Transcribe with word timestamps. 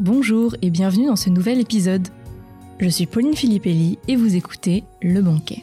bonjour 0.00 0.56
et 0.60 0.70
bienvenue 0.70 1.06
dans 1.06 1.16
ce 1.16 1.30
nouvel 1.30 1.60
épisode. 1.60 2.08
Je 2.80 2.88
suis 2.88 3.06
Pauline 3.06 3.36
Filippelli 3.36 3.98
et 4.08 4.16
vous 4.16 4.34
écoutez 4.34 4.82
Le 5.00 5.22
Banquet. 5.22 5.62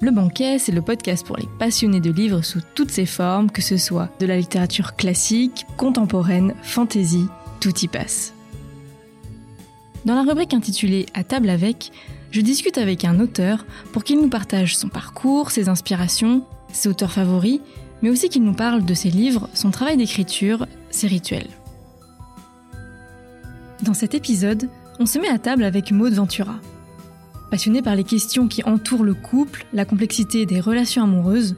Le 0.00 0.10
Banquet, 0.10 0.58
c'est 0.58 0.72
le 0.72 0.82
podcast 0.82 1.24
pour 1.24 1.36
les 1.36 1.46
passionnés 1.58 2.00
de 2.00 2.10
livres 2.10 2.42
sous 2.42 2.60
toutes 2.74 2.90
ses 2.90 3.06
formes, 3.06 3.50
que 3.50 3.62
ce 3.62 3.76
soit 3.76 4.08
de 4.18 4.26
la 4.26 4.36
littérature 4.36 4.96
classique, 4.96 5.64
contemporaine, 5.76 6.54
fantasy, 6.62 7.26
tout 7.60 7.78
y 7.78 7.86
passe. 7.86 8.34
Dans 10.04 10.16
la 10.16 10.22
rubrique 10.22 10.54
intitulée 10.54 11.06
À 11.14 11.22
table 11.22 11.48
avec, 11.48 11.92
je 12.32 12.40
discute 12.40 12.78
avec 12.78 13.04
un 13.04 13.20
auteur 13.20 13.64
pour 13.92 14.02
qu'il 14.02 14.20
nous 14.20 14.28
partage 14.28 14.76
son 14.76 14.88
parcours, 14.88 15.52
ses 15.52 15.68
inspirations, 15.68 16.42
ses 16.72 16.88
auteurs 16.88 17.12
favoris, 17.12 17.60
mais 18.02 18.10
aussi 18.10 18.28
qu'il 18.28 18.42
nous 18.42 18.54
parle 18.54 18.84
de 18.84 18.94
ses 18.94 19.10
livres, 19.10 19.48
son 19.54 19.70
travail 19.70 19.96
d'écriture, 19.96 20.66
ses 20.90 21.06
rituels. 21.06 21.55
Dans 23.82 23.94
cet 23.94 24.14
épisode, 24.14 24.70
on 24.98 25.06
se 25.06 25.18
met 25.18 25.28
à 25.28 25.38
table 25.38 25.62
avec 25.62 25.92
Maud 25.92 26.12
Ventura. 26.14 26.58
Passionnée 27.50 27.82
par 27.82 27.94
les 27.94 28.04
questions 28.04 28.48
qui 28.48 28.64
entourent 28.64 29.04
le 29.04 29.14
couple, 29.14 29.66
la 29.72 29.84
complexité 29.84 30.46
des 30.46 30.60
relations 30.60 31.04
amoureuses, 31.04 31.56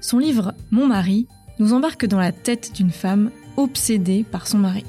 son 0.00 0.18
livre 0.18 0.54
Mon 0.70 0.86
mari 0.86 1.26
nous 1.58 1.74
embarque 1.74 2.06
dans 2.06 2.18
la 2.18 2.32
tête 2.32 2.72
d'une 2.74 2.90
femme 2.90 3.30
obsédée 3.56 4.24
par 4.24 4.46
son 4.46 4.58
mari. 4.58 4.84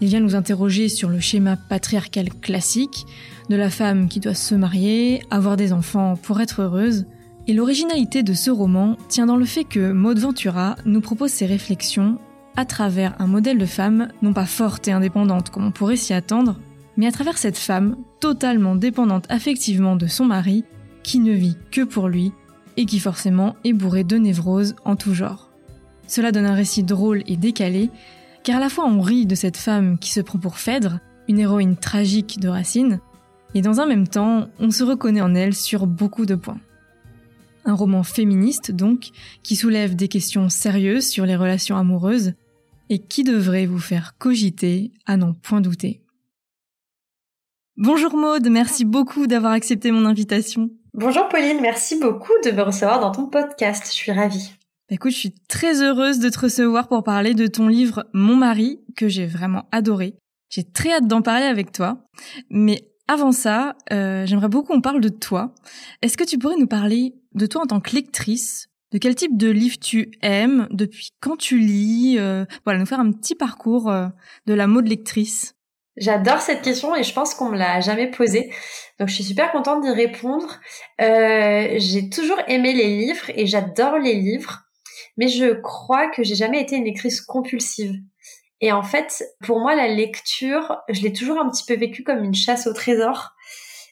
Il 0.00 0.08
vient 0.08 0.20
nous 0.20 0.34
interroger 0.34 0.88
sur 0.88 1.10
le 1.10 1.20
schéma 1.20 1.56
patriarcal 1.56 2.30
classique 2.30 3.04
de 3.50 3.56
la 3.56 3.70
femme 3.70 4.08
qui 4.08 4.20
doit 4.20 4.34
se 4.34 4.54
marier, 4.54 5.22
avoir 5.30 5.56
des 5.56 5.72
enfants 5.72 6.16
pour 6.16 6.40
être 6.40 6.62
heureuse. 6.62 7.04
Et 7.46 7.52
l'originalité 7.52 8.22
de 8.22 8.32
ce 8.32 8.50
roman 8.50 8.96
tient 9.08 9.26
dans 9.26 9.36
le 9.36 9.44
fait 9.44 9.64
que 9.64 9.92
Maud 9.92 10.18
Ventura 10.18 10.76
nous 10.86 11.02
propose 11.02 11.30
ses 11.30 11.46
réflexions 11.46 12.18
à 12.56 12.64
travers 12.64 13.14
un 13.18 13.26
modèle 13.26 13.58
de 13.58 13.66
femme 13.66 14.08
non 14.22 14.32
pas 14.32 14.46
forte 14.46 14.88
et 14.88 14.92
indépendante 14.92 15.50
comme 15.50 15.66
on 15.66 15.72
pourrait 15.72 15.96
s'y 15.96 16.12
attendre, 16.12 16.58
mais 16.96 17.06
à 17.06 17.12
travers 17.12 17.38
cette 17.38 17.58
femme 17.58 17.96
totalement 18.20 18.76
dépendante 18.76 19.26
affectivement 19.28 19.96
de 19.96 20.06
son 20.06 20.24
mari, 20.24 20.64
qui 21.02 21.18
ne 21.18 21.32
vit 21.32 21.56
que 21.70 21.82
pour 21.82 22.08
lui 22.08 22.32
et 22.76 22.86
qui 22.86 22.98
forcément 22.98 23.56
est 23.64 23.72
bourrée 23.72 24.04
de 24.04 24.16
névroses 24.16 24.74
en 24.84 24.96
tout 24.96 25.14
genre. 25.14 25.50
Cela 26.06 26.32
donne 26.32 26.46
un 26.46 26.54
récit 26.54 26.82
drôle 26.82 27.22
et 27.26 27.36
décalé, 27.36 27.90
car 28.42 28.56
à 28.56 28.60
la 28.60 28.68
fois 28.68 28.86
on 28.86 29.00
rit 29.00 29.26
de 29.26 29.34
cette 29.34 29.56
femme 29.56 29.98
qui 29.98 30.10
se 30.10 30.20
prend 30.20 30.38
pour 30.38 30.58
Phèdre, 30.58 30.98
une 31.28 31.38
héroïne 31.38 31.76
tragique 31.76 32.40
de 32.40 32.48
Racine, 32.48 33.00
et 33.54 33.62
dans 33.62 33.80
un 33.80 33.86
même 33.86 34.08
temps, 34.08 34.48
on 34.58 34.70
se 34.70 34.82
reconnaît 34.82 35.20
en 35.20 35.34
elle 35.34 35.54
sur 35.54 35.86
beaucoup 35.86 36.26
de 36.26 36.34
points. 36.34 36.60
Un 37.64 37.74
roman 37.74 38.02
féministe 38.02 38.72
donc, 38.72 39.10
qui 39.42 39.56
soulève 39.56 39.94
des 39.94 40.08
questions 40.08 40.48
sérieuses 40.48 41.06
sur 41.06 41.24
les 41.24 41.36
relations 41.36 41.76
amoureuses, 41.76 42.34
et 42.90 42.98
qui 42.98 43.24
devrait 43.24 43.66
vous 43.66 43.78
faire 43.78 44.16
cogiter 44.18 44.92
à 45.06 45.16
n'en 45.16 45.32
point 45.32 45.60
douter? 45.60 46.02
Bonjour 47.76 48.16
Maude, 48.16 48.48
merci 48.48 48.84
beaucoup 48.84 49.26
d'avoir 49.26 49.52
accepté 49.52 49.90
mon 49.90 50.06
invitation. 50.06 50.70
Bonjour 50.92 51.28
Pauline, 51.28 51.60
merci 51.60 51.98
beaucoup 51.98 52.32
de 52.44 52.52
me 52.52 52.62
recevoir 52.62 53.00
dans 53.00 53.10
ton 53.10 53.26
podcast, 53.26 53.86
je 53.86 53.92
suis 53.92 54.12
ravie. 54.12 54.52
Bah, 54.88 54.96
écoute, 54.96 55.12
je 55.12 55.16
suis 55.16 55.34
très 55.48 55.82
heureuse 55.82 56.18
de 56.18 56.28
te 56.28 56.38
recevoir 56.38 56.88
pour 56.88 57.02
parler 57.02 57.34
de 57.34 57.46
ton 57.46 57.68
livre 57.68 58.04
Mon 58.12 58.36
mari, 58.36 58.80
que 58.96 59.08
j'ai 59.08 59.26
vraiment 59.26 59.66
adoré. 59.72 60.14
J'ai 60.50 60.62
très 60.62 60.92
hâte 60.92 61.08
d'en 61.08 61.22
parler 61.22 61.46
avec 61.46 61.72
toi. 61.72 62.06
Mais 62.50 62.86
avant 63.08 63.32
ça, 63.32 63.74
euh, 63.92 64.24
j'aimerais 64.26 64.48
beaucoup 64.48 64.74
qu'on 64.74 64.80
parle 64.80 65.00
de 65.00 65.08
toi. 65.08 65.54
Est-ce 66.02 66.16
que 66.16 66.24
tu 66.24 66.38
pourrais 66.38 66.58
nous 66.58 66.66
parler 66.66 67.14
de 67.34 67.46
toi 67.46 67.62
en 67.62 67.66
tant 67.66 67.80
que 67.80 67.94
lectrice 67.94 68.68
de 68.94 68.98
quel 68.98 69.16
type 69.16 69.36
de 69.36 69.50
livre 69.50 69.76
tu 69.80 70.12
aimes, 70.22 70.68
depuis 70.70 71.10
quand 71.20 71.36
tu 71.36 71.58
lis, 71.58 72.14
euh, 72.16 72.44
voilà, 72.64 72.78
nous 72.78 72.86
faire 72.86 73.00
un 73.00 73.10
petit 73.10 73.34
parcours 73.34 73.90
euh, 73.90 74.06
de 74.46 74.54
la 74.54 74.68
mode 74.68 74.86
lectrice. 74.86 75.56
J'adore 75.96 76.40
cette 76.40 76.62
question 76.62 76.94
et 76.94 77.02
je 77.02 77.12
pense 77.12 77.34
qu'on 77.34 77.50
me 77.50 77.58
l'a 77.58 77.80
jamais 77.80 78.08
posée. 78.08 78.52
Donc 79.00 79.08
je 79.08 79.14
suis 79.14 79.24
super 79.24 79.50
contente 79.50 79.82
d'y 79.82 79.90
répondre. 79.90 80.60
Euh, 81.00 81.74
j'ai 81.76 82.08
toujours 82.08 82.38
aimé 82.46 82.72
les 82.72 82.86
livres 82.86 83.30
et 83.34 83.46
j'adore 83.46 83.98
les 83.98 84.14
livres, 84.14 84.60
mais 85.16 85.26
je 85.26 85.60
crois 85.60 86.08
que 86.10 86.22
j'ai 86.22 86.36
jamais 86.36 86.62
été 86.62 86.76
une 86.76 86.84
lectrice 86.84 87.20
compulsive. 87.20 87.96
Et 88.60 88.70
en 88.70 88.84
fait, 88.84 89.24
pour 89.44 89.58
moi, 89.58 89.74
la 89.74 89.88
lecture, 89.88 90.78
je 90.88 91.02
l'ai 91.02 91.12
toujours 91.12 91.40
un 91.40 91.50
petit 91.50 91.64
peu 91.66 91.74
vécue 91.74 92.04
comme 92.04 92.22
une 92.22 92.34
chasse 92.34 92.68
au 92.68 92.72
trésor 92.72 93.34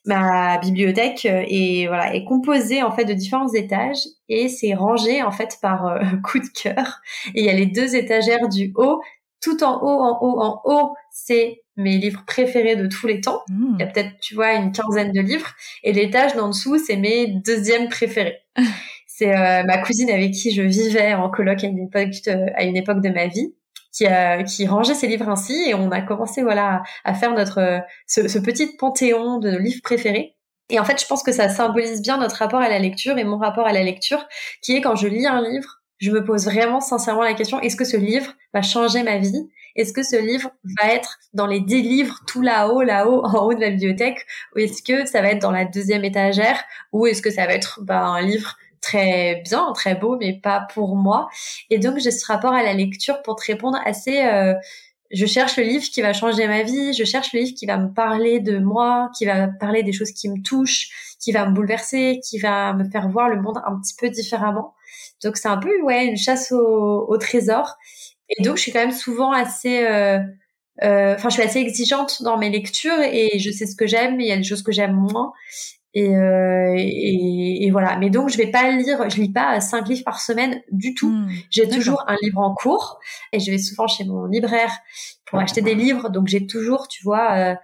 ma 0.04 0.58
bibliothèque 0.58 1.26
euh, 1.26 1.44
est 1.46 1.86
voilà 1.86 2.14
est 2.14 2.24
composée 2.24 2.82
en 2.82 2.90
fait 2.90 3.04
de 3.04 3.12
différents 3.12 3.52
étages 3.52 4.00
et 4.28 4.48
c'est 4.48 4.74
rangé 4.74 5.22
en 5.22 5.30
fait 5.30 5.58
par 5.62 5.86
euh, 5.86 6.00
coup 6.24 6.38
de 6.38 6.48
cœur. 6.48 7.00
Et 7.34 7.40
il 7.40 7.44
y 7.44 7.50
a 7.50 7.54
les 7.54 7.66
deux 7.66 7.94
étagères 7.94 8.48
du 8.48 8.72
haut. 8.76 9.02
Tout 9.40 9.64
en 9.64 9.82
haut 9.82 10.00
en 10.00 10.18
haut 10.20 10.40
en 10.40 10.60
haut 10.64 10.94
c'est 11.10 11.62
mes 11.76 11.98
livres 11.98 12.24
préférés 12.26 12.76
de 12.76 12.86
tous 12.86 13.06
les 13.06 13.20
temps. 13.20 13.42
Mmh. 13.48 13.76
il 13.78 13.80
y 13.80 13.82
a 13.82 13.86
peut-être 13.86 14.12
tu 14.20 14.34
vois 14.34 14.54
une 14.54 14.72
quinzaine 14.72 15.12
de 15.12 15.20
livres. 15.20 15.50
Et 15.82 15.92
l'étage 15.92 16.34
d'en 16.34 16.48
dessous 16.48 16.78
c'est 16.78 16.96
mes 16.96 17.26
deuxièmes 17.26 17.88
préférés. 17.88 18.38
C'est 19.14 19.36
euh, 19.36 19.62
ma 19.64 19.78
cousine 19.78 20.10
avec 20.10 20.32
qui 20.32 20.52
je 20.52 20.62
vivais 20.62 21.12
en 21.12 21.28
coloc 21.28 21.62
à 21.62 21.66
une 21.66 21.78
époque 21.78 22.14
à 22.56 22.64
une 22.64 22.76
époque 22.76 23.02
de 23.02 23.10
ma 23.10 23.26
vie 23.26 23.54
qui, 23.92 24.06
a, 24.06 24.42
qui 24.42 24.66
rangeait 24.66 24.94
ses 24.94 25.06
livres 25.06 25.28
ainsi. 25.28 25.54
Et 25.66 25.74
on 25.74 25.90
a 25.90 26.00
commencé 26.00 26.42
voilà 26.42 26.82
à 27.04 27.14
faire 27.14 27.34
notre 27.34 27.80
ce, 28.06 28.28
ce 28.28 28.38
petit 28.38 28.76
panthéon 28.76 29.38
de 29.38 29.50
nos 29.50 29.58
livres 29.58 29.82
préférés. 29.82 30.36
Et 30.70 30.80
en 30.80 30.84
fait, 30.84 31.00
je 31.00 31.06
pense 31.06 31.22
que 31.22 31.32
ça 31.32 31.48
symbolise 31.48 32.00
bien 32.00 32.16
notre 32.16 32.36
rapport 32.36 32.60
à 32.60 32.68
la 32.68 32.78
lecture 32.78 33.18
et 33.18 33.24
mon 33.24 33.36
rapport 33.36 33.66
à 33.66 33.72
la 33.72 33.82
lecture, 33.82 34.26
qui 34.62 34.74
est 34.74 34.80
quand 34.80 34.96
je 34.96 35.06
lis 35.06 35.26
un 35.26 35.42
livre, 35.42 35.82
je 35.98 36.10
me 36.10 36.24
pose 36.24 36.46
vraiment 36.46 36.80
sincèrement 36.80 37.22
la 37.22 37.34
question 37.34 37.60
est-ce 37.60 37.76
que 37.76 37.84
ce 37.84 37.96
livre 37.96 38.32
va 38.54 38.62
changer 38.62 39.02
ma 39.02 39.18
vie? 39.18 39.48
Est-ce 39.76 39.92
que 39.92 40.02
ce 40.02 40.16
livre 40.16 40.50
va 40.80 40.92
être 40.92 41.18
dans 41.32 41.46
les 41.46 41.60
dix 41.60 41.82
livres 41.82 42.20
tout 42.26 42.42
là-haut, 42.42 42.82
là-haut, 42.82 43.24
en 43.24 43.46
haut 43.46 43.54
de 43.54 43.60
la 43.60 43.70
bibliothèque? 43.70 44.26
Ou 44.54 44.60
est-ce 44.60 44.82
que 44.82 45.06
ça 45.06 45.22
va 45.22 45.28
être 45.28 45.40
dans 45.40 45.50
la 45.50 45.64
deuxième 45.64 46.04
étagère? 46.04 46.62
Ou 46.92 47.06
est-ce 47.06 47.22
que 47.22 47.30
ça 47.30 47.46
va 47.46 47.54
être 47.54 47.80
bah, 47.82 48.00
un 48.00 48.20
livre 48.20 48.56
très 48.82 49.36
bien, 49.44 49.72
très 49.72 49.94
beau, 49.94 50.16
mais 50.18 50.34
pas 50.34 50.66
pour 50.74 50.96
moi. 50.96 51.28
Et 51.70 51.78
donc 51.78 51.98
j'ai 51.98 52.10
ce 52.10 52.26
rapport 52.26 52.52
à 52.52 52.62
la 52.62 52.74
lecture 52.74 53.22
pour 53.22 53.36
te 53.36 53.46
répondre 53.46 53.78
assez. 53.84 54.22
Euh, 54.24 54.54
je 55.10 55.26
cherche 55.26 55.56
le 55.56 55.64
livre 55.64 55.84
qui 55.84 56.02
va 56.02 56.12
changer 56.12 56.46
ma 56.46 56.62
vie. 56.62 56.92
Je 56.92 57.04
cherche 57.04 57.32
le 57.32 57.40
livre 57.40 57.54
qui 57.56 57.66
va 57.66 57.78
me 57.78 57.92
parler 57.92 58.40
de 58.40 58.58
moi, 58.58 59.10
qui 59.16 59.24
va 59.26 59.48
parler 59.48 59.82
des 59.82 59.92
choses 59.92 60.12
qui 60.12 60.28
me 60.28 60.42
touchent, 60.42 61.16
qui 61.20 61.32
va 61.32 61.46
me 61.46 61.54
bouleverser, 61.54 62.20
qui 62.28 62.38
va 62.38 62.72
me 62.74 62.84
faire 62.84 63.08
voir 63.08 63.28
le 63.28 63.40
monde 63.40 63.58
un 63.64 63.78
petit 63.80 63.94
peu 63.98 64.10
différemment. 64.10 64.74
Donc 65.22 65.36
c'est 65.36 65.48
un 65.48 65.58
peu 65.58 65.80
ouais 65.82 66.06
une 66.06 66.16
chasse 66.16 66.52
au, 66.52 67.06
au, 67.08 67.16
trésor. 67.18 67.76
Et 68.28 68.42
donc 68.42 68.56
je 68.56 68.62
suis 68.62 68.72
quand 68.72 68.80
même 68.80 68.92
souvent 68.92 69.32
assez 69.32 69.84
euh, 69.86 70.18
euh, 70.82 71.14
enfin, 71.14 71.28
je 71.28 71.34
suis 71.34 71.42
assez 71.42 71.58
exigeante 71.58 72.22
dans 72.22 72.38
mes 72.38 72.50
lectures 72.50 73.00
et 73.00 73.38
je 73.38 73.50
sais 73.50 73.66
ce 73.66 73.76
que 73.76 73.86
j'aime. 73.86 74.20
Il 74.20 74.26
y 74.26 74.32
a 74.32 74.36
des 74.36 74.42
choses 74.42 74.62
que 74.62 74.72
j'aime 74.72 74.94
moins. 74.94 75.32
Euh, 75.96 76.74
et, 76.76 77.66
et, 77.66 77.70
voilà. 77.70 77.96
Mais 77.98 78.10
donc, 78.10 78.30
je 78.30 78.38
vais 78.38 78.50
pas 78.50 78.70
lire, 78.70 79.08
je 79.10 79.20
lis 79.20 79.32
pas 79.32 79.60
cinq 79.60 79.88
livres 79.88 80.04
par 80.04 80.20
semaine 80.20 80.60
du 80.70 80.94
tout. 80.94 81.10
Hmm, 81.10 81.28
j'ai 81.50 81.68
toujours 81.68 82.04
un 82.08 82.16
livre 82.22 82.38
en 82.38 82.54
cours 82.54 82.98
et 83.32 83.40
je 83.40 83.50
vais 83.50 83.58
souvent 83.58 83.86
chez 83.86 84.04
mon 84.04 84.24
libraire 84.24 84.72
pour 85.26 85.38
acheter 85.38 85.60
des 85.60 85.74
livres. 85.74 86.08
Donc, 86.08 86.28
j'ai 86.28 86.46
toujours, 86.46 86.88
tu 86.88 87.02
vois, 87.04 87.32
euh, 87.36 87.54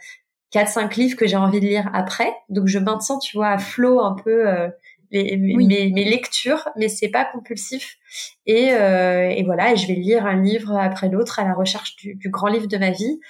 quatre, 0.51 0.69
cinq 0.69 0.97
livres 0.97 1.17
que 1.17 1.27
j'ai 1.27 1.37
envie 1.37 1.61
de 1.61 1.67
lire 1.67 1.91
après. 1.95 2.35
Donc, 2.51 2.67
je 2.67 2.79
maintiens, 2.79 3.19
tu 3.19 3.37
vois, 3.37 3.49
à 3.49 3.59
flot 3.59 4.01
un 4.01 4.15
peu 4.15 4.47
euh, 4.47 4.69
les, 5.11 5.39
mes, 5.39 5.91
mes, 5.91 6.05
lectures, 6.05 6.69
mais 6.77 6.89
c'est 6.89 7.09
pas 7.09 7.25
compulsif. 7.25 7.97
Et, 8.45 8.73
euh, 8.73 9.31
et, 9.31 9.43
voilà, 9.43 9.73
et 9.73 9.77
je 9.77 9.87
vais 9.87 9.95
lire 9.95 10.27
un 10.27 10.43
livre 10.43 10.77
après 10.77 11.09
l'autre 11.09 11.39
à 11.39 11.45
la 11.45 11.55
recherche 11.55 11.97
du, 11.97 12.15
du, 12.15 12.29
grand 12.29 12.49
livre 12.49 12.67
de 12.67 12.77
ma 12.77 12.91
vie. 12.91 13.21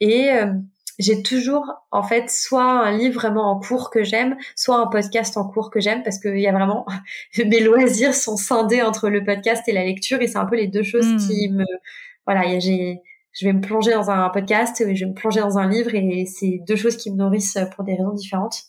Et 0.00 0.30
j'ai 0.98 1.22
toujours 1.22 1.74
en 1.90 2.02
fait 2.02 2.30
soit 2.30 2.62
un 2.62 2.96
livre 2.96 3.20
vraiment 3.20 3.50
en 3.50 3.60
cours 3.60 3.90
que 3.90 4.02
j'aime, 4.02 4.36
soit 4.54 4.78
un 4.78 4.86
podcast 4.86 5.36
en 5.36 5.46
cours 5.46 5.70
que 5.70 5.80
j'aime 5.80 6.02
parce 6.02 6.18
qu'il 6.18 6.38
y 6.38 6.46
a 6.46 6.52
vraiment 6.52 6.86
mes 7.38 7.60
loisirs 7.60 8.14
sont 8.14 8.36
scindés 8.36 8.82
entre 8.82 9.08
le 9.08 9.24
podcast 9.24 9.62
et 9.66 9.72
la 9.72 9.84
lecture 9.84 10.20
et 10.22 10.26
c'est 10.26 10.38
un 10.38 10.46
peu 10.46 10.56
les 10.56 10.68
deux 10.68 10.82
choses 10.82 11.06
hmm. 11.06 11.18
qui 11.18 11.48
me 11.50 11.64
voilà, 12.26 12.58
j'ai 12.58 13.00
je 13.32 13.44
vais 13.44 13.52
me 13.52 13.60
plonger 13.60 13.92
dans 13.92 14.10
un 14.10 14.30
podcast 14.30 14.80
et 14.80 14.96
je 14.96 15.04
vais 15.04 15.10
me 15.10 15.14
plonger 15.14 15.40
dans 15.40 15.58
un 15.58 15.68
livre 15.68 15.94
et 15.94 16.24
c'est 16.24 16.60
deux 16.66 16.76
choses 16.76 16.96
qui 16.96 17.10
me 17.10 17.16
nourrissent 17.16 17.58
pour 17.74 17.84
des 17.84 17.94
raisons 17.94 18.14
différentes. 18.14 18.62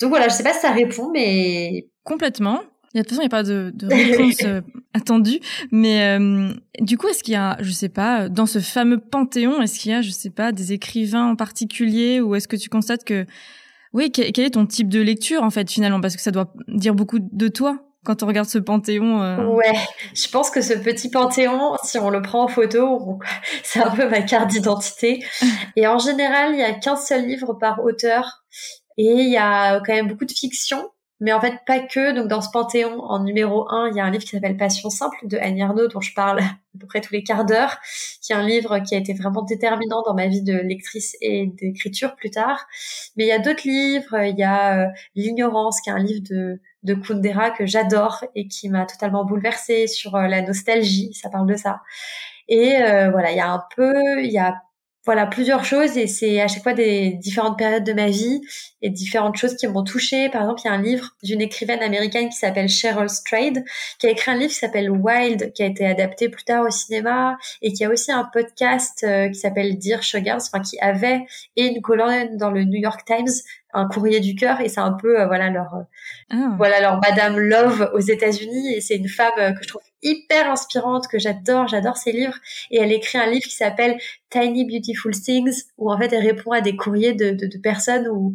Donc 0.00 0.08
voilà, 0.08 0.28
je 0.28 0.34
sais 0.34 0.42
pas 0.42 0.54
si 0.54 0.60
ça 0.60 0.70
répond 0.70 1.10
mais 1.12 1.88
complètement 2.02 2.62
de 3.02 3.08
toute 3.08 3.10
façon, 3.10 3.22
il 3.22 3.24
n'y 3.24 3.26
a 3.26 3.30
pas 3.30 3.42
de, 3.42 3.72
de 3.74 3.86
réponse 3.86 4.42
euh, 4.44 4.60
attendue. 4.94 5.40
Mais 5.72 6.18
euh, 6.18 6.52
du 6.80 6.96
coup, 6.96 7.08
est-ce 7.08 7.22
qu'il 7.22 7.34
y 7.34 7.36
a, 7.36 7.56
je 7.60 7.70
sais 7.70 7.88
pas, 7.88 8.28
dans 8.28 8.46
ce 8.46 8.60
fameux 8.60 8.98
panthéon, 8.98 9.60
est-ce 9.60 9.80
qu'il 9.80 9.90
y 9.90 9.94
a, 9.94 10.02
je 10.02 10.10
sais 10.10 10.30
pas, 10.30 10.52
des 10.52 10.72
écrivains 10.72 11.26
en 11.26 11.36
particulier 11.36 12.20
ou 12.20 12.34
est-ce 12.34 12.48
que 12.48 12.56
tu 12.56 12.68
constates 12.68 13.04
que, 13.04 13.26
oui, 13.92 14.10
quel, 14.10 14.38
est 14.38 14.50
ton 14.50 14.66
type 14.66 14.88
de 14.88 15.00
lecture 15.00 15.42
en 15.42 15.50
fait 15.50 15.70
finalement? 15.70 16.00
Parce 16.00 16.16
que 16.16 16.22
ça 16.22 16.30
doit 16.30 16.52
dire 16.68 16.94
beaucoup 16.94 17.18
de 17.20 17.48
toi 17.48 17.80
quand 18.04 18.22
on 18.22 18.26
regarde 18.26 18.48
ce 18.48 18.58
panthéon. 18.58 19.22
Euh... 19.22 19.44
Ouais, 19.46 19.74
je 20.14 20.28
pense 20.28 20.50
que 20.50 20.60
ce 20.60 20.74
petit 20.74 21.10
panthéon, 21.10 21.76
si 21.82 21.98
on 21.98 22.10
le 22.10 22.22
prend 22.22 22.44
en 22.44 22.48
photo, 22.48 23.18
c'est 23.64 23.80
un 23.80 23.90
peu 23.90 24.08
ma 24.08 24.22
carte 24.22 24.50
d'identité. 24.50 25.24
Et 25.76 25.86
en 25.86 25.98
général, 25.98 26.52
il 26.52 26.60
y 26.60 26.62
a 26.62 26.74
qu'un 26.74 26.96
seul 26.96 27.26
livre 27.26 27.54
par 27.54 27.82
auteur 27.82 28.44
et 28.96 29.10
il 29.10 29.28
y 29.28 29.36
a 29.36 29.80
quand 29.80 29.92
même 29.92 30.06
beaucoup 30.06 30.24
de 30.24 30.32
fiction 30.32 30.88
mais 31.20 31.32
en 31.32 31.40
fait 31.40 31.54
pas 31.66 31.80
que. 31.80 32.12
Donc 32.14 32.28
dans 32.28 32.40
ce 32.40 32.50
panthéon, 32.50 33.00
en 33.02 33.22
numéro 33.22 33.70
1, 33.70 33.90
il 33.90 33.96
y 33.96 34.00
a 34.00 34.04
un 34.04 34.10
livre 34.10 34.24
qui 34.24 34.30
s'appelle 34.30 34.56
Passion 34.56 34.90
simple 34.90 35.16
de 35.24 35.38
Annie 35.38 35.62
Arnaud, 35.62 35.88
dont 35.88 36.00
je 36.00 36.14
parle 36.14 36.40
à 36.40 36.78
peu 36.78 36.86
près 36.86 37.00
tous 37.00 37.12
les 37.12 37.22
quarts 37.22 37.44
d'heure, 37.44 37.78
qui 38.22 38.32
est 38.32 38.36
un 38.36 38.46
livre 38.46 38.78
qui 38.80 38.94
a 38.94 38.98
été 38.98 39.14
vraiment 39.14 39.42
déterminant 39.42 40.02
dans 40.02 40.14
ma 40.14 40.26
vie 40.26 40.42
de 40.42 40.54
lectrice 40.54 41.16
et 41.20 41.46
d'écriture 41.46 42.16
plus 42.16 42.30
tard. 42.30 42.66
Mais 43.16 43.24
il 43.24 43.28
y 43.28 43.32
a 43.32 43.38
d'autres 43.38 43.66
livres, 43.66 44.22
il 44.24 44.38
y 44.38 44.42
a 44.44 44.86
euh, 44.86 44.90
L'ignorance, 45.14 45.80
qui 45.80 45.90
est 45.90 45.92
un 45.92 45.98
livre 45.98 46.22
de 46.28 46.60
de 46.84 46.94
Kundera 46.94 47.50
que 47.50 47.66
j'adore 47.66 48.24
et 48.34 48.46
qui 48.46 48.68
m'a 48.68 48.86
totalement 48.86 49.24
bouleversée 49.24 49.86
sur 49.86 50.14
euh, 50.14 50.28
la 50.28 50.42
nostalgie, 50.42 51.12
ça 51.14 51.30
parle 51.30 51.48
de 51.48 51.56
ça. 51.56 51.80
Et 52.48 52.76
euh, 52.76 53.10
voilà, 53.10 53.32
il 53.32 53.38
y 53.38 53.40
a 53.40 53.50
un 53.50 53.64
peu, 53.74 54.22
il 54.22 54.30
y 54.30 54.38
a 54.38 54.62
voilà 55.04 55.26
plusieurs 55.26 55.64
choses 55.64 55.98
et 55.98 56.06
c'est 56.06 56.40
à 56.40 56.48
chaque 56.48 56.62
fois 56.62 56.72
des 56.72 57.10
différentes 57.12 57.58
périodes 57.58 57.84
de 57.84 57.92
ma 57.92 58.08
vie 58.08 58.40
et 58.80 58.88
différentes 58.88 59.36
choses 59.36 59.54
qui 59.54 59.66
m'ont 59.66 59.84
touchée. 59.84 60.30
Par 60.30 60.42
exemple, 60.42 60.62
il 60.64 60.68
y 60.68 60.70
a 60.70 60.72
un 60.72 60.82
livre 60.82 61.10
d'une 61.22 61.42
écrivaine 61.42 61.82
américaine 61.82 62.28
qui 62.30 62.36
s'appelle 62.36 62.68
Cheryl 62.68 63.10
Strayed 63.10 63.64
qui 63.98 64.06
a 64.06 64.10
écrit 64.10 64.30
un 64.30 64.36
livre 64.36 64.50
qui 64.50 64.58
s'appelle 64.58 64.90
Wild 64.90 65.52
qui 65.52 65.62
a 65.62 65.66
été 65.66 65.86
adapté 65.86 66.30
plus 66.30 66.44
tard 66.44 66.64
au 66.64 66.70
cinéma 66.70 67.36
et 67.60 67.72
qui 67.72 67.84
a 67.84 67.90
aussi 67.90 68.12
un 68.12 68.24
podcast 68.32 69.04
euh, 69.04 69.28
qui 69.28 69.38
s'appelle 69.38 69.78
Dear 69.78 70.02
Sugars, 70.02 70.40
enfin 70.40 70.60
qui 70.60 70.78
avait 70.80 71.26
et 71.56 71.66
une 71.66 71.82
colonne 71.82 72.38
dans 72.38 72.50
le 72.50 72.64
New 72.64 72.80
York 72.80 73.04
Times 73.04 73.42
un 73.74 73.86
courrier 73.88 74.20
du 74.20 74.34
cœur 74.34 74.60
et 74.60 74.68
c'est 74.68 74.80
un 74.80 74.92
peu 74.92 75.20
euh, 75.20 75.26
voilà 75.26 75.50
leur 75.50 75.84
ah. 76.30 76.54
voilà 76.56 76.80
leur 76.80 77.00
Madame 77.00 77.38
Love 77.38 77.90
aux 77.94 78.00
États-Unis 78.00 78.74
et 78.74 78.80
c'est 78.80 78.96
une 78.96 79.08
femme 79.08 79.32
que 79.36 79.62
je 79.62 79.68
trouve 79.68 79.82
hyper 80.02 80.50
inspirante 80.50 81.08
que 81.08 81.18
j'adore, 81.18 81.68
j'adore 81.68 81.96
ses 81.96 82.12
livres 82.12 82.36
et 82.70 82.78
elle 82.78 82.92
écrit 82.92 83.18
un 83.18 83.26
livre 83.26 83.44
qui 83.44 83.54
s'appelle 83.54 83.98
Tiny 84.30 84.64
Beautiful 84.64 85.12
Things 85.12 85.64
où 85.78 85.90
en 85.90 85.98
fait 85.98 86.12
elle 86.12 86.24
répond 86.24 86.52
à 86.52 86.60
des 86.60 86.76
courriers 86.76 87.14
de, 87.14 87.30
de, 87.30 87.46
de 87.46 87.58
personnes 87.58 88.08
où 88.08 88.34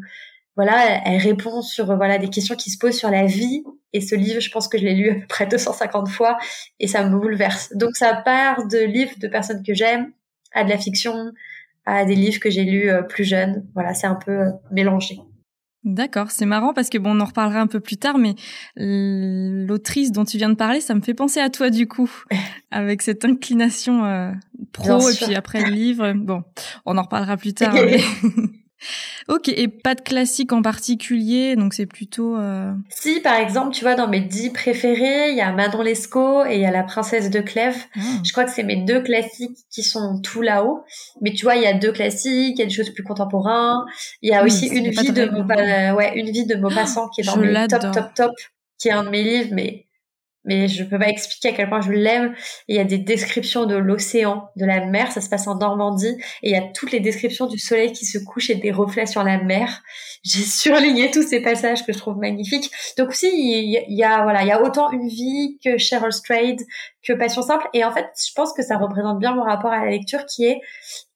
voilà, 0.55 1.01
elle 1.05 1.21
répond 1.21 1.61
sur 1.61 1.85
voilà 1.95 2.17
des 2.17 2.29
questions 2.29 2.55
qui 2.55 2.69
se 2.69 2.77
posent 2.77 2.97
sur 2.97 3.09
la 3.09 3.25
vie 3.25 3.63
et 3.93 4.01
ce 4.01 4.13
livre, 4.13 4.39
je 4.39 4.51
pense 4.51 4.67
que 4.67 4.77
je 4.77 4.83
l'ai 4.83 4.93
lu 4.93 5.09
à 5.09 5.15
peu 5.15 5.25
près 5.27 5.47
250 5.47 6.09
fois 6.09 6.37
et 6.79 6.87
ça 6.87 7.03
me 7.03 7.17
bouleverse. 7.17 7.71
Donc 7.75 7.95
ça 7.95 8.13
part 8.13 8.67
de 8.67 8.79
livres 8.79 9.13
de 9.17 9.27
personnes 9.29 9.63
que 9.63 9.73
j'aime 9.73 10.11
à 10.53 10.63
de 10.63 10.69
la 10.69 10.77
fiction, 10.77 11.31
à 11.85 12.05
des 12.05 12.15
livres 12.15 12.39
que 12.39 12.49
j'ai 12.49 12.65
lus 12.65 12.89
euh, 12.89 13.01
plus 13.01 13.23
jeunes. 13.23 13.65
Voilà, 13.73 13.93
c'est 13.93 14.07
un 14.07 14.15
peu 14.15 14.31
euh, 14.31 14.51
mélangé. 14.71 15.19
D'accord, 15.85 16.29
c'est 16.29 16.45
marrant 16.45 16.73
parce 16.73 16.89
que 16.89 16.97
bon, 16.97 17.15
on 17.15 17.21
en 17.21 17.25
reparlera 17.25 17.61
un 17.61 17.67
peu 17.67 17.79
plus 17.79 17.95
tard, 17.95 18.17
mais 18.17 18.35
l'autrice 18.75 20.11
dont 20.11 20.25
tu 20.25 20.37
viens 20.37 20.49
de 20.49 20.55
parler, 20.55 20.81
ça 20.81 20.93
me 20.93 21.01
fait 21.01 21.13
penser 21.13 21.39
à 21.39 21.49
toi 21.49 21.69
du 21.69 21.87
coup, 21.87 22.11
avec 22.71 23.01
cette 23.01 23.23
inclination 23.23 24.03
euh, 24.03 24.31
pro 24.73 25.09
et 25.09 25.15
puis 25.15 25.35
après 25.35 25.63
le 25.63 25.71
livre. 25.71 26.11
Bon, 26.13 26.43
on 26.85 26.97
en 26.97 27.03
reparlera 27.03 27.37
plus 27.37 27.53
tard. 27.55 27.73
mais... 27.73 28.01
Ok, 29.27 29.47
et 29.49 29.67
pas 29.67 29.93
de 29.93 30.01
classique 30.01 30.51
en 30.53 30.61
particulier, 30.61 31.55
donc 31.55 31.73
c'est 31.73 31.85
plutôt... 31.85 32.37
Euh... 32.37 32.71
Si, 32.89 33.19
par 33.19 33.35
exemple, 33.35 33.73
tu 33.75 33.83
vois, 33.83 33.95
dans 33.95 34.07
mes 34.07 34.21
dix 34.21 34.49
préférés, 34.49 35.29
il 35.29 35.37
y 35.37 35.41
a 35.41 35.51
Manon 35.51 35.81
Lescaut 35.83 36.45
et 36.45 36.55
il 36.55 36.61
y 36.61 36.65
a 36.65 36.71
La 36.71 36.83
Princesse 36.83 37.29
de 37.29 37.39
Clèves. 37.39 37.77
Ah. 37.95 37.99
Je 38.25 38.31
crois 38.31 38.45
que 38.45 38.51
c'est 38.51 38.63
mes 38.63 38.77
deux 38.77 39.01
classiques 39.01 39.57
qui 39.69 39.83
sont 39.83 40.19
tout 40.21 40.41
là-haut. 40.41 40.83
Mais 41.21 41.31
tu 41.33 41.45
vois, 41.45 41.55
il 41.55 41.63
y 41.63 41.67
a 41.67 41.73
deux 41.73 41.91
classiques, 41.91 42.55
il 42.55 42.59
y 42.59 42.63
a 42.63 42.65
des 42.65 42.73
choses 42.73 42.89
plus 42.89 43.03
contemporains. 43.03 43.85
Il 44.21 44.29
y 44.29 44.33
a 44.33 44.43
aussi 44.43 44.67
une 44.67 44.89
vie, 44.89 45.11
de, 45.11 45.93
ouais, 45.95 46.13
une 46.15 46.31
vie 46.31 46.45
de 46.45 46.55
Maupassant 46.55 47.09
qui 47.09 47.21
est 47.21 47.25
dans 47.25 47.37
mes 47.37 47.67
top, 47.67 47.91
top, 47.91 48.13
top, 48.15 48.31
qui 48.79 48.87
est 48.87 48.91
un 48.91 49.03
de 49.03 49.09
mes 49.09 49.23
livres, 49.23 49.49
mais 49.51 49.85
mais 50.49 50.67
je 50.67 50.83
peux 50.83 50.97
pas 50.97 51.09
expliquer 51.09 51.49
à 51.49 51.51
quel 51.51 51.69
point 51.69 51.81
je 51.81 51.91
l'aime. 51.91 52.33
Il 52.67 52.75
y 52.75 52.79
a 52.79 52.83
des 52.83 52.97
descriptions 52.97 53.67
de 53.67 53.75
l'océan, 53.75 54.49
de 54.55 54.65
la 54.65 54.83
mer, 54.87 55.11
ça 55.11 55.21
se 55.21 55.29
passe 55.29 55.47
en 55.47 55.55
Normandie, 55.55 56.17
et 56.41 56.49
il 56.49 56.51
y 56.51 56.55
a 56.55 56.63
toutes 56.73 56.91
les 56.91 56.99
descriptions 56.99 57.45
du 57.45 57.59
soleil 57.59 57.93
qui 57.93 58.05
se 58.05 58.17
couche 58.17 58.49
et 58.49 58.55
des 58.55 58.71
reflets 58.71 59.05
sur 59.05 59.23
la 59.23 59.41
mer. 59.43 59.83
J'ai 60.23 60.41
surligné 60.63 61.11
tous 61.11 61.21
ces 61.21 61.39
passages 61.39 61.85
que 61.85 61.93
je 61.93 61.99
trouve 61.99 62.17
magnifiques. 62.17 62.71
Donc 62.97 63.09
aussi, 63.09 63.29
il 63.31 63.95
y 63.95 64.03
a 64.03 64.23
voilà, 64.23 64.41
il 64.41 64.47
y 64.47 64.51
a 64.51 64.61
autant 64.63 64.91
une 64.91 65.07
vie 65.07 65.59
que 65.63 65.77
Cheryl 65.77 66.11
Strayed, 66.11 66.59
que 67.03 67.13
Passion 67.13 67.43
simple, 67.43 67.67
et 67.73 67.83
en 67.83 67.91
fait, 67.91 68.07
je 68.27 68.33
pense 68.35 68.51
que 68.53 68.63
ça 68.63 68.77
représente 68.77 69.19
bien 69.19 69.35
mon 69.35 69.43
rapport 69.43 69.71
à 69.71 69.85
la 69.85 69.91
lecture, 69.91 70.25
qui 70.25 70.45
est 70.45 70.59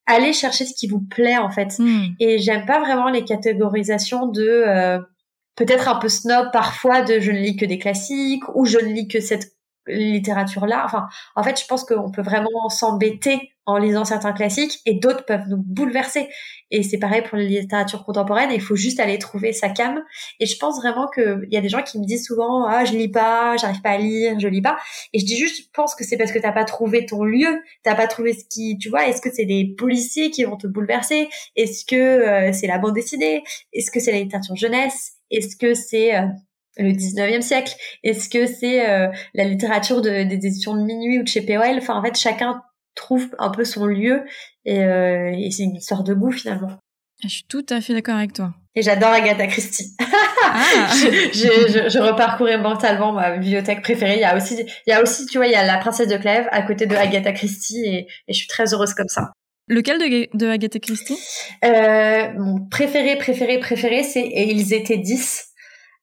aller 0.06 0.34
chercher 0.34 0.66
ce 0.66 0.74
qui 0.74 0.88
vous 0.88 1.02
plaît 1.02 1.38
en 1.38 1.50
fait. 1.50 1.80
Hmm. 1.80 2.08
Et 2.20 2.40
j'aime 2.40 2.66
pas 2.66 2.80
vraiment 2.80 3.10
les 3.10 3.24
catégorisations 3.24 4.28
de 4.28 4.46
euh, 4.46 5.00
peut-être 5.56 5.88
un 5.88 5.96
peu 5.96 6.10
snob 6.10 6.50
parfois 6.52 7.02
de 7.02 7.20
je 7.20 7.32
ne 7.32 7.38
lis 7.38 7.56
que 7.56 7.66
des 7.66 7.80
classiques 7.80 8.44
ou 8.56 8.66
je 8.66 8.78
ne 8.78 8.92
lis 8.94 9.08
que 9.08 9.22
cette 9.22 9.54
littérature-là. 9.88 10.84
Enfin, 10.86 11.08
en 11.36 11.44
fait, 11.44 11.60
je 11.60 11.66
pense 11.68 11.86
qu'on 11.86 12.12
peut 12.12 12.22
vraiment 12.22 12.70
s'embêter 12.70 13.53
en 13.65 13.77
lisant 13.77 14.04
certains 14.04 14.33
classiques 14.33 14.80
et 14.86 14.95
d'autres 14.95 15.25
peuvent 15.25 15.48
nous 15.50 15.57
bouleverser. 15.57 16.27
Et 16.71 16.83
c'est 16.83 16.98
pareil 16.98 17.21
pour 17.21 17.38
la 17.38 17.44
littérature 17.44 18.04
contemporaine. 18.04 18.50
Il 18.51 18.62
faut 18.62 18.75
juste 18.75 19.00
aller 19.00 19.18
trouver 19.19 19.54
sa 19.54 19.69
cam. 19.69 20.04
Et 20.39 20.45
je 20.45 20.57
pense 20.57 20.77
vraiment 20.80 21.07
qu'il 21.07 21.48
y 21.51 21.57
a 21.57 21.62
des 21.62 21.69
gens 21.69 21.81
qui 21.81 22.00
me 22.00 22.06
disent 22.06 22.25
souvent 22.25 22.65
ah 22.65 22.83
je 22.83 22.94
lis 22.94 23.10
pas, 23.10 23.56
j'arrive 23.57 23.81
pas 23.81 23.92
à 23.92 23.98
lire, 23.98 24.39
je 24.39 24.48
lis 24.48 24.62
pas. 24.62 24.77
Et 25.13 25.19
je 25.19 25.25
dis 25.25 25.38
juste, 25.38 25.63
je 25.63 25.68
pense 25.74 25.95
que 25.95 26.04
c'est 26.04 26.18
parce 26.18 26.31
que 26.31 26.39
t'as 26.39 26.51
pas 26.51 26.65
trouvé 26.65 27.06
ton 27.06 27.24
lieu, 27.24 27.62
t'as 27.83 27.95
pas 27.95 28.07
trouvé 28.07 28.33
ce 28.33 28.44
qui, 28.50 28.77
tu 28.77 28.89
vois. 28.89 29.07
Est-ce 29.07 29.21
que 29.21 29.30
c'est 29.31 29.45
des 29.45 29.74
policiers 29.77 30.30
qui 30.31 30.44
vont 30.44 30.57
te 30.57 30.68
bouleverser? 30.68 31.30
Est-ce 31.56 31.86
que 31.86 31.95
euh, 31.95 32.51
c'est 32.54 32.68
la 32.68 32.80
bande 32.80 32.95
dessinée? 32.95 33.44
Est-ce 33.71 33.92
que 33.92 34.00
c'est 34.00 34.12
la 34.12 34.19
littérature 34.19 34.56
jeunesse? 34.56 35.13
Est-ce 35.31 35.56
que 35.56 35.74
c'est 35.74 36.15
euh, 36.15 36.25
le 36.77 36.92
19e 36.92 37.42
siècle? 37.42 37.75
Est-ce 38.04 38.30
que 38.30 38.45
c'est 38.45 38.89
euh, 38.89 39.07
la 39.33 39.45
littérature 39.45 40.01
de, 40.01 40.24
des 40.24 40.36
éditions 40.36 40.75
de 40.75 40.83
minuit 40.83 41.19
ou 41.19 41.24
de 41.24 41.27
chez 41.27 41.42
POL 41.42 41.77
Enfin, 41.77 41.95
en 41.95 42.04
fait, 42.04 42.18
chacun 42.18 42.62
trouve 42.95 43.28
un 43.40 43.50
peu 43.50 43.66
son 43.66 43.86
lieu 43.86 44.24
et, 44.66 44.84
euh, 44.84 45.31
et 45.36 45.51
c'est 45.51 45.63
une 45.63 45.80
sorte 45.80 46.06
de 46.06 46.13
goût 46.13 46.31
finalement. 46.31 46.72
Je 47.24 47.30
suis 47.30 47.44
tout 47.44 47.66
à 47.69 47.80
fait 47.80 47.94
d'accord 47.94 48.16
avec 48.16 48.34
toi. 48.34 48.54
Et 48.75 48.81
j'adore 48.81 49.10
Agatha 49.10 49.48
Christie. 49.48 49.95
Ah. 50.56 50.88
je, 50.94 51.31
je, 51.40 51.90
je, 51.90 52.00
reparcourais 52.00 52.60
mentalement 52.60 53.12
ma 53.12 53.38
bibliothèque 53.38 53.81
préférée. 53.81 54.16
Il 54.16 54.19
y 54.19 54.25
a 54.25 54.36
aussi, 54.36 54.56
il 54.86 54.90
y 54.92 54.94
a 54.94 55.01
aussi, 55.01 55.25
tu 55.25 55.38
vois, 55.38 55.48
il 55.48 55.51
y 55.51 55.56
a 55.56 55.66
La 55.66 55.78
Princesse 55.78 56.07
de 56.07 56.18
Clèves 56.18 56.48
à 56.51 56.62
côté 56.62 56.86
de 56.86 56.95
Agatha 56.95 57.31
Christie 57.31 57.81
et, 57.84 58.07
et 58.28 58.34
je 58.34 58.38
suis 58.38 58.48
très 58.48 58.72
heureuse 58.72 58.94
comme 58.94 59.07
ça. 59.07 59.31
Lequel 59.68 59.98
de, 59.98 60.38
de 60.38 60.48
Agatha 60.48 60.80
Christie? 60.80 61.18
Euh, 61.63 62.28
Mon 62.38 62.68
préféré, 62.69 63.16
préféré, 63.18 63.57
préféré, 63.60 64.04
c'est 64.04 64.22
Et 64.22 64.51
ils 64.51 64.74
étaient 64.74 64.98
dix 64.98 65.54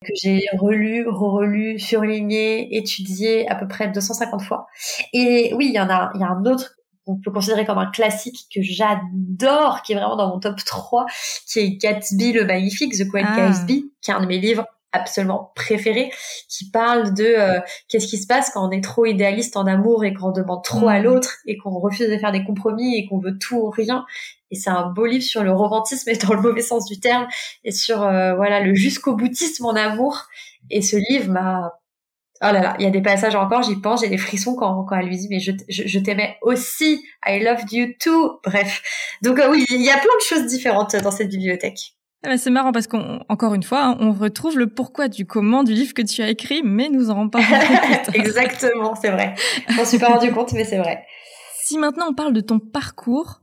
que 0.03 0.13
j'ai 0.21 0.41
relu, 0.59 1.07
relu, 1.07 1.79
surligné, 1.79 2.75
étudié 2.77 3.49
à 3.51 3.55
peu 3.55 3.69
près 3.69 3.89
250 3.89 4.43
fois. 4.43 4.67
Et 5.13 5.53
oui, 5.55 5.67
il 5.69 5.75
y 5.75 5.81
en 5.81 5.91
a, 5.91 6.11
il 6.15 6.23
y 6.23 6.25
a 6.25 6.29
un 6.29 6.45
autre 6.47 6.75
qu'on 7.05 7.19
peut 7.19 7.31
considérer 7.31 7.65
comme 7.65 7.79
un 7.79 7.91
classique 7.91 8.47
que 8.55 8.63
j'adore, 8.63 9.83
qui 9.83 9.93
est 9.93 9.97
vraiment 9.97 10.17
dans 10.17 10.29
mon 10.29 10.41
top 10.41 10.57
3, 10.65 11.07
qui 11.47 11.59
est 11.61 11.71
Gatsby 11.71 12.33
le 12.33 12.45
Magnifique, 12.45 12.93
The 12.93 13.11
Queen 13.11 13.27
ah. 13.29 13.37
Gatsby, 13.37 13.93
qui 14.03 14.11
est 14.11 14.15
un 14.15 14.21
de 14.21 14.27
mes 14.27 14.39
livres 14.39 14.67
absolument 14.93 15.53
préféré 15.55 16.11
qui 16.49 16.69
parle 16.71 17.15
de 17.15 17.25
euh, 17.25 17.61
qu'est-ce 17.89 18.07
qui 18.07 18.19
se 18.19 18.27
passe 18.27 18.51
quand 18.51 18.67
on 18.67 18.71
est 18.71 18.83
trop 18.83 19.07
idéaliste 19.07 19.57
en 19.57 19.67
amour 19.67 20.05
et 20.05 20.13
qu'on 20.13 20.33
demande 20.33 20.65
trop 20.65 20.89
à 20.89 20.99
mm. 20.99 21.03
l'autre 21.05 21.37
et 21.47 21.57
qu'on 21.57 21.79
refuse 21.79 22.09
de 22.09 22.19
faire 22.19 22.33
des 22.33 22.45
compromis 22.45 22.97
et 22.97 23.07
qu'on 23.07 23.19
veut 23.19 23.39
tout 23.39 23.57
ou 23.57 23.71
rien 23.71 24.05
et 24.51 24.57
c'est 24.57 24.71
un 24.71 24.89
beau 24.89 25.07
livre 25.07 25.23
sur 25.23 25.45
le 25.45 25.53
romantisme 25.53 26.11
et 26.11 26.17
dans 26.17 26.35
le 26.35 26.41
mauvais 26.41 26.63
sens 26.63 26.87
du 26.87 26.99
terme 26.99 27.29
et 27.65 27.71
sur 27.71 28.03
euh, 28.03 28.35
voilà 28.35 28.61
le 28.61 28.75
jusqu'au 28.75 29.15
boutisme 29.15 29.67
en 29.67 29.75
amour 29.75 30.25
et 30.71 30.83
ce 30.83 30.97
livre 30.97 31.31
m'a 31.31 31.80
Oh 32.43 32.47
là 32.47 32.61
là, 32.61 32.77
il 32.79 32.85
y 32.85 32.89
a 32.89 32.91
des 32.91 33.03
passages 33.03 33.35
encore, 33.35 33.63
j'y 33.63 33.77
pense, 33.77 34.01
j'ai 34.01 34.09
des 34.09 34.17
frissons 34.17 34.55
quand, 34.55 34.85
quand 34.85 34.97
elle 34.97 35.07
lui 35.07 35.19
dit 35.19 35.29
mais 35.29 35.41
je, 35.41 35.53
je, 35.69 35.99
t'aimais 35.99 36.39
aussi, 36.41 37.05
I 37.27 37.39
loved 37.39 37.71
you 37.71 37.89
too. 37.99 38.41
Bref, 38.43 38.83
donc 39.23 39.39
euh, 39.39 39.51
oui, 39.51 39.67
il 39.69 39.83
y 39.83 39.91
a 39.91 39.99
plein 39.99 40.05
de 40.05 40.23
choses 40.23 40.47
différentes 40.47 40.97
dans 40.97 41.11
cette 41.11 41.29
bibliothèque. 41.29 41.95
Ah 42.23 42.29
bah, 42.29 42.39
c'est 42.39 42.51
marrant 42.51 42.73
parce 42.73 42.87
qu'encore 42.87 43.55
une 43.55 43.63
fois, 43.63 43.85
hein, 43.85 43.97
on 44.01 44.13
retrouve 44.13 44.59
le 44.59 44.69
pourquoi 44.69 45.09
du 45.09 45.27
comment 45.27 45.65
du 45.65 45.73
livre 45.73 45.95
que 45.95 46.03
tu 46.03 46.23
as 46.23 46.29
écrit, 46.29 46.63
mais 46.63 46.89
nous 46.89 47.11
en 47.11 47.15
rendons 47.15 47.31
pas 47.31 47.41
compte. 47.41 48.15
Exactement, 48.15 48.95
c'est 48.95 49.11
vrai. 49.11 49.35
Je 49.69 49.77
m'en 49.77 49.85
suis 49.85 49.99
pas 49.99 50.09
rendu 50.09 50.33
compte, 50.33 50.53
mais 50.53 50.65
c'est 50.65 50.79
vrai. 50.79 51.05
Si 51.63 51.79
maintenant 51.79 52.07
on 52.11 52.15
parle 52.15 52.33
de 52.33 52.41
ton 52.41 52.59
parcours, 52.59 53.43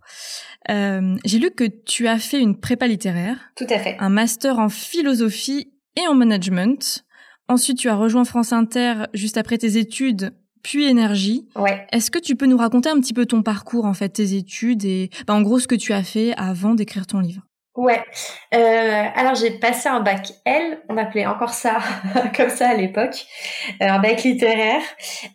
euh, 0.69 1.15
j'ai 1.23 1.39
lu 1.39 1.49
que 1.51 1.63
tu 1.63 2.07
as 2.07 2.19
fait 2.19 2.39
une 2.39 2.59
prépa 2.59 2.87
littéraire. 2.87 3.37
Tout 3.55 3.67
à 3.69 3.79
fait. 3.79 3.95
Un 3.99 4.09
master 4.09 4.59
en 4.59 4.69
philosophie 4.69 5.71
et 5.95 6.07
en 6.07 6.13
management. 6.13 7.05
Ensuite, 7.47 7.77
tu 7.77 7.89
as 7.89 7.95
rejoint 7.95 8.25
France 8.25 8.51
Inter 8.51 9.05
juste 9.13 9.37
après 9.37 9.57
tes 9.57 9.77
études, 9.77 10.33
puis 10.63 10.85
énergie. 10.85 11.47
Ouais. 11.55 11.87
Est-ce 11.91 12.11
que 12.11 12.19
tu 12.19 12.35
peux 12.35 12.45
nous 12.45 12.57
raconter 12.57 12.89
un 12.89 12.99
petit 12.99 13.13
peu 13.13 13.25
ton 13.25 13.41
parcours, 13.41 13.85
en 13.85 13.93
fait, 13.93 14.09
tes 14.09 14.35
études 14.35 14.83
et 14.83 15.09
bah, 15.25 15.33
en 15.33 15.41
gros 15.41 15.59
ce 15.59 15.67
que 15.67 15.75
tu 15.75 15.93
as 15.93 16.03
fait 16.03 16.33
avant 16.37 16.73
d'écrire 16.73 17.07
ton 17.07 17.19
livre? 17.19 17.43
Ouais. 17.75 18.03
Euh, 18.55 19.03
alors 19.13 19.35
j'ai 19.35 19.51
passé 19.51 19.87
un 19.87 19.99
bac 19.99 20.31
L, 20.45 20.79
on 20.89 20.97
appelait 20.97 21.27
encore 21.27 21.53
ça 21.53 21.77
comme 22.35 22.49
ça 22.49 22.69
à 22.69 22.73
l'époque, 22.73 23.27
euh, 23.83 23.87
un 23.87 23.99
bac 23.99 24.23
littéraire. 24.23 24.81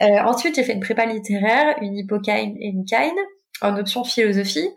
Euh, 0.02 0.18
ensuite 0.26 0.56
j'ai 0.56 0.64
fait 0.64 0.72
une 0.72 0.80
prépa 0.80 1.06
littéraire, 1.06 1.76
une 1.80 1.96
hippokine 1.96 2.56
et 2.58 2.66
une 2.66 2.84
kine 2.84 3.14
en 3.62 3.78
option 3.78 4.02
philosophie. 4.02 4.68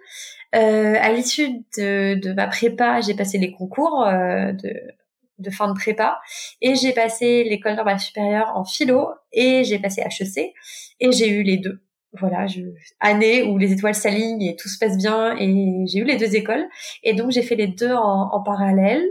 Euh, 0.55 0.95
à 1.01 1.11
l'issue 1.11 1.49
de, 1.77 2.15
de, 2.15 2.33
ma 2.33 2.47
prépa, 2.47 3.01
j'ai 3.01 3.13
passé 3.13 3.37
les 3.37 3.51
concours 3.51 4.05
euh, 4.05 4.53
de, 4.53 4.73
de 5.37 5.49
fin 5.49 5.67
de 5.67 5.73
prépa 5.73 6.19
et 6.61 6.75
j'ai 6.75 6.93
passé 6.93 7.43
l'école 7.43 7.75
normale 7.75 7.99
supérieure 7.99 8.51
en 8.55 8.63
philo 8.63 9.09
et 9.31 9.63
j'ai 9.63 9.79
passé 9.79 10.01
HEC 10.01 10.53
et 10.99 11.11
j'ai 11.11 11.29
eu 11.29 11.43
les 11.43 11.57
deux 11.57 11.81
voilà, 12.19 12.47
je, 12.47 12.61
année 12.99 13.43
où 13.43 13.57
les 13.57 13.71
étoiles 13.71 13.95
s'alignent 13.95 14.41
et 14.41 14.55
tout 14.55 14.69
se 14.69 14.77
passe 14.77 14.97
bien 14.97 15.35
et 15.37 15.85
j'ai 15.87 15.99
eu 15.99 16.03
les 16.03 16.17
deux 16.17 16.35
écoles 16.35 16.65
et 17.03 17.13
donc 17.13 17.31
j'ai 17.31 17.41
fait 17.41 17.55
les 17.55 17.67
deux 17.67 17.91
en, 17.91 18.29
en 18.31 18.43
parallèle. 18.43 19.03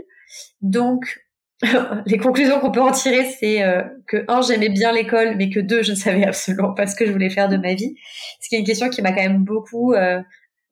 Donc 0.61 1.25
les 2.05 2.17
conclusions 2.17 2.59
qu'on 2.59 2.71
peut 2.71 2.81
en 2.81 2.91
tirer, 2.91 3.25
c'est 3.25 3.63
euh, 3.63 3.83
que 4.07 4.25
un, 4.27 4.41
j'aimais 4.41 4.69
bien 4.69 4.91
l'école, 4.91 5.35
mais 5.37 5.49
que 5.49 5.59
deux, 5.59 5.83
je 5.83 5.91
ne 5.91 5.95
savais 5.97 6.25
absolument 6.25 6.73
pas 6.73 6.87
ce 6.87 6.95
que 6.95 7.05
je 7.05 7.11
voulais 7.11 7.29
faire 7.29 7.49
de 7.49 7.57
ma 7.57 7.73
vie. 7.73 7.95
Ce 8.41 8.49
qui 8.49 8.55
est 8.55 8.59
une 8.59 8.65
question 8.65 8.89
qui 8.89 9.01
m'a 9.01 9.11
quand 9.11 9.21
même 9.21 9.43
beaucoup, 9.43 9.93
euh, 9.93 10.21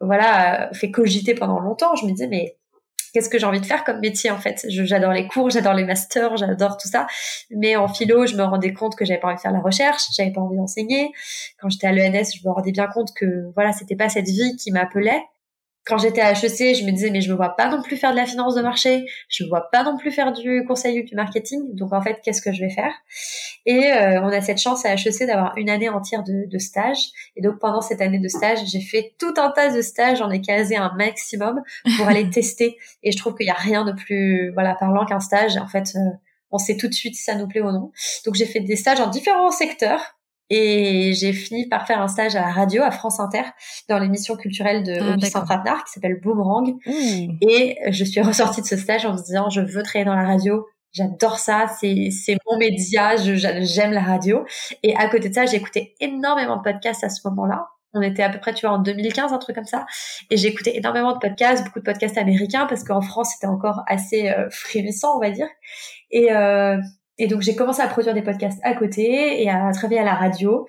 voilà, 0.01 0.69
fait 0.73 0.91
cogiter 0.91 1.35
pendant 1.35 1.59
longtemps. 1.59 1.95
Je 1.95 2.05
me 2.05 2.11
disais, 2.11 2.27
mais 2.27 2.57
qu'est-ce 3.13 3.29
que 3.29 3.39
j'ai 3.39 3.45
envie 3.45 3.61
de 3.61 3.65
faire 3.65 3.83
comme 3.83 3.99
métier 3.99 4.31
en 4.31 4.37
fait 4.37 4.65
J'adore 4.67 5.13
les 5.13 5.27
cours, 5.27 5.49
j'adore 5.49 5.73
les 5.73 5.85
masters, 5.85 6.35
j'adore 6.37 6.77
tout 6.77 6.87
ça. 6.87 7.07
Mais 7.51 7.75
en 7.75 7.87
philo, 7.87 8.25
je 8.25 8.35
me 8.35 8.43
rendais 8.43 8.73
compte 8.73 8.95
que 8.95 9.05
j'avais 9.05 9.19
pas 9.19 9.27
envie 9.27 9.37
de 9.37 9.41
faire 9.41 9.51
la 9.51 9.61
recherche, 9.61 10.03
j'avais 10.15 10.31
pas 10.31 10.41
envie 10.41 10.57
d'enseigner. 10.57 11.11
Quand 11.59 11.69
j'étais 11.69 11.87
à 11.87 11.91
l'ENS, 11.91 12.25
je 12.35 12.47
me 12.47 12.51
rendais 12.51 12.71
bien 12.71 12.87
compte 12.87 13.13
que 13.13 13.51
voilà, 13.53 13.71
c'était 13.71 13.95
pas 13.95 14.09
cette 14.09 14.27
vie 14.27 14.55
qui 14.57 14.71
m'appelait 14.71 15.23
quand 15.85 15.97
j'étais 15.97 16.21
à 16.21 16.31
HEC, 16.31 16.75
je 16.75 16.85
me 16.85 16.91
disais 16.91 17.09
mais 17.09 17.21
je 17.21 17.29
me 17.29 17.35
vois 17.35 17.55
pas 17.55 17.69
non 17.69 17.81
plus 17.81 17.97
faire 17.97 18.11
de 18.11 18.15
la 18.15 18.25
finance 18.25 18.55
de 18.55 18.61
marché, 18.61 19.05
je 19.27 19.43
me 19.43 19.49
vois 19.49 19.69
pas 19.71 19.83
non 19.83 19.97
plus 19.97 20.11
faire 20.11 20.31
du 20.31 20.63
conseil 20.65 21.01
ou 21.01 21.03
du 21.03 21.15
marketing. 21.15 21.75
Donc 21.75 21.91
en 21.93 22.01
fait, 22.01 22.19
qu'est-ce 22.23 22.41
que 22.41 22.53
je 22.53 22.61
vais 22.61 22.69
faire? 22.69 22.93
Et 23.65 23.91
euh, 23.91 24.21
on 24.21 24.27
a 24.27 24.41
cette 24.41 24.59
chance 24.59 24.85
à 24.85 24.93
HEC 24.93 25.27
d'avoir 25.27 25.57
une 25.57 25.69
année 25.69 25.89
entière 25.89 26.23
de, 26.23 26.49
de, 26.49 26.57
stage. 26.57 27.09
Et 27.35 27.41
donc 27.41 27.59
pendant 27.59 27.81
cette 27.81 28.01
année 28.01 28.19
de 28.19 28.27
stage, 28.27 28.59
j'ai 28.65 28.81
fait 28.81 29.13
tout 29.19 29.33
un 29.37 29.51
tas 29.51 29.73
de 29.73 29.81
stages, 29.81 30.19
j'en 30.19 30.29
ai 30.29 30.41
casé 30.41 30.77
un 30.77 30.93
maximum 30.95 31.61
pour 31.97 32.07
aller 32.07 32.29
tester. 32.31 32.77
Et 33.03 33.11
je 33.11 33.17
trouve 33.17 33.35
qu'il 33.35 33.47
y 33.47 33.51
a 33.51 33.55
rien 33.55 33.83
de 33.83 33.91
plus 33.91 34.51
voilà 34.53 34.75
parlant 34.75 35.05
qu'un 35.05 35.19
stage. 35.19 35.57
En 35.57 35.67
fait, 35.67 35.93
euh, 35.95 35.99
on 36.51 36.57
sait 36.57 36.77
tout 36.77 36.87
de 36.87 36.93
suite 36.93 37.15
si 37.15 37.23
ça 37.23 37.35
nous 37.35 37.47
plaît 37.47 37.61
ou 37.61 37.71
non. 37.71 37.91
Donc 38.25 38.35
j'ai 38.35 38.45
fait 38.45 38.61
des 38.61 38.75
stages 38.75 39.01
en 39.01 39.07
différents 39.07 39.51
secteurs 39.51 40.15
et 40.49 41.13
j'ai 41.13 41.33
fini 41.33 41.67
par 41.67 41.87
faire 41.87 42.01
un 42.01 42.07
stage 42.07 42.35
à 42.35 42.41
la 42.41 42.51
radio, 42.51 42.83
à 42.83 42.91
France 42.91 43.19
Inter, 43.19 43.43
dans 43.89 43.97
l'émission 43.97 44.35
culturelle 44.35 44.83
de 44.83 44.97
ah, 44.99 45.13
Augustin 45.13 45.45
qui 45.45 45.93
s'appelle 45.93 46.19
Boomerang. 46.21 46.75
Mmh. 46.85 47.37
Et 47.41 47.77
je 47.89 48.03
suis 48.03 48.21
ressortie 48.21 48.61
de 48.61 48.67
ce 48.67 48.77
stage 48.77 49.05
en 49.05 49.13
me 49.13 49.17
disant, 49.17 49.49
je 49.49 49.61
veux 49.61 49.83
travailler 49.83 50.05
dans 50.05 50.15
la 50.15 50.27
radio. 50.27 50.65
J'adore 50.91 51.39
ça, 51.39 51.65
c'est 51.79 52.09
c'est 52.11 52.37
mon 52.47 52.57
média, 52.57 53.15
j'aime 53.15 53.91
la 53.91 54.03
radio. 54.03 54.45
Et 54.83 54.95
à 54.95 55.07
côté 55.09 55.29
de 55.29 55.33
ça, 55.33 55.45
j'ai 55.45 55.57
écouté 55.57 55.95
énormément 55.99 56.57
de 56.57 56.61
podcasts 56.61 57.03
à 57.03 57.09
ce 57.09 57.27
moment-là. 57.27 57.67
On 57.95 58.01
était 58.01 58.23
à 58.23 58.29
peu 58.29 58.39
près, 58.39 58.53
tu 58.53 58.65
vois, 58.65 58.75
en 58.75 58.79
2015, 58.79 59.33
un 59.33 59.37
truc 59.37 59.55
comme 59.55 59.65
ça. 59.65 59.85
Et 60.29 60.37
j'ai 60.37 60.47
écouté 60.47 60.77
énormément 60.77 61.13
de 61.13 61.19
podcasts, 61.19 61.63
beaucoup 61.63 61.79
de 61.79 61.83
podcasts 61.83 62.17
américains, 62.17 62.65
parce 62.67 62.83
qu'en 62.83 63.01
France, 63.01 63.33
c'était 63.33 63.47
encore 63.47 63.83
assez 63.87 64.29
euh, 64.29 64.49
frémissant, 64.49 65.15
on 65.15 65.19
va 65.19 65.29
dire. 65.29 65.47
Et, 66.11 66.31
euh, 66.31 66.77
et 67.23 67.27
donc 67.27 67.41
j'ai 67.41 67.55
commencé 67.55 67.81
à 67.81 67.87
produire 67.87 68.13
des 68.13 68.21
podcasts 68.21 68.59
à 68.63 68.73
côté 68.73 69.41
et 69.41 69.49
à 69.49 69.71
travailler 69.71 70.01
à 70.01 70.03
la 70.03 70.13
radio. 70.13 70.67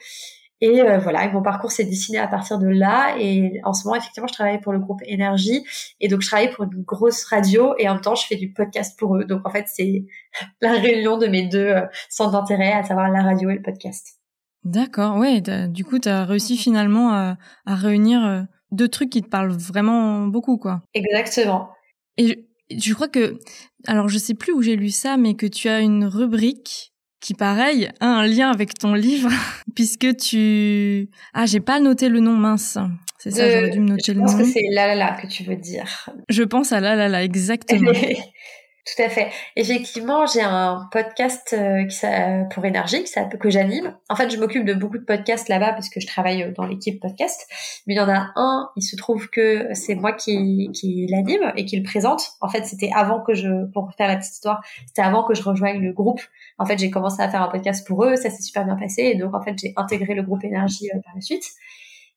Et 0.61 0.81
euh, 0.81 0.99
voilà, 0.99 1.29
mon 1.33 1.43
parcours 1.43 1.73
s'est 1.73 1.85
dessiné 1.85 2.19
à 2.19 2.29
partir 2.29 2.61
de 2.61 2.69
là. 2.69 3.17
Et 3.19 3.61
en 3.65 3.73
ce 3.73 3.85
moment, 3.85 3.97
effectivement, 3.97 4.29
je 4.29 4.35
travaille 4.35 4.61
pour 4.61 4.73
le 4.73 4.79
groupe 4.79 5.01
Énergie. 5.05 5.65
Et 5.99 6.07
donc, 6.07 6.23
je 6.23 6.29
travaille 6.29 6.53
pour 6.53 6.63
une 6.65 6.85
grosse 6.85 7.25
radio 7.25 7.75
et 7.77 7.89
en 7.89 7.95
même 7.95 8.03
temps, 8.03 8.15
je 8.15 8.25
fais 8.25 8.37
du 8.37 8.53
podcast 8.53 8.97
pour 8.97 9.17
eux. 9.17 9.25
Donc, 9.25 9.45
en 9.45 9.51
fait, 9.51 9.65
c'est 9.67 10.05
la 10.61 10.75
réunion 10.75 11.19
de 11.19 11.27
mes 11.27 11.43
deux 11.49 11.59
euh, 11.59 11.83
centres 12.09 12.31
d'intérêt, 12.31 12.73
à 12.73 12.85
savoir 12.85 13.11
la 13.11 13.23
radio 13.25 13.51
et 13.51 13.57
le 13.57 13.63
podcast. 13.63 14.21
D'accord, 14.63 15.17
ouais. 15.17 15.43
Du 15.69 15.85
coup, 15.85 15.99
tu 15.99 16.09
as 16.09 16.25
réussi 16.25 16.57
finalement 16.57 17.11
à, 17.11 17.37
à 17.67 17.75
réunir 17.75 18.25
euh, 18.25 18.43
deux 18.71 18.89
trucs 18.89 19.11
qui 19.11 19.23
te 19.23 19.29
parlent 19.29 19.53
vraiment 19.53 20.29
beaucoup, 20.29 20.57
quoi. 20.57 20.83
Exactement. 20.95 21.71
Et 22.17 22.47
je 22.79 22.95
crois 22.95 23.09
que, 23.09 23.39
alors 23.87 24.09
je 24.09 24.19
sais 24.19 24.35
plus 24.35 24.53
où 24.53 24.63
j'ai 24.63 24.77
lu 24.77 24.91
ça, 24.91 25.17
mais 25.17 25.35
que 25.35 25.47
tu 25.47 25.69
as 25.69 25.81
une 25.81 26.05
rubrique 26.05 26.93
qui, 27.21 27.35
pareil, 27.35 27.89
a 28.01 28.07
un 28.07 28.27
lien 28.27 28.51
avec 28.51 28.75
ton 28.75 28.95
livre, 28.95 29.31
puisque 29.75 30.17
tu... 30.17 31.09
Ah, 31.33 31.47
j'ai 31.47 31.61
pas 31.61 31.81
noté 31.81 32.09
le 32.09 32.21
nom, 32.21 32.37
mince. 32.37 32.79
C'est 33.19 33.31
ça, 33.31 33.51
j'aurais 33.51 33.71
dû 33.71 33.81
me 33.81 33.89
noter 33.89 34.13
le 34.13 34.21
nom. 34.21 34.27
Je 34.27 34.33
pense 34.33 34.43
que 34.43 34.53
c'est 34.53 34.69
La 34.71 34.87
La 34.89 34.95
La 34.95 35.13
que 35.13 35.27
tu 35.27 35.45
veux 35.45 35.57
dire. 35.57 36.11
Je 36.29 36.43
pense 36.43 36.73
à 36.73 36.81
La 36.81 36.95
La 36.95 37.09
La, 37.09 37.25
exactement. 37.25 37.93
Tout 38.85 39.03
à 39.03 39.09
fait. 39.09 39.31
Effectivement, 39.57 40.27
j'ai 40.27 40.43
un 40.43 40.91
podcast 40.93 41.55
euh, 41.59 42.45
pour 42.53 42.67
énergie 42.67 43.03
que 43.41 43.49
j'anime. 43.49 43.97
En 44.11 44.17
fait, 44.17 44.29
je 44.29 44.39
m'occupe 44.39 44.67
de 44.67 44.75
beaucoup 44.75 44.99
de 44.99 45.05
podcasts 45.05 45.49
là-bas 45.49 45.73
parce 45.73 45.89
que 45.89 46.01
je 46.01 46.07
travaille 46.07 46.43
euh, 46.43 46.53
dans 46.53 46.67
l'équipe 46.67 47.01
podcast. 47.01 47.47
Mais 47.87 47.95
il 47.95 47.97
y 47.97 48.01
en 48.01 48.11
a 48.11 48.33
un, 48.37 48.69
il 48.77 48.83
se 48.83 48.97
trouve 48.97 49.31
que 49.31 49.69
c'est 49.73 49.95
moi 49.95 50.13
qui, 50.13 50.71
qui 50.75 51.07
l'anime 51.09 51.55
et 51.57 51.65
qui 51.65 51.79
le 51.79 51.83
présente. 51.83 52.33
En 52.43 52.49
fait, 52.51 52.67
c'était 52.67 52.91
avant 52.95 53.21
que 53.23 53.33
je, 53.33 53.65
pour 53.73 53.91
faire 53.97 54.07
la 54.07 54.17
petite 54.17 54.35
histoire, 54.35 54.63
c'était 54.87 55.03
avant 55.03 55.25
que 55.25 55.35
je 55.35 55.43
rejoigne 55.43 55.81
le 55.81 55.95
groupe. 55.95 56.21
En 56.59 56.67
fait, 56.67 56.79
j'ai 56.79 56.91
commencé 56.91 57.23
à 57.23 57.31
faire 57.31 57.41
un 57.41 57.49
podcast 57.49 57.87
pour 57.87 58.05
eux, 58.05 58.17
ça 58.17 58.29
s'est 58.29 58.43
super 58.43 58.67
bien 58.67 58.77
passé 58.77 59.01
et 59.03 59.15
donc 59.15 59.35
en 59.35 59.41
fait, 59.41 59.55
j'ai 59.59 59.73
intégré 59.77 60.13
le 60.13 60.23
groupe 60.23 60.45
énergie 60.45 60.91
euh, 60.95 61.01
par 61.03 61.15
la 61.15 61.23
suite 61.23 61.45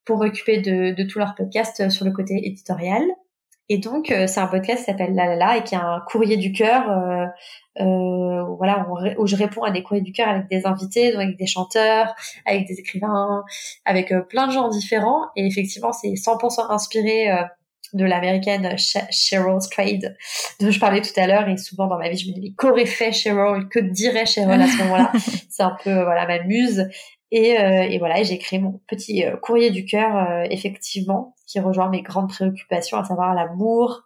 pour 0.03 0.17
m'occuper 0.17 0.59
de, 0.59 0.93
de 0.93 1.03
tous 1.03 1.19
leurs 1.19 1.35
podcasts 1.35 1.89
sur 1.89 2.03
le 2.03 2.11
côté 2.11 2.45
éditorial. 2.45 3.03
Et 3.69 3.77
donc, 3.79 4.11
euh, 4.11 4.27
c'est 4.27 4.39
un 4.39 4.47
podcast 4.47 4.79
qui 4.79 4.85
s'appelle 4.85 5.13
La 5.13 5.25
La 5.25 5.35
La 5.35 5.57
et 5.57 5.63
qui 5.63 5.75
a 5.75 5.83
un 5.83 5.99
courrier 6.01 6.37
du 6.37 6.53
cœur, 6.53 6.89
euh, 6.89 7.25
euh, 7.81 8.43
voilà, 8.57 8.87
où, 9.17 9.27
je 9.27 9.35
réponds 9.35 9.63
à 9.63 9.71
des 9.71 9.83
courriers 9.83 10.03
du 10.03 10.13
cœur 10.13 10.29
avec 10.29 10.47
des 10.47 10.65
invités, 10.65 11.11
donc 11.11 11.21
avec 11.21 11.37
des 11.37 11.47
chanteurs, 11.47 12.15
avec 12.45 12.65
des 12.67 12.75
écrivains, 12.75 13.43
avec 13.85 14.11
euh, 14.11 14.21
plein 14.21 14.47
de 14.47 14.53
gens 14.53 14.69
différents. 14.69 15.25
Et 15.35 15.45
effectivement, 15.45 15.91
c'est 15.91 16.13
100% 16.13 16.71
inspiré 16.71 17.29
de 17.93 18.03
l'américaine 18.05 18.75
Cheryl 18.77 19.61
Strayed 19.61 20.17
dont 20.59 20.71
je 20.71 20.79
parlais 20.79 21.01
tout 21.01 21.17
à 21.19 21.27
l'heure. 21.27 21.47
Et 21.49 21.57
souvent 21.57 21.87
dans 21.87 21.97
ma 21.97 22.09
vie, 22.09 22.17
je 22.17 22.29
me 22.29 22.33
dis, 22.33 22.55
qu'aurait 22.55 22.85
fait 22.85 23.11
Cheryl 23.11 23.67
Que 23.69 23.79
dirait 23.79 24.25
Cheryl 24.25 24.61
à 24.61 24.67
ce 24.67 24.77
moment-là? 24.83 25.11
C'est 25.49 25.63
un 25.63 25.75
peu 25.83 26.03
voilà 26.03 26.25
ma 26.25 26.41
muse. 26.43 26.87
Et, 27.31 27.59
euh, 27.59 27.83
et 27.83 27.99
voilà, 27.99 28.23
j'ai 28.23 28.37
créé 28.37 28.59
mon 28.59 28.79
petit 28.87 29.25
euh, 29.25 29.35
courrier 29.35 29.69
du 29.69 29.85
cœur, 29.85 30.15
euh, 30.15 30.47
effectivement, 30.49 31.35
qui 31.45 31.59
rejoint 31.59 31.89
mes 31.89 32.01
grandes 32.01 32.29
préoccupations, 32.29 32.97
à 32.97 33.03
savoir 33.03 33.33
l'amour 33.33 34.03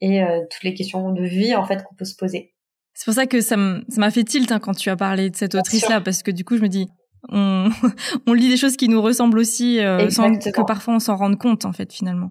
et 0.00 0.22
toutes 0.48 0.62
les 0.62 0.74
questions 0.74 1.10
de 1.10 1.24
vie 1.24 1.56
en 1.56 1.66
fait 1.66 1.82
qu'on 1.82 1.96
peut 1.96 2.04
se 2.04 2.14
poser. 2.14 2.54
C'est 2.94 3.04
pour 3.04 3.14
ça 3.14 3.26
que 3.26 3.40
ça 3.40 3.56
m'a 3.56 4.10
fait 4.12 4.22
tilt 4.22 4.52
hein, 4.52 4.60
quand 4.60 4.74
tu 4.74 4.90
as 4.90 4.96
parlé 4.96 5.28
de 5.28 5.34
cette 5.34 5.56
autrice-là, 5.56 6.00
parce 6.00 6.22
que 6.22 6.30
du 6.30 6.44
coup, 6.44 6.56
je 6.56 6.62
me 6.62 6.68
dis, 6.68 6.86
on, 7.30 7.68
on 8.28 8.32
lit 8.32 8.48
des 8.48 8.56
choses 8.56 8.76
qui 8.76 8.88
nous 8.88 9.02
ressemblent 9.02 9.40
aussi, 9.40 9.80
sans 10.10 10.36
que 10.38 10.64
parfois 10.64 10.94
on 10.94 10.98
s'en 11.00 11.16
rende 11.16 11.36
compte, 11.36 11.64
en 11.64 11.72
fait, 11.72 11.92
finalement. 11.92 12.30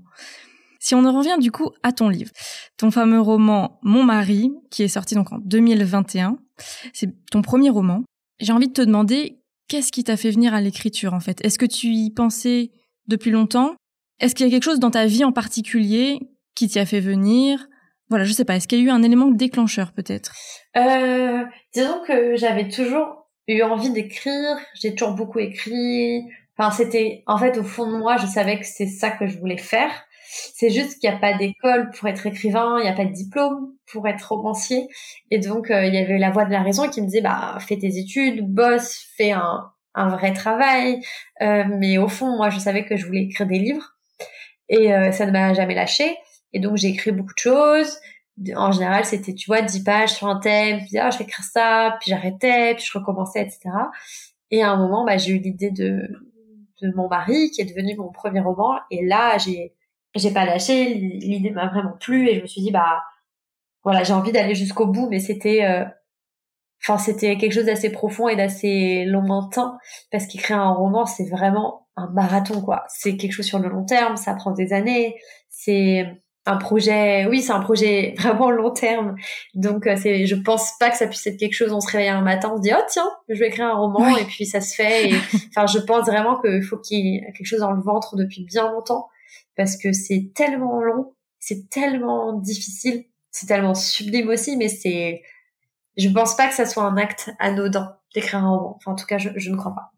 Si 0.79 0.95
on 0.95 1.03
en 1.03 1.17
revient 1.17 1.35
du 1.41 1.51
coup 1.51 1.71
à 1.83 1.91
ton 1.91 2.07
livre, 2.07 2.31
ton 2.77 2.89
fameux 2.89 3.19
roman 3.19 3.79
Mon 3.83 4.03
mari, 4.03 4.53
qui 4.71 4.83
est 4.83 4.87
sorti 4.87 5.13
donc 5.13 5.33
en 5.33 5.39
2021, 5.39 6.37
c'est 6.93 7.09
ton 7.29 7.41
premier 7.41 7.69
roman. 7.69 8.03
J'ai 8.39 8.53
envie 8.53 8.69
de 8.69 8.73
te 8.73 8.81
demander 8.81 9.41
Qu'est-ce 9.67 9.91
qui 9.91 10.03
t'a 10.03 10.15
fait 10.17 10.31
venir 10.31 10.53
à 10.53 10.61
l'écriture 10.61 11.13
en 11.13 11.19
fait? 11.19 11.43
Est-ce 11.43 11.59
que 11.59 11.65
tu 11.65 11.87
y 11.87 12.09
pensais 12.09 12.71
depuis 13.07 13.31
longtemps? 13.31 13.75
Est-ce 14.19 14.33
qu'il 14.33 14.45
y 14.45 14.49
a 14.49 14.51
quelque 14.51 14.63
chose 14.63 14.79
dans 14.79 14.91
ta 14.91 15.05
vie 15.05 15.23
en 15.23 15.31
particulier 15.31 16.19
qui 16.55 16.67
t'y 16.67 16.79
a 16.79 16.85
fait 16.85 16.99
venir? 17.01 17.67
Voilà, 18.09 18.23
je 18.23 18.31
sais 18.31 18.45
pas. 18.45 18.55
Est-ce 18.55 18.67
qu'il 18.67 18.79
y 18.79 18.81
a 18.81 18.85
eu 18.85 18.89
un 18.89 19.03
élément 19.03 19.29
déclencheur 19.29 19.91
peut-être? 19.91 20.31
Euh, 20.77 21.43
Disons 21.73 22.01
que 22.07 22.37
j'avais 22.37 22.69
toujours 22.69 23.29
eu 23.47 23.61
envie 23.61 23.89
d'écrire. 23.89 24.57
J'ai 24.73 24.95
toujours 24.95 25.15
beaucoup 25.15 25.39
écrit. 25.39 26.23
Enfin, 26.57 26.71
c'était 26.71 27.23
en 27.27 27.37
fait 27.37 27.57
au 27.57 27.63
fond 27.63 27.91
de 27.91 27.97
moi, 27.97 28.17
je 28.17 28.25
savais 28.25 28.59
que 28.59 28.65
c'était 28.65 28.89
ça 28.89 29.11
que 29.11 29.27
je 29.27 29.37
voulais 29.37 29.57
faire. 29.57 29.91
C'est 30.29 30.69
juste 30.69 30.99
qu'il 30.99 31.09
n'y 31.09 31.15
a 31.15 31.19
pas 31.19 31.37
d'école 31.37 31.89
pour 31.91 32.07
être 32.07 32.25
écrivain, 32.25 32.77
il 32.79 32.83
n'y 32.83 32.89
a 32.89 32.93
pas 32.93 33.05
de 33.05 33.13
diplôme 33.13 33.73
pour 33.91 34.07
être 34.07 34.33
romancier. 34.33 34.87
Et 35.31 35.39
donc, 35.39 35.71
euh, 35.71 35.85
il 35.85 35.93
y 35.93 35.97
avait 35.97 36.17
la 36.17 36.31
voix 36.31 36.45
de 36.45 36.51
la 36.51 36.61
raison 36.61 36.89
qui 36.89 37.01
me 37.01 37.05
disait, 37.05 37.21
bah, 37.21 37.57
fais 37.59 37.77
tes 37.77 37.97
études, 37.97 38.45
bosse, 38.45 39.07
fais 39.15 39.31
un, 39.31 39.71
un 39.95 40.09
vrai 40.09 40.33
travail. 40.33 41.01
Euh, 41.41 41.63
mais 41.67 41.97
au 41.97 42.09
fond, 42.09 42.35
moi, 42.35 42.49
je 42.49 42.59
savais 42.59 42.85
que 42.85 42.97
je 42.97 43.05
voulais 43.05 43.23
écrire 43.23 43.47
des 43.47 43.59
livres. 43.59 43.97
Et 44.69 44.93
euh, 44.93 45.11
ça 45.11 45.25
ne 45.25 45.31
m'a 45.31 45.53
jamais 45.53 45.75
lâché. 45.75 46.17
Et 46.53 46.59
donc, 46.59 46.77
j'ai 46.77 46.89
écrit 46.89 47.11
beaucoup 47.11 47.33
de 47.33 47.39
choses. 47.39 47.97
En 48.55 48.71
général, 48.71 49.05
c'était, 49.05 49.33
tu 49.33 49.47
vois, 49.47 49.61
10 49.61 49.83
pages 49.83 50.13
sur 50.13 50.27
un 50.27 50.39
thème, 50.39 50.79
puis 50.85 50.97
ah, 50.99 51.09
je 51.09 51.17
vais 51.17 51.23
écrire 51.23 51.45
ça, 51.45 51.97
puis 51.99 52.11
j'arrêtais, 52.11 52.75
puis 52.75 52.85
je 52.85 52.97
recommençais, 52.97 53.41
etc. 53.41 53.61
Et 54.51 54.61
à 54.61 54.71
un 54.71 54.77
moment, 54.77 55.05
bah, 55.05 55.17
j'ai 55.17 55.31
eu 55.31 55.39
l'idée 55.39 55.71
de, 55.71 56.07
de 56.81 56.91
mon 56.95 57.07
mari, 57.07 57.49
qui 57.51 57.61
est 57.61 57.65
devenu 57.65 57.95
mon 57.95 58.11
premier 58.11 58.41
roman. 58.41 58.79
Et 58.91 59.05
là, 59.05 59.37
j'ai 59.39 59.73
j'ai 60.17 60.31
pas 60.31 60.45
lâché, 60.45 60.93
l'idée 60.93 61.51
m'a 61.51 61.67
vraiment 61.67 61.97
plu 61.99 62.29
et 62.29 62.35
je 62.35 62.41
me 62.41 62.47
suis 62.47 62.61
dit 62.61 62.71
bah 62.71 63.03
voilà, 63.83 64.03
j'ai 64.03 64.13
envie 64.13 64.31
d'aller 64.31 64.55
jusqu'au 64.55 64.87
bout 64.87 65.07
mais 65.09 65.19
c'était 65.19 65.63
euh, 65.65 65.85
enfin 66.83 66.97
c'était 66.97 67.37
quelque 67.37 67.53
chose 67.53 67.65
d'assez 67.65 67.91
profond 67.91 68.27
et 68.27 68.35
d'assez 68.35 69.05
lointain 69.05 69.77
parce 70.11 70.27
qu'écrire 70.27 70.59
un 70.59 70.73
roman 70.73 71.05
c'est 71.05 71.29
vraiment 71.29 71.87
un 71.95 72.09
marathon 72.11 72.61
quoi. 72.61 72.85
C'est 72.89 73.17
quelque 73.17 73.33
chose 73.33 73.45
sur 73.45 73.59
le 73.59 73.69
long 73.69 73.85
terme, 73.85 74.17
ça 74.17 74.33
prend 74.35 74.51
des 74.51 74.73
années, 74.73 75.15
c'est 75.49 76.05
un 76.47 76.57
projet, 76.57 77.25
oui, 77.27 77.41
c'est 77.41 77.51
un 77.51 77.59
projet 77.59 78.15
vraiment 78.19 78.49
long 78.49 78.71
terme. 78.71 79.15
Donc, 79.53 79.85
euh, 79.85 79.95
c'est, 80.01 80.25
je 80.25 80.35
pense 80.35 80.71
pas 80.79 80.89
que 80.89 80.97
ça 80.97 81.07
puisse 81.07 81.25
être 81.27 81.37
quelque 81.37 81.53
chose. 81.53 81.73
On 81.73 81.81
se 81.81 81.91
réveille 81.91 82.09
un 82.09 82.21
matin, 82.21 82.51
on 82.53 82.57
se 82.57 82.61
dit, 82.61 82.71
oh 82.73 82.81
tiens, 82.89 83.09
je 83.27 83.37
vais 83.37 83.47
écrire 83.47 83.67
un 83.67 83.75
roman, 83.75 84.15
et 84.17 84.23
puis 84.23 84.45
ça 84.45 84.61
se 84.61 84.73
fait. 84.75 85.11
enfin, 85.49 85.67
je 85.67 85.79
pense 85.79 86.07
vraiment 86.07 86.39
qu'il 86.39 86.63
faut 86.63 86.77
qu'il 86.77 87.05
y 87.05 87.17
ait 87.17 87.33
quelque 87.33 87.45
chose 87.45 87.59
dans 87.59 87.73
le 87.73 87.81
ventre 87.81 88.15
depuis 88.15 88.43
bien 88.43 88.71
longtemps 88.71 89.09
parce 89.57 89.75
que 89.75 89.91
c'est 89.91 90.31
tellement 90.33 90.81
long, 90.81 91.15
c'est 91.39 91.69
tellement 91.69 92.33
difficile, 92.33 93.05
c'est 93.31 93.47
tellement 93.47 93.75
sublime 93.75 94.29
aussi, 94.29 94.55
mais 94.55 94.69
c'est, 94.69 95.23
je 95.97 96.07
pense 96.09 96.37
pas 96.37 96.47
que 96.47 96.53
ça 96.53 96.65
soit 96.65 96.83
un 96.83 96.95
acte 96.95 97.31
anodin 97.39 97.97
d'écrire 98.13 98.45
un 98.45 98.49
roman. 98.49 98.75
Enfin, 98.77 98.91
en 98.91 98.95
tout 98.95 99.05
cas, 99.05 99.17
je, 99.17 99.49
ne 99.49 99.55
crois 99.55 99.75
pas. 99.75 99.91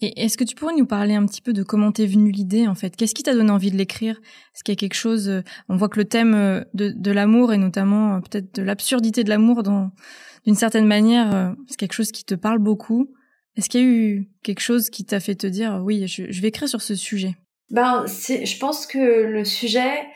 Et 0.00 0.24
est-ce 0.24 0.36
que 0.36 0.44
tu 0.44 0.54
pourrais 0.54 0.76
nous 0.76 0.86
parler 0.86 1.14
un 1.14 1.26
petit 1.26 1.40
peu 1.40 1.52
de 1.52 1.62
comment 1.62 1.90
t'es 1.90 2.06
venue 2.06 2.30
l'idée 2.30 2.68
en 2.68 2.74
fait? 2.74 2.94
Qu'est-ce 2.94 3.14
qui 3.14 3.22
t'a 3.22 3.34
donné 3.34 3.50
envie 3.50 3.70
de 3.70 3.76
l'écrire? 3.76 4.20
Est-ce 4.54 4.62
qu'il 4.62 4.72
y 4.72 4.76
a 4.76 4.78
quelque 4.78 4.94
chose 4.94 5.28
euh, 5.28 5.42
On 5.68 5.76
voit 5.76 5.88
que 5.88 5.98
le 5.98 6.04
thème 6.04 6.34
euh, 6.34 6.62
de, 6.74 7.10
l'amour 7.10 7.52
et 7.52 7.58
notamment 7.58 8.16
euh, 8.16 8.20
peut-être 8.20 8.54
de 8.54 8.62
l'absurdité 8.62 9.24
de 9.24 9.28
l'amour, 9.28 9.62
d'une 9.64 10.54
certaine 10.54 10.86
manière, 10.86 11.54
c'est 11.66 11.76
quelque 11.76 11.94
chose 11.94 12.12
qui 12.12 12.24
te 12.24 12.34
parle 12.34 12.58
beaucoup. 12.58 13.12
Est-ce 13.56 13.68
qu'il 13.68 13.80
y 13.80 13.84
a 13.84 13.86
eu 13.86 14.30
quelque 14.44 14.60
chose 14.60 14.88
qui 14.88 15.04
t'a 15.04 15.18
fait 15.18 15.34
te 15.34 15.48
dire 15.48 15.80
oui, 15.82 16.06
je 16.06 16.40
vais 16.40 16.48
écrire 16.48 16.68
sur 16.68 16.80
ce 16.80 16.94
sujet? 16.94 17.36
Ben, 17.70 18.04
je 18.06 18.58
pense 18.58 18.86
que 18.86 18.98
le 18.98 19.44
sujet, 19.44 20.06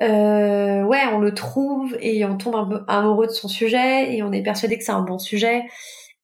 euh, 0.00 0.82
ouais, 0.84 1.02
on 1.12 1.18
le 1.18 1.34
trouve 1.34 1.96
et 2.00 2.24
on 2.24 2.36
tombe 2.36 2.54
un 2.54 2.64
peu 2.66 2.84
amoureux 2.88 3.26
de 3.26 3.32
son 3.32 3.48
sujet 3.48 4.14
et 4.14 4.22
on 4.22 4.32
est 4.32 4.42
persuadé 4.42 4.78
que 4.78 4.84
c'est 4.84 4.92
un 4.92 5.02
bon 5.02 5.18
sujet. 5.18 5.64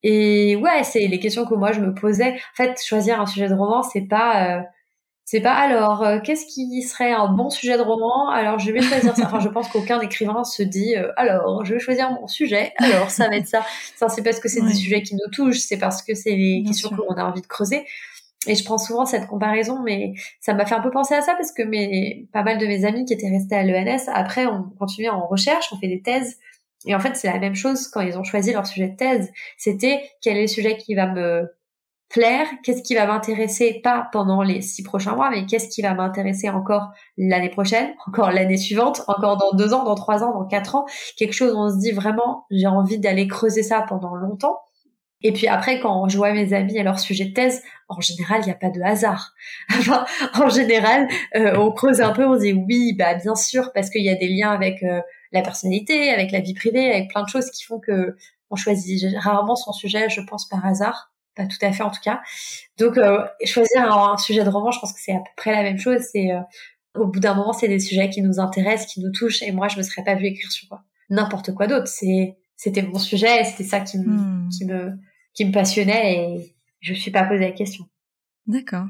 Et 0.03 0.57
ouais, 0.57 0.85
c'est 0.85 1.07
les 1.09 1.19
questions 1.19 1.45
que 1.45 1.55
moi 1.55 1.73
je 1.73 1.81
me 1.81 1.93
posais. 1.93 2.35
En 2.35 2.57
fait, 2.57 2.81
choisir 2.83 3.21
un 3.21 3.27
sujet 3.27 3.49
de 3.49 3.55
roman, 3.55 3.83
c'est 3.83 4.03
pas, 4.03 4.59
euh, 4.59 4.63
c'est 5.25 5.41
pas 5.41 5.55
alors 5.55 6.05
euh, 6.05 6.21
qu'est-ce 6.21 6.47
qui 6.47 6.83
serait 6.83 7.13
un 7.13 7.29
bon 7.29 7.51
sujet 7.51 7.77
de 7.77 7.83
roman? 7.83 8.29
Alors 8.31 8.61
je 8.61 8.71
vais 8.71 8.81
choisir 8.81 9.17
ça. 9.17 9.25
Enfin, 9.27 9.41
je 9.41 9.49
pense 9.49 9.69
qu'aucun 9.69 10.01
écrivain 10.01 10.45
se 10.45 10.63
dit 10.63 10.95
euh, 10.97 11.11
alors 11.17 11.65
je 11.65 11.75
vais 11.75 11.81
choisir 11.81 12.13
mon 12.13 12.29
sujet. 12.29 12.73
Alors 12.79 13.11
ça 13.11 13.29
va 13.29 13.37
être 13.37 13.49
ça. 13.49 13.67
Ça 13.97 14.09
c'est 14.09 14.23
parce 14.23 14.39
que 14.39 14.49
c'est 14.49 14.63
des 14.63 14.75
sujets 14.75 15.03
qui 15.03 15.17
nous 15.17 15.31
touchent, 15.33 15.59
c'est 15.59 15.79
parce 15.79 16.03
que 16.03 16.15
c'est 16.15 16.37
les 16.37 16.63
questions 16.65 16.91
qu'on 16.91 17.15
a 17.15 17.25
envie 17.25 17.43
de 17.43 17.47
creuser. 17.49 17.85
Et 18.47 18.55
je 18.55 18.65
prends 18.65 18.79
souvent 18.79 19.07
cette 19.07 19.27
comparaison, 19.27 19.83
mais 19.83 20.15
ça 20.41 20.55
m'a 20.55 20.67
fait 20.67 20.75
un 20.75 20.81
peu 20.81 20.91
penser 20.91 21.15
à 21.15 21.23
ça 21.23 21.35
parce 21.35 21.53
que 21.53 21.63
mes, 21.63 22.29
pas 22.33 22.43
mal 22.43 22.59
de 22.59 22.67
mes 22.67 22.85
amis 22.85 23.05
qui 23.05 23.13
étaient 23.13 23.31
restés 23.31 23.57
à 23.57 23.65
l'ENS, 23.65 24.09
après, 24.13 24.47
on 24.47 24.65
continue 24.79 25.09
en 25.09 25.27
recherche, 25.27 25.73
on 25.73 25.79
fait 25.79 25.89
des 25.89 26.03
thèses. 26.03 26.39
Et 26.85 26.95
en 26.95 27.01
fait, 27.01 27.17
c'est 27.17 27.31
la 27.31 27.39
même 27.39 27.57
chose 27.57 27.89
quand 27.89 28.01
ils 28.01 28.17
ont 28.17 28.25
choisi 28.25 28.53
leur 28.53 28.67
sujet 28.67 28.89
de 28.89 28.97
thèse. 28.97 29.33
C'était 29.59 30.03
quel 30.21 30.37
est 30.37 30.43
le 30.43 30.47
sujet 30.47 30.77
qui 30.77 30.95
va 30.95 31.07
me 31.07 31.49
plaire, 32.09 32.47
qu'est-ce 32.63 32.83
qui 32.83 32.95
va 32.95 33.07
m'intéresser, 33.07 33.81
pas 33.83 34.09
pendant 34.13 34.43
les 34.43 34.63
six 34.63 34.83
prochains 34.83 35.17
mois, 35.17 35.31
mais 35.31 35.47
qu'est-ce 35.47 35.69
qui 35.69 35.83
va 35.83 35.95
m'intéresser 35.95 36.49
encore 36.49 36.91
l'année 37.17 37.51
prochaine, 37.51 37.93
encore 38.07 38.31
l'année 38.31 38.57
suivante, 38.57 39.03
encore 39.09 39.37
dans 39.37 39.53
deux 39.57 39.75
ans, 39.75 39.85
dans 39.85 39.95
trois 39.97 40.23
ans, 40.23 40.33
dans 40.33 40.47
quatre 40.47 40.77
ans? 40.77 40.87
Quelque 41.17 41.33
chose 41.33 41.53
où 41.53 41.59
on 41.59 41.71
se 41.71 41.79
dit 41.79 41.93
vraiment, 41.93 42.47
j'ai 42.51 42.67
envie 42.67 42.99
d'aller 42.99 43.27
creuser 43.27 43.63
ça 43.63 43.85
pendant 43.89 44.15
longtemps. 44.15 44.59
Et 45.23 45.33
puis 45.33 45.47
après, 45.47 45.81
quand 45.81 46.09
je 46.09 46.17
vois 46.17 46.33
mes 46.33 46.53
amis 46.53 46.77
et 46.77 46.83
leur 46.83 46.99
sujet 46.99 47.25
de 47.25 47.33
thèse, 47.33 47.63
en 47.89 48.01
général, 48.01 48.41
il 48.43 48.47
n'y 48.47 48.53
a 48.53 48.57
pas 48.57 48.71
de 48.71 48.81
hasard. 48.83 49.35
Enfin, 49.71 50.05
en 50.35 50.49
général, 50.49 51.09
euh, 51.35 51.57
on 51.57 51.73
creuse 51.73 52.01
un 52.01 52.13
peu, 52.13 52.27
on 52.27 52.37
dit 52.37 52.53
oui, 52.53 52.95
bah 52.99 53.15
bien 53.15 53.35
sûr, 53.35 53.73
parce 53.75 53.91
qu'il 53.91 54.03
y 54.03 54.11
a 54.11 54.15
des 54.15 54.29
liens 54.29 54.51
avec 54.51 54.83
euh, 54.83 55.01
la 55.33 55.43
personnalité, 55.43 56.11
avec 56.11 56.33
la 56.33 56.41
vie 56.41 56.55
privée, 56.55 56.93
avec 56.93 57.11
plein 57.11 57.23
de 57.23 57.29
choses 57.29 57.51
qui 57.51 57.65
font 57.65 57.81
que 57.81 58.17
on 58.51 58.57
choisit 58.57 59.17
rarement 59.19 59.57
son 59.57 59.73
sujet, 59.73 60.09
je 60.09 60.21
pense, 60.21 60.49
par 60.49 60.65
hasard. 60.65 61.13
Pas 61.35 61.47
tout 61.47 61.59
à 61.61 61.73
fait 61.73 61.83
en 61.83 61.91
tout 61.91 62.01
cas. 62.03 62.21
Donc, 62.79 62.97
euh, 62.99 63.25
choisir 63.45 63.93
un, 63.93 64.17
sujet 64.19 64.45
de 64.45 64.49
roman, 64.49 64.71
je 64.71 64.81
pense 64.81 64.93
que 64.93 65.01
c'est 65.01 65.13
à 65.13 65.19
peu 65.19 65.31
près 65.37 65.53
la 65.53 65.63
même 65.63 65.79
chose. 65.79 66.01
C'est 66.13 66.31
au 66.95 67.07
bout 67.07 67.21
d'un 67.21 67.35
moment, 67.35 67.53
c'est 67.53 67.69
des 67.69 67.79
sujets 67.79 68.09
qui 68.11 68.23
nous 68.23 68.41
intéressent, 68.41 68.93
qui 68.93 69.01
nous 69.01 69.11
touchent, 69.13 69.43
et 69.43 69.53
moi, 69.53 69.69
je 69.69 69.79
me 69.79 69.83
serais 69.83 70.05
pas 70.05 70.15
vue 70.15 70.27
écrire 70.27 70.51
sur 70.51 70.69
n'importe 71.11 71.55
quoi 71.55 71.67
d'autre. 71.67 71.89
C'est 71.89 72.37
c'était 72.57 72.83
mon 72.83 72.99
sujet, 72.99 73.45
c'était 73.45 73.65
ça 73.65 73.81
qui 73.81 73.99
me, 73.99 74.07
hmm. 74.07 74.49
qui 74.49 74.65
me 74.65 74.99
qui 75.37 75.45
me 75.45 75.53
passionnait 75.53 76.15
et 76.17 76.57
je 76.81 76.93
me 76.93 76.99
suis 76.99 77.11
pas 77.11 77.25
posé 77.25 77.41
la 77.41 77.53
question. 77.53 77.85
D'accord. 78.47 78.87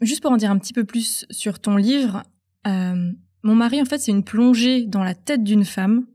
Juste 0.00 0.22
pour 0.22 0.32
en 0.32 0.36
dire 0.36 0.50
un 0.50 0.58
petit 0.58 0.72
peu 0.72 0.84
plus 0.84 1.26
sur 1.30 1.60
ton 1.60 1.76
livre, 1.76 2.22
euh, 2.66 3.12
mon 3.42 3.54
mari, 3.54 3.80
en 3.80 3.84
fait, 3.84 3.98
c'est 3.98 4.10
une 4.10 4.24
plongée 4.24 4.86
dans 4.86 5.04
la 5.04 5.14
tête 5.14 5.44
d'une 5.44 5.64
femme 5.64 6.06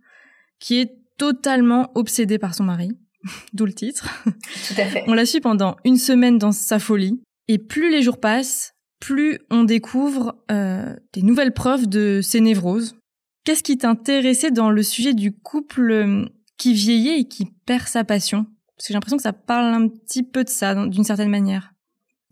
qui 0.59 0.79
est 0.79 0.97
totalement 1.17 1.91
obsédée 1.95 2.39
par 2.39 2.55
son 2.55 2.63
mari, 2.63 2.97
d'où 3.53 3.65
le 3.65 3.73
titre. 3.73 4.09
Tout 4.23 4.81
à 4.81 4.85
fait. 4.85 5.03
On 5.07 5.13
la 5.13 5.25
suit 5.25 5.41
pendant 5.41 5.75
une 5.85 5.97
semaine 5.97 6.37
dans 6.37 6.51
sa 6.51 6.79
folie, 6.79 7.21
et 7.47 7.57
plus 7.57 7.91
les 7.91 8.01
jours 8.01 8.19
passent, 8.19 8.73
plus 8.99 9.39
on 9.49 9.63
découvre 9.63 10.37
euh, 10.49 10.95
des 11.11 11.21
nouvelles 11.21 11.53
preuves 11.53 11.87
de 11.87 12.21
ses 12.23 12.39
névroses. 12.39 12.95
Qu'est-ce 13.43 13.63
qui 13.63 13.77
t'intéressait 13.77 14.51
dans 14.51 14.69
le 14.69 14.83
sujet 14.83 15.13
du 15.13 15.33
couple 15.33 15.91
euh, 15.91 16.25
qui 16.57 16.73
vieillit 16.73 17.21
et 17.21 17.27
qui 17.27 17.45
perd 17.65 17.87
sa 17.87 18.05
passion? 18.05 18.45
Parce 18.75 18.87
que 18.87 18.87
j'ai 18.89 18.93
l'impression 18.93 19.17
que 19.17 19.23
ça 19.23 19.33
parle 19.33 19.73
un 19.73 19.87
petit 19.89 20.23
peu 20.23 20.43
de 20.43 20.49
ça, 20.49 20.73
d'une 20.75 21.03
certaine 21.03 21.29
manière. 21.29 21.73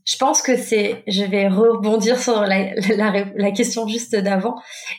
Je 0.05 0.17
pense 0.17 0.41
que 0.41 0.57
c'est, 0.57 1.03
je 1.07 1.23
vais 1.23 1.47
rebondir 1.47 2.19
sur 2.19 2.41
la, 2.41 3.51
question 3.51 3.87
juste 3.87 4.15
d'avant, 4.15 4.55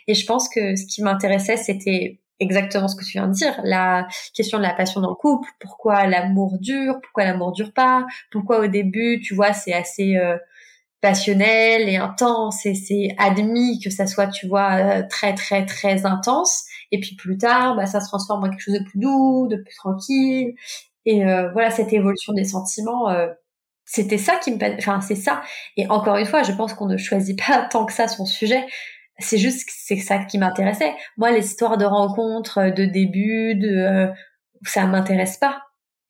et 0.06 0.14
je 0.14 0.24
pense 0.26 0.48
que 0.48 0.76
ce 0.76 0.86
qui 0.86 1.02
m'intéressait, 1.02 1.56
c'était 1.56 2.20
exactement 2.38 2.88
ce 2.88 2.96
que 2.96 3.04
tu 3.04 3.12
viens 3.12 3.28
de 3.28 3.32
dire, 3.32 3.58
la 3.64 4.06
question 4.34 4.58
de 4.58 4.62
la 4.62 4.74
passion 4.74 5.00
dans 5.00 5.10
le 5.10 5.14
couple, 5.14 5.48
pourquoi 5.60 6.06
l'amour 6.06 6.58
dure, 6.60 7.00
pourquoi 7.02 7.24
l'amour 7.24 7.52
dure 7.52 7.72
pas, 7.72 8.06
pourquoi 8.30 8.60
au 8.60 8.66
début, 8.66 9.20
tu 9.20 9.34
vois, 9.34 9.52
c'est 9.52 9.72
assez 9.72 10.16
euh, 10.16 10.36
passionnel 11.02 11.88
et 11.88 11.96
intense 11.96 12.64
et 12.64 12.74
c'est 12.74 13.14
admis 13.18 13.80
que 13.80 13.90
ça 13.90 14.06
soit, 14.06 14.28
tu 14.28 14.48
vois, 14.48 14.76
euh, 14.76 15.02
très 15.10 15.34
très 15.34 15.66
très 15.66 16.06
intense, 16.06 16.64
et 16.90 17.00
puis 17.00 17.16
plus 17.16 17.36
tard, 17.36 17.76
bah, 17.76 17.86
ça 17.86 18.00
se 18.00 18.08
transforme 18.08 18.44
en 18.44 18.48
quelque 18.48 18.60
chose 18.60 18.78
de 18.78 18.84
plus 18.84 18.98
doux, 18.98 19.48
de 19.48 19.56
plus 19.56 19.74
tranquille, 19.74 20.54
et 21.04 21.26
euh, 21.26 21.50
voilà 21.52 21.70
cette 21.70 21.92
évolution 21.92 22.32
des 22.32 22.44
sentiments 22.44 23.08
c'était 23.84 24.18
ça 24.18 24.36
qui 24.36 24.52
me, 24.52 24.78
enfin 24.78 25.00
c'est 25.00 25.16
ça. 25.16 25.42
Et 25.76 25.86
encore 25.88 26.16
une 26.16 26.26
fois, 26.26 26.42
je 26.42 26.52
pense 26.52 26.74
qu'on 26.74 26.86
ne 26.86 26.96
choisit 26.96 27.38
pas 27.38 27.66
tant 27.70 27.84
que 27.84 27.92
ça 27.92 28.08
son 28.08 28.24
sujet. 28.24 28.66
C'est 29.18 29.38
juste 29.38 29.68
c'est 29.70 29.98
ça 29.98 30.18
qui 30.24 30.38
m'intéressait. 30.38 30.94
Moi, 31.16 31.30
les 31.32 31.44
histoires 31.44 31.76
de 31.76 31.84
rencontres, 31.84 32.72
de 32.74 32.84
début, 32.86 33.54
de 33.54 33.68
euh, 33.68 34.12
ça 34.64 34.86
m'intéresse 34.86 35.36
pas. 35.36 35.62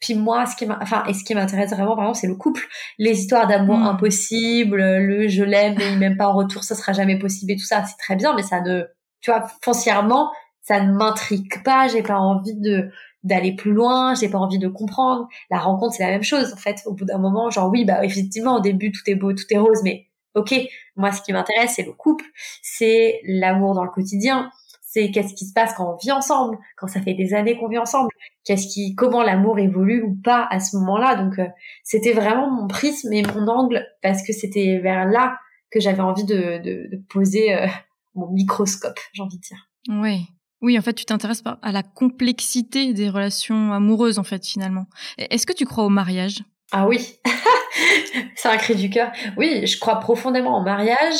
Puis 0.02 0.14
moi, 0.14 0.44
ce 0.46 0.56
qui 0.56 0.68
enfin, 0.68 1.04
et 1.08 1.14
ce 1.14 1.22
qui 1.24 1.34
m'intéresse 1.34 1.70
vraiment, 1.70 1.94
par 1.94 2.04
exemple, 2.04 2.18
c'est 2.18 2.26
le 2.26 2.34
couple. 2.34 2.66
Les 2.98 3.20
histoires 3.20 3.46
d'amour 3.46 3.78
mmh. 3.78 3.86
impossible, 3.86 4.76
le 4.76 5.28
je 5.28 5.44
l'aime 5.44 5.76
mais 5.78 5.92
il 5.92 5.98
m'aime 5.98 6.16
pas 6.16 6.26
en 6.26 6.34
retour, 6.34 6.64
ça 6.64 6.74
sera 6.74 6.92
jamais 6.92 7.18
possible 7.18 7.52
et 7.52 7.56
tout 7.56 7.64
ça, 7.64 7.84
c'est 7.84 7.96
très 7.96 8.16
bien, 8.16 8.34
mais 8.34 8.42
ça 8.42 8.60
ne, 8.60 8.82
tu 9.20 9.30
vois, 9.30 9.46
foncièrement, 9.62 10.32
ça 10.60 10.80
ne 10.80 10.92
m'intrigue 10.92 11.62
pas. 11.64 11.86
J'ai 11.88 12.02
pas 12.02 12.18
envie 12.18 12.54
de, 12.54 12.90
d'aller 13.22 13.54
plus 13.54 13.72
loin, 13.72 14.14
j'ai 14.14 14.28
pas 14.28 14.38
envie 14.38 14.58
de 14.58 14.68
comprendre. 14.68 15.28
La 15.50 15.58
rencontre, 15.58 15.94
c'est 15.94 16.04
la 16.04 16.10
même 16.10 16.24
chose, 16.24 16.52
en 16.52 16.56
fait. 16.56 16.82
Au 16.86 16.94
bout 16.94 17.04
d'un 17.04 17.18
moment, 17.18 17.48
genre, 17.50 17.70
oui, 17.70 17.84
bah, 17.84 18.04
effectivement, 18.04 18.56
au 18.56 18.60
début, 18.60 18.90
tout 18.90 19.02
est 19.06 19.14
beau, 19.14 19.32
tout 19.32 19.44
est 19.50 19.58
rose, 19.58 19.82
mais 19.84 20.08
ok, 20.34 20.54
moi, 20.96 21.12
ce 21.12 21.22
qui 21.22 21.32
m'intéresse, 21.32 21.74
c'est 21.76 21.84
le 21.84 21.92
couple, 21.92 22.24
c'est 22.62 23.20
l'amour 23.24 23.74
dans 23.74 23.84
le 23.84 23.90
quotidien, 23.90 24.50
c'est 24.80 25.10
qu'est-ce 25.10 25.34
qui 25.34 25.46
se 25.46 25.52
passe 25.52 25.74
quand 25.74 25.94
on 25.94 25.96
vit 25.96 26.12
ensemble, 26.12 26.58
quand 26.76 26.88
ça 26.88 27.00
fait 27.00 27.14
des 27.14 27.34
années 27.34 27.56
qu'on 27.56 27.68
vit 27.68 27.78
ensemble, 27.78 28.10
qu'est-ce 28.44 28.66
qui, 28.68 28.94
comment 28.94 29.22
l'amour 29.22 29.58
évolue 29.58 30.02
ou 30.02 30.14
pas 30.22 30.46
à 30.50 30.60
ce 30.60 30.76
moment-là. 30.76 31.16
Donc, 31.16 31.38
euh, 31.38 31.46
c'était 31.84 32.12
vraiment 32.12 32.50
mon 32.50 32.66
prisme 32.66 33.12
et 33.12 33.22
mon 33.22 33.46
angle, 33.48 33.86
parce 34.02 34.22
que 34.26 34.32
c'était 34.32 34.78
vers 34.78 35.06
là 35.06 35.36
que 35.70 35.80
j'avais 35.80 36.00
envie 36.00 36.24
de, 36.24 36.58
de, 36.58 36.88
de 36.90 37.02
poser 37.08 37.54
euh, 37.54 37.66
mon 38.14 38.30
microscope, 38.30 38.98
j'ai 39.12 39.22
envie 39.22 39.38
de 39.38 39.42
dire. 39.42 39.68
Oui, 39.88 40.26
oui, 40.62 40.78
en 40.78 40.82
fait, 40.82 40.94
tu 40.94 41.04
t'intéresses 41.04 41.42
à 41.62 41.72
la 41.72 41.82
complexité 41.82 42.94
des 42.94 43.08
relations 43.08 43.72
amoureuses, 43.72 44.18
en 44.18 44.22
fait, 44.22 44.46
finalement. 44.46 44.86
Est-ce 45.18 45.44
que 45.44 45.52
tu 45.52 45.64
crois 45.64 45.84
au 45.84 45.88
mariage? 45.88 46.44
Ah 46.70 46.86
oui, 46.86 47.18
c'est 48.36 48.48
un 48.48 48.56
cri 48.56 48.76
du 48.76 48.88
cœur. 48.88 49.10
Oui, 49.36 49.66
je 49.66 49.78
crois 49.78 49.98
profondément 49.98 50.58
au 50.58 50.62
mariage, 50.62 51.16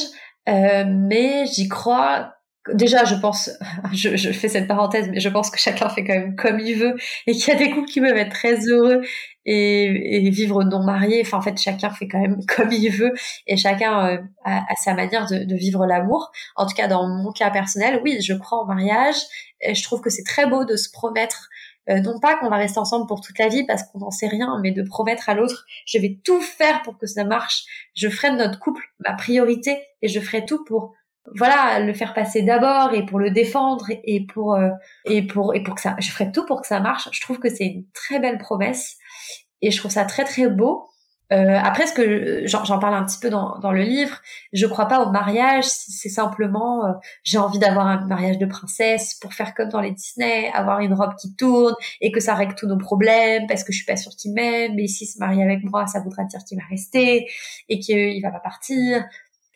euh, 0.49 0.85
mais 0.87 1.47
j'y 1.47 1.69
crois 1.69 2.35
Déjà, 2.73 3.05
je 3.05 3.17
pense, 3.17 3.51
je, 3.93 4.17
je, 4.17 4.31
fais 4.31 4.49
cette 4.49 4.69
parenthèse, 4.69 5.09
mais 5.11 5.21
je 5.21 5.29
pense 5.29 5.51
que 5.51 5.59
chacun 5.59 5.89
fait 5.89 6.05
quand 6.05 6.13
même 6.13 6.37
comme 6.37 6.61
il 6.61 6.75
veut 6.75 6.95
et 7.27 7.33
qu'il 7.33 7.53
y 7.53 7.57
a 7.57 7.59
des 7.59 7.71
couples 7.71 7.89
qui 7.89 8.01
peuvent 8.01 8.17
être 8.17 8.33
très 8.33 8.67
heureux 8.69 9.03
et, 9.45 10.27
et 10.27 10.31
vivre 10.31 10.63
non 10.63 10.85
mariés. 10.85 11.23
Enfin, 11.25 11.39
en 11.39 11.43
fait, 11.43 11.59
chacun 11.59 11.91
fait 11.91 12.07
quand 12.07 12.21
même 12.21 12.39
comme 12.57 12.71
il 12.71 12.91
veut 12.91 13.13
et 13.47 13.57
chacun 13.57 14.07
euh, 14.07 14.19
a, 14.45 14.63
sa 14.83 14.95
manière 14.95 15.27
de, 15.27 15.45
de 15.45 15.55
vivre 15.57 15.87
l'amour. 15.87 16.31
En 16.55 16.67
tout 16.67 16.75
cas, 16.75 16.87
dans 16.87 17.09
mon 17.09 17.33
cas 17.33 17.51
personnel, 17.51 18.01
oui, 18.05 18.21
je 18.21 18.35
crois 18.35 18.63
au 18.63 18.67
mariage. 18.67 19.17
Et 19.61 19.75
je 19.75 19.83
trouve 19.83 20.01
que 20.01 20.11
c'est 20.11 20.25
très 20.25 20.47
beau 20.47 20.65
de 20.65 20.77
se 20.77 20.91
promettre 20.91 21.49
euh, 21.89 22.01
non 22.01 22.21
pas 22.21 22.37
qu'on 22.37 22.49
va 22.49 22.57
rester 22.57 22.79
ensemble 22.79 23.09
pour 23.09 23.21
toute 23.21 23.39
la 23.39 23.49
vie 23.49 23.65
parce 23.65 23.83
qu'on 23.83 23.99
n'en 23.99 24.11
sait 24.11 24.29
rien, 24.29 24.59
mais 24.63 24.71
de 24.71 24.83
promettre 24.83 25.29
à 25.29 25.35
l'autre, 25.35 25.67
je 25.85 25.99
vais 25.99 26.21
tout 26.25 26.41
faire 26.41 26.83
pour 26.83 26.97
que 26.97 27.07
ça 27.07 27.25
marche. 27.25 27.65
Je 27.95 28.09
ferai 28.09 28.31
de 28.31 28.37
notre 28.37 28.61
couple 28.61 28.83
ma 29.01 29.15
priorité 29.15 29.83
et 30.01 30.09
je 30.09 30.21
ferai 30.21 30.45
tout 30.45 30.65
pour 30.65 30.95
voilà 31.35 31.81
le 31.81 31.93
faire 31.95 32.15
passer 32.15 32.43
d'abord 32.43 32.95
et 32.95 33.07
pour 33.07 33.19
le 33.19 33.31
défendre 33.31 33.87
et 33.91 34.27
pour 34.27 34.55
euh, 34.55 34.71
et 35.05 35.23
pour 35.27 35.55
et 35.55 35.63
pour 35.63 35.77
que 35.77 35.81
ça 35.81 35.95
je 35.99 36.11
ferai 36.11 36.33
tout 36.33 36.45
pour 36.47 36.61
que 36.61 36.67
ça 36.67 36.81
marche. 36.81 37.09
Je 37.13 37.21
trouve 37.21 37.39
que 37.39 37.49
c'est 37.49 37.67
une 37.67 37.85
très 37.93 38.19
belle 38.19 38.39
promesse 38.39 38.97
et 39.61 39.71
je 39.71 39.79
trouve 39.79 39.91
ça 39.91 40.05
très 40.05 40.25
très 40.25 40.49
beau. 40.49 40.89
Euh, 41.33 41.59
après 41.63 41.87
ce 41.87 41.95
que 41.95 42.43
j'en 42.47 42.79
parle 42.79 42.95
un 42.95 43.05
petit 43.05 43.19
peu 43.19 43.31
dans, 43.31 43.59
dans 43.61 43.73
le 43.73 43.83
livre 43.83 44.19
je 44.53 44.67
crois 44.67 44.87
pas 44.87 45.03
au 45.03 45.11
mariage 45.11 45.65
c'est 45.65 46.11
simplement 46.11 46.85
euh, 46.85 46.93
j'ai 47.23 47.39
envie 47.39 47.59
d'avoir 47.59 47.87
un 47.87 48.05
mariage 48.07 48.37
de 48.37 48.45
princesse 48.45 49.15
pour 49.15 49.33
faire 49.33 49.55
comme 49.55 49.71
dans 49.71 49.81
les 49.81 49.93
Disney 49.93 50.51
avoir 50.53 50.81
une 50.81 50.93
robe 50.93 51.15
qui 51.19 51.35
tourne 51.35 51.75
et 52.03 52.13
que 52.13 52.21
ça 52.21 52.35
règle 52.35 52.55
tous 52.55 52.67
nos 52.67 52.77
problèmes 52.77 53.47
parce 53.47 53.65
que 53.65 53.73
je 53.73 53.79
suis 53.79 53.87
pas 53.87 53.97
sûre 53.97 54.13
qu'il 54.15 54.35
m'aime 54.35 54.75
mais 54.75 54.87
s'il 54.89 55.07
se 55.07 55.19
marie 55.21 55.43
avec 55.43 55.65
moi 55.65 55.87
ça 55.87 56.01
voudra 56.01 56.25
dire 56.25 56.41
qu'il 56.45 56.59
va 56.59 56.65
rester 56.69 57.27
et 57.71 57.79
qu'il 57.79 58.21
va 58.21 58.31
pas 58.31 58.41
partir 58.41 59.03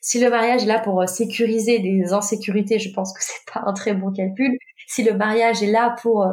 si 0.07 0.21
le 0.21 0.31
mariage 0.31 0.63
est 0.63 0.67
là 0.67 0.79
pour 0.79 1.03
euh, 1.03 1.07
sécuriser 1.07 1.81
des 1.81 2.13
insécurités, 2.13 2.79
je 2.79 2.91
pense 2.91 3.13
que 3.13 3.19
c'est 3.21 3.53
pas 3.53 3.65
un 3.67 3.73
très 3.73 3.93
bon 3.93 4.13
calcul. 4.13 4.57
Si 4.87 5.03
le 5.03 5.15
mariage 5.15 5.65
est 5.65 5.71
là 5.73 5.97
pour 6.01 6.23
euh, 6.23 6.33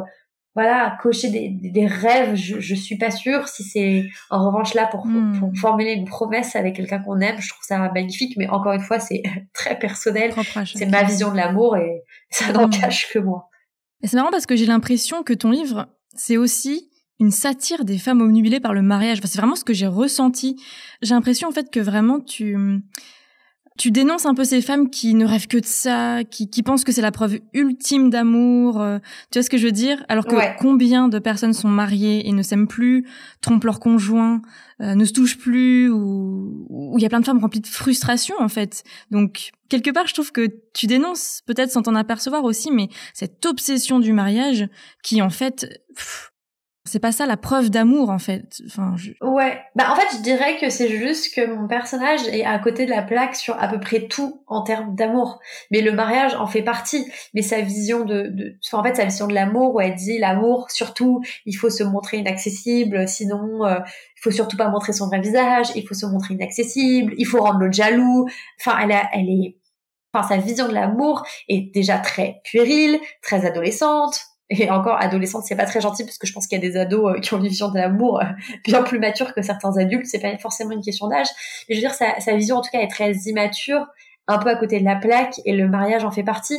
voilà, 0.54 0.96
cocher 1.02 1.28
des, 1.28 1.48
des 1.50 1.86
rêves, 1.88 2.36
je, 2.36 2.60
je 2.60 2.74
suis 2.76 2.96
pas 2.96 3.10
sûre. 3.10 3.48
Si 3.48 3.64
c'est 3.64 4.04
en 4.30 4.46
revanche 4.46 4.74
là 4.74 4.86
pour, 4.86 5.04
hmm. 5.04 5.40
pour 5.40 5.50
formuler 5.56 5.90
une 5.90 6.04
promesse 6.04 6.54
avec 6.54 6.76
quelqu'un 6.76 7.00
qu'on 7.00 7.18
aime, 7.18 7.40
je 7.40 7.48
trouve 7.48 7.64
ça 7.64 7.76
magnifique. 7.92 8.36
Mais 8.36 8.48
encore 8.48 8.74
une 8.74 8.80
fois, 8.80 9.00
c'est 9.00 9.24
très 9.52 9.76
personnel. 9.76 10.32
C'est 10.72 10.86
ma 10.86 11.02
vision 11.02 11.32
de 11.32 11.36
l'amour 11.36 11.76
et 11.76 12.04
ça 12.30 12.52
n'en 12.52 12.68
hmm. 12.68 12.70
cache 12.70 13.12
que 13.12 13.18
moi. 13.18 13.48
Et 14.02 14.06
c'est 14.06 14.16
marrant 14.16 14.30
parce 14.30 14.46
que 14.46 14.54
j'ai 14.54 14.66
l'impression 14.66 15.24
que 15.24 15.32
ton 15.32 15.50
livre, 15.50 15.88
c'est 16.14 16.36
aussi 16.36 16.92
une 17.18 17.32
satire 17.32 17.84
des 17.84 17.98
femmes 17.98 18.20
omnubilées 18.20 18.60
par 18.60 18.72
le 18.72 18.82
mariage. 18.82 19.18
c'est 19.24 19.38
vraiment 19.38 19.56
ce 19.56 19.64
que 19.64 19.72
j'ai 19.72 19.88
ressenti. 19.88 20.62
J'ai 21.02 21.14
l'impression 21.14 21.48
en 21.48 21.52
fait 21.52 21.72
que 21.72 21.80
vraiment 21.80 22.20
tu 22.20 22.56
tu 23.76 23.90
dénonces 23.90 24.24
un 24.24 24.34
peu 24.34 24.44
ces 24.44 24.62
femmes 24.62 24.88
qui 24.88 25.14
ne 25.14 25.26
rêvent 25.26 25.48
que 25.48 25.58
de 25.58 25.66
ça, 25.66 26.22
qui, 26.24 26.48
qui 26.48 26.62
pensent 26.62 26.84
que 26.84 26.92
c'est 26.92 27.02
la 27.02 27.10
preuve 27.10 27.38
ultime 27.52 28.08
d'amour. 28.08 28.80
Euh, 28.80 28.98
tu 29.32 29.38
vois 29.38 29.42
ce 29.42 29.50
que 29.50 29.58
je 29.58 29.66
veux 29.66 29.72
dire? 29.72 30.04
Alors 30.08 30.26
que 30.26 30.36
combien 30.58 31.08
de 31.08 31.18
personnes 31.18 31.52
sont 31.52 31.68
mariées 31.68 32.28
et 32.28 32.32
ne 32.32 32.42
s'aiment 32.42 32.68
plus, 32.68 33.04
trompent 33.40 33.64
leur 33.64 33.80
conjoint, 33.80 34.42
euh, 34.80 34.94
ne 34.94 35.04
se 35.04 35.12
touchent 35.12 35.38
plus, 35.38 35.90
ou 35.90 36.94
il 36.96 37.02
y 37.02 37.06
a 37.06 37.08
plein 37.08 37.20
de 37.20 37.24
femmes 37.24 37.40
remplies 37.40 37.60
de 37.60 37.66
frustration 37.66 38.36
en 38.38 38.48
fait. 38.48 38.84
Donc 39.10 39.50
quelque 39.68 39.90
part, 39.90 40.06
je 40.06 40.14
trouve 40.14 40.30
que 40.30 40.46
tu 40.72 40.86
dénonces, 40.86 41.40
peut-être 41.46 41.72
sans 41.72 41.82
t'en 41.82 41.96
apercevoir 41.96 42.44
aussi, 42.44 42.70
mais 42.70 42.88
cette 43.12 43.44
obsession 43.44 43.98
du 43.98 44.12
mariage 44.12 44.68
qui 45.02 45.20
en 45.20 45.30
fait 45.30 45.82
c'est 46.86 46.98
pas 46.98 47.12
ça 47.12 47.24
la 47.24 47.38
preuve 47.38 47.70
d'amour 47.70 48.10
en 48.10 48.18
fait. 48.18 48.60
Enfin, 48.66 48.94
Ouais, 49.22 49.58
bah 49.74 49.90
en 49.90 49.96
fait 49.96 50.18
je 50.18 50.22
dirais 50.22 50.58
que 50.60 50.68
c'est 50.68 50.88
juste 50.88 51.34
que 51.34 51.46
mon 51.46 51.66
personnage 51.66 52.20
est 52.28 52.44
à 52.44 52.58
côté 52.58 52.84
de 52.84 52.90
la 52.90 53.02
plaque 53.02 53.36
sur 53.36 53.60
à 53.60 53.68
peu 53.68 53.80
près 53.80 54.06
tout 54.06 54.42
en 54.46 54.62
termes 54.62 54.94
d'amour. 54.94 55.40
Mais 55.70 55.80
le 55.80 55.92
mariage 55.92 56.34
en 56.34 56.46
fait 56.46 56.60
partie. 56.62 57.10
Mais 57.32 57.40
sa 57.40 57.62
vision 57.62 58.04
de, 58.04 58.24
de... 58.28 58.58
en 58.72 58.82
fait 58.82 58.96
sa 58.96 59.06
vision 59.06 59.26
de 59.26 59.32
l'amour 59.32 59.74
où 59.74 59.80
elle 59.80 59.94
dit 59.94 60.18
l'amour 60.18 60.70
surtout 60.70 61.22
il 61.46 61.54
faut 61.54 61.70
se 61.70 61.82
montrer 61.82 62.18
inaccessible, 62.18 63.08
sinon 63.08 63.64
euh, 63.64 63.78
il 64.16 64.20
faut 64.20 64.30
surtout 64.30 64.58
pas 64.58 64.68
montrer 64.68 64.92
son 64.92 65.06
vrai 65.06 65.20
visage, 65.20 65.68
il 65.76 65.86
faut 65.88 65.94
se 65.94 66.04
montrer 66.04 66.34
inaccessible, 66.34 67.14
il 67.16 67.24
faut 67.24 67.40
rendre 67.40 67.60
l'autre 67.60 67.72
jaloux. 67.72 68.28
Enfin 68.60 68.78
elle 68.82 68.92
a, 68.92 69.08
elle 69.14 69.30
est, 69.30 69.56
enfin 70.12 70.28
sa 70.28 70.36
vision 70.36 70.68
de 70.68 70.74
l'amour 70.74 71.26
est 71.48 71.72
déjà 71.72 71.96
très 71.96 72.42
puérile, 72.44 73.00
très 73.22 73.46
adolescente 73.46 74.33
et 74.50 74.70
encore 74.70 75.00
adolescente 75.00 75.44
c'est 75.46 75.56
pas 75.56 75.64
très 75.64 75.80
gentil 75.80 76.04
parce 76.04 76.18
que 76.18 76.26
je 76.26 76.32
pense 76.32 76.46
qu'il 76.46 76.58
y 76.60 76.64
a 76.64 76.68
des 76.68 76.76
ados 76.76 77.16
euh, 77.16 77.20
qui 77.20 77.32
ont 77.32 77.38
une 77.38 77.48
vision 77.48 77.70
de 77.70 77.78
l'amour 77.78 78.20
euh, 78.20 78.24
bien 78.64 78.82
plus 78.82 78.98
mature 78.98 79.32
que 79.34 79.42
certains 79.42 79.76
adultes. 79.78 80.06
C'est 80.06 80.20
pas 80.20 80.36
forcément 80.38 80.72
une 80.72 80.82
question 80.82 81.08
d'âge. 81.08 81.28
Mais 81.68 81.74
je 81.74 81.80
veux 81.80 81.86
dire 81.86 81.94
sa, 81.94 82.20
sa, 82.20 82.36
vision 82.36 82.56
en 82.56 82.60
tout 82.60 82.70
cas 82.70 82.80
est 82.80 82.88
très 82.88 83.12
immature 83.26 83.86
un 84.26 84.38
peu 84.38 84.48
à 84.48 84.56
côté 84.56 84.80
de 84.80 84.84
la 84.84 84.96
plaque 84.96 85.40
et 85.44 85.52
le 85.52 85.68
mariage 85.68 86.04
en 86.04 86.10
fait 86.10 86.22
partie. 86.22 86.58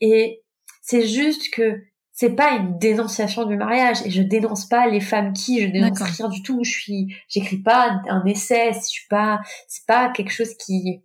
Et 0.00 0.42
c'est 0.82 1.06
juste 1.06 1.52
que 1.52 1.82
c'est 2.12 2.34
pas 2.34 2.52
une 2.52 2.78
dénonciation 2.78 3.44
du 3.44 3.56
mariage. 3.56 3.98
Et 4.06 4.10
je 4.10 4.22
dénonce 4.22 4.66
pas 4.66 4.86
les 4.88 5.00
femmes 5.00 5.34
qui 5.34 5.60
je 5.60 5.66
dénonce 5.66 6.00
rien 6.00 6.28
du 6.28 6.42
tout. 6.42 6.64
Je 6.64 6.70
suis 6.70 7.14
j'écris 7.28 7.58
pas 7.58 8.00
un 8.08 8.24
essai 8.24 8.72
je 8.72 8.80
suis 8.80 9.06
pas 9.08 9.40
c'est 9.68 9.86
pas 9.86 10.08
quelque 10.10 10.32
chose 10.32 10.54
qui 10.54 11.02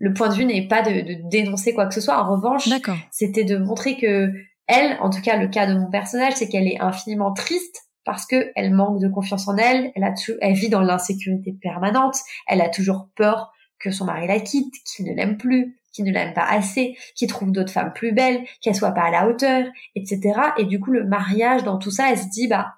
le 0.00 0.14
point 0.14 0.30
de 0.30 0.34
vue 0.34 0.46
n'est 0.46 0.66
pas 0.66 0.80
de, 0.80 1.02
de, 1.02 1.28
dénoncer 1.28 1.74
quoi 1.74 1.86
que 1.86 1.94
ce 1.94 2.00
soit. 2.00 2.20
En 2.20 2.34
revanche 2.34 2.68
c'était 3.12 3.44
de 3.44 3.56
montrer 3.58 3.96
que 3.96 4.32
elle, 4.70 4.96
en 5.00 5.10
tout 5.10 5.20
cas 5.20 5.36
le 5.36 5.48
cas 5.48 5.66
de 5.66 5.74
mon 5.74 5.90
personnage, 5.90 6.34
c'est 6.36 6.48
qu'elle 6.48 6.66
est 6.68 6.80
infiniment 6.80 7.32
triste 7.32 7.82
parce 8.04 8.26
que 8.26 8.50
elle 8.56 8.72
manque 8.72 9.00
de 9.00 9.08
confiance 9.08 9.48
en 9.48 9.56
elle, 9.56 9.92
elle, 9.94 10.04
a 10.04 10.14
elle 10.40 10.54
vit 10.54 10.68
dans 10.68 10.80
l'insécurité 10.80 11.54
permanente, 11.60 12.16
elle 12.46 12.60
a 12.60 12.68
toujours 12.68 13.08
peur 13.16 13.52
que 13.78 13.90
son 13.90 14.04
mari 14.04 14.26
la 14.26 14.40
quitte, 14.40 14.74
qu'il 14.84 15.06
ne 15.06 15.14
l'aime 15.14 15.36
plus, 15.36 15.76
qu'il 15.92 16.04
ne 16.04 16.12
l'aime 16.12 16.34
pas 16.34 16.46
assez, 16.46 16.96
qu'il 17.14 17.28
trouve 17.28 17.52
d'autres 17.52 17.72
femmes 17.72 17.92
plus 17.92 18.12
belles, 18.12 18.44
qu'elle 18.60 18.74
soit 18.74 18.92
pas 18.92 19.04
à 19.04 19.10
la 19.10 19.28
hauteur, 19.28 19.66
etc. 19.94 20.20
Et 20.58 20.64
du 20.64 20.78
coup, 20.80 20.90
le 20.90 21.04
mariage, 21.04 21.64
dans 21.64 21.78
tout 21.78 21.90
ça, 21.90 22.10
elle 22.10 22.18
se 22.18 22.28
dit, 22.28 22.46
bah, 22.46 22.74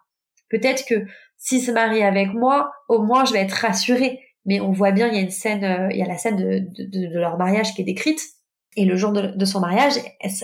peut-être 0.48 0.84
que 0.86 1.06
s'il 1.36 1.60
se 1.60 1.72
marie 1.72 2.02
avec 2.02 2.32
moi, 2.34 2.72
au 2.88 3.02
moins 3.02 3.24
je 3.24 3.32
vais 3.32 3.40
être 3.40 3.52
rassurée. 3.52 4.20
Mais 4.44 4.60
on 4.60 4.72
voit 4.72 4.92
bien, 4.92 5.08
il 5.08 5.14
y 5.14 5.18
a 5.18 5.20
une 5.20 5.30
scène, 5.30 5.64
euh, 5.64 5.88
il 5.90 5.98
y 5.98 6.02
a 6.02 6.06
la 6.06 6.18
scène 6.18 6.36
de, 6.36 6.60
de 6.84 7.18
leur 7.18 7.36
mariage 7.36 7.74
qui 7.74 7.82
est 7.82 7.84
décrite, 7.84 8.20
et 8.76 8.84
le 8.84 8.96
jour 8.96 9.12
de, 9.12 9.44
son 9.44 9.60
mariage, 9.60 9.94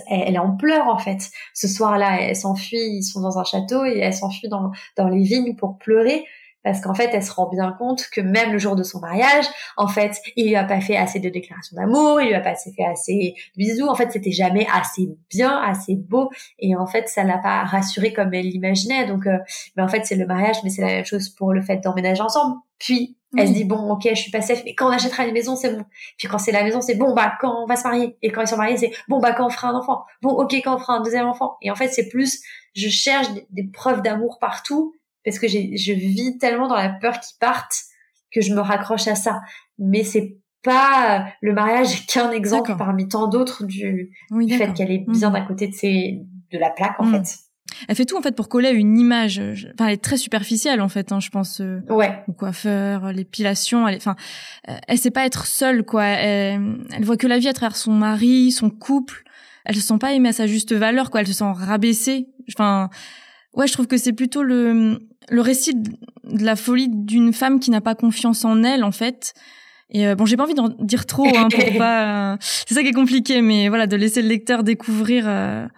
elle, 0.09 0.35
est 0.35 0.39
en 0.39 0.57
pleurs 0.57 0.89
en 0.89 0.99
fait. 0.99 1.31
Ce 1.55 1.67
soir-là, 1.69 2.21
elle 2.21 2.37
s'enfuit, 2.37 2.79
ils 2.79 3.03
sont 3.03 3.21
dans 3.21 3.39
un 3.39 3.45
château 3.45 3.85
et 3.85 3.99
elle 3.99 4.15
s'enfuit 4.15 4.49
dans, 4.49 4.71
dans 4.97 5.09
les 5.09 5.23
vignes 5.23 5.55
pour 5.57 5.79
pleurer 5.79 6.25
parce 6.65 6.81
qu'en 6.81 6.95
fait, 6.95 7.11
elle 7.13 7.23
se 7.23 7.33
rend 7.33 7.49
bien 7.49 7.73
compte 7.73 8.09
que 8.11 8.21
même 8.21 8.53
le 8.53 8.59
jour 8.59 8.75
de 8.75 8.83
son 8.83 9.01
mariage, 9.01 9.47
en 9.77 9.87
fait, 9.87 10.21
il 10.37 10.49
lui 10.49 10.57
a 10.57 10.65
pas 10.65 10.81
fait 10.81 10.97
assez 10.97 11.21
de 11.21 11.29
déclarations 11.29 11.77
d'amour, 11.77 12.21
il 12.21 12.29
lui 12.29 12.35
a 12.35 12.41
pas 12.41 12.57
fait 12.57 12.85
assez 12.85 13.35
de 13.57 13.59
bisous. 13.59 13.87
En 13.87 13.95
fait, 13.95 14.11
c'était 14.11 14.33
jamais 14.33 14.67
assez 14.73 15.09
bien, 15.31 15.57
assez 15.63 15.95
beau, 15.95 16.31
et 16.59 16.77
en 16.77 16.87
fait, 16.87 17.09
ça 17.09 17.23
l'a 17.23 17.39
pas 17.39 17.65
rassurée 17.65 18.13
comme 18.13 18.35
elle 18.35 18.47
l'imaginait. 18.47 19.07
Donc, 19.07 19.27
euh, 19.27 19.39
mais 19.77 19.83
en 19.83 19.89
fait, 19.89 20.05
c'est 20.05 20.17
le 20.17 20.27
mariage, 20.27 20.57
mais 20.65 20.71
c'est 20.71 20.83
la 20.83 20.89
même 20.89 21.05
chose 21.05 21.29
pour 21.31 21.53
le 21.53 21.63
fait 21.63 21.79
d'emménager 21.79 22.23
ensemble. 22.23 22.57
Puis 22.79 23.17
elle 23.37 23.49
se 23.49 23.53
dit 23.53 23.65
bon 23.65 23.91
ok 23.91 24.09
je 24.11 24.15
suis 24.15 24.31
pas 24.31 24.41
safe 24.41 24.63
mais 24.65 24.75
quand 24.75 24.89
on 24.89 24.91
achètera 24.91 25.27
une 25.27 25.35
maison 25.35 25.55
c'est 25.55 25.75
bon. 25.75 25.85
Puis 26.17 26.29
quand 26.29 26.39
c'est 26.39 26.53
la 26.53 26.65
maison 26.65 26.81
c'est 26.81 26.95
bon 26.95 27.15
bah 27.15 27.37
quand 27.41 27.63
on 27.63 27.67
va 27.67 27.77
se 27.77 27.85
marier. 27.85 28.17
Et 28.23 28.31
quand 28.31 28.41
ils 28.41 28.49
sont 28.49 28.57
mariés 28.57 28.77
c'est 28.77 28.93
bon 29.09 29.19
bah 29.19 29.33
quand 29.33 29.47
on 29.47 29.51
fera 29.51 29.69
un 29.69 29.75
enfant. 29.75 30.05
Bon 30.23 30.31
ok 30.31 30.55
quand 30.65 30.77
on 30.77 30.79
fera 30.79 30.95
un 30.95 31.03
deuxième 31.03 31.27
enfant. 31.27 31.57
Et 31.61 31.71
en 31.71 31.75
fait 31.75 31.89
c'est 31.89 32.09
plus 32.09 32.41
je 32.75 32.89
cherche 32.89 33.29
des, 33.51 33.65
preuves 33.65 34.03
d'amour 34.03 34.39
partout 34.41 34.95
parce 35.25 35.39
que 35.39 35.49
je 35.49 35.93
vis 35.93 36.39
tellement 36.39 36.69
dans 36.69 36.77
la 36.77 36.89
peur 36.89 37.21
qu'ils 37.21 37.37
partent 37.39 37.77
que 38.33 38.41
je 38.41 38.55
me 38.55 38.61
raccroche 38.61 39.09
à 39.09 39.15
ça. 39.15 39.41
Mais 39.79 40.05
c'est 40.05 40.39
pas 40.63 41.27
le 41.41 41.53
mariage 41.53 42.07
qu'un 42.07 42.31
exemple 42.31 42.75
parmi 42.77 43.09
tant 43.09 43.29
d'autres 43.29 43.65
du, 43.65 44.13
fait 44.51 44.73
qu'elle 44.75 44.91
est 44.91 45.05
bien 45.07 45.31
mmh. 45.31 45.33
d'un 45.33 45.45
côté 45.45 45.69
de 45.69 45.75
ses 45.75 46.21
de 46.51 46.59
la 46.59 46.71
plaque 46.71 46.99
en 46.99 47.05
mmh. 47.05 47.25
fait 47.25 47.48
elle 47.87 47.95
fait 47.95 48.05
tout 48.05 48.17
en 48.17 48.23
fait 48.23 48.35
pour 48.35 48.49
coller 48.49 48.71
une 48.71 48.99
image. 48.99 49.41
Enfin, 49.75 49.87
elle 49.87 49.95
est 49.95 50.03
très 50.03 50.17
superficielle 50.17 50.81
en 50.81 50.89
fait. 50.89 51.13
Hein, 51.13 51.21
je 51.21 51.31
pense. 51.31 51.61
Euh, 51.61 51.81
ouais. 51.89 52.23
Au 52.29 52.33
coiffeur, 52.33 53.13
l'épilation. 53.13 53.87
Elle, 53.87 53.97
enfin, 53.97 54.17
euh, 54.69 54.77
elle 54.89 54.99
sait 54.99 55.11
pas 55.11 55.25
être 55.25 55.47
seule 55.47 55.85
quoi. 55.85 56.05
Elle, 56.05 56.79
elle 56.93 57.05
voit 57.05 57.17
que 57.17 57.27
la 57.27 57.39
vie 57.39 57.49
à 57.49 57.53
travers 57.53 57.77
son 57.77 57.93
mari, 57.93 58.51
son 58.51 58.71
couple. 58.71 59.25
Elle 59.65 59.77
se 59.77 59.83
sent 59.83 59.99
pas 59.99 60.13
aimée 60.13 60.31
à 60.31 60.33
sa 60.33 60.47
juste 60.47 60.73
valeur 60.73 61.11
quoi. 61.11 61.21
Elle 61.21 61.27
se 61.27 61.35
sent 61.35 61.53
rabaissée. 61.55 62.29
Enfin, 62.55 62.91
ouais, 63.55 63.67
je 63.67 63.73
trouve 63.73 63.87
que 63.87 63.97
c'est 63.97 64.13
plutôt 64.13 64.43
le 64.43 64.99
le 65.31 65.41
récit 65.41 65.75
de 65.75 66.45
la 66.45 66.57
folie 66.57 66.89
d'une 66.89 67.33
femme 67.33 67.61
qui 67.61 67.71
n'a 67.71 67.81
pas 67.81 67.95
confiance 67.95 68.45
en 68.45 68.63
elle 68.63 68.85
en 68.85 68.93
fait. 68.93 69.35
Et 69.91 70.07
euh, 70.07 70.15
bon, 70.15 70.27
j'ai 70.27 70.37
pas 70.37 70.45
envie 70.45 70.55
d'en 70.55 70.69
dire 70.69 71.07
trop 71.07 71.27
hein, 71.27 71.49
pour 71.51 71.65
pas. 71.79 72.37
c'est 72.41 72.75
ça 72.75 72.83
qui 72.83 72.89
est 72.89 72.93
compliqué, 72.93 73.41
mais 73.41 73.69
voilà, 73.69 73.87
de 73.87 73.97
laisser 73.97 74.21
le 74.21 74.29
lecteur 74.29 74.63
découvrir 74.63 75.25
euh, 75.27 75.67
euh, 75.67 75.69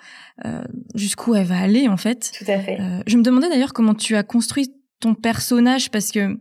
jusqu'où 0.94 1.34
elle 1.34 1.46
va 1.46 1.58
aller 1.58 1.88
en 1.88 1.96
fait. 1.96 2.32
Tout 2.36 2.50
à 2.50 2.58
fait. 2.58 2.80
Euh, 2.80 3.02
je 3.06 3.16
me 3.16 3.22
demandais 3.22 3.48
d'ailleurs 3.48 3.72
comment 3.72 3.94
tu 3.94 4.16
as 4.16 4.22
construit 4.22 4.72
ton 5.00 5.14
personnage 5.14 5.90
parce 5.90 6.10
que 6.10 6.38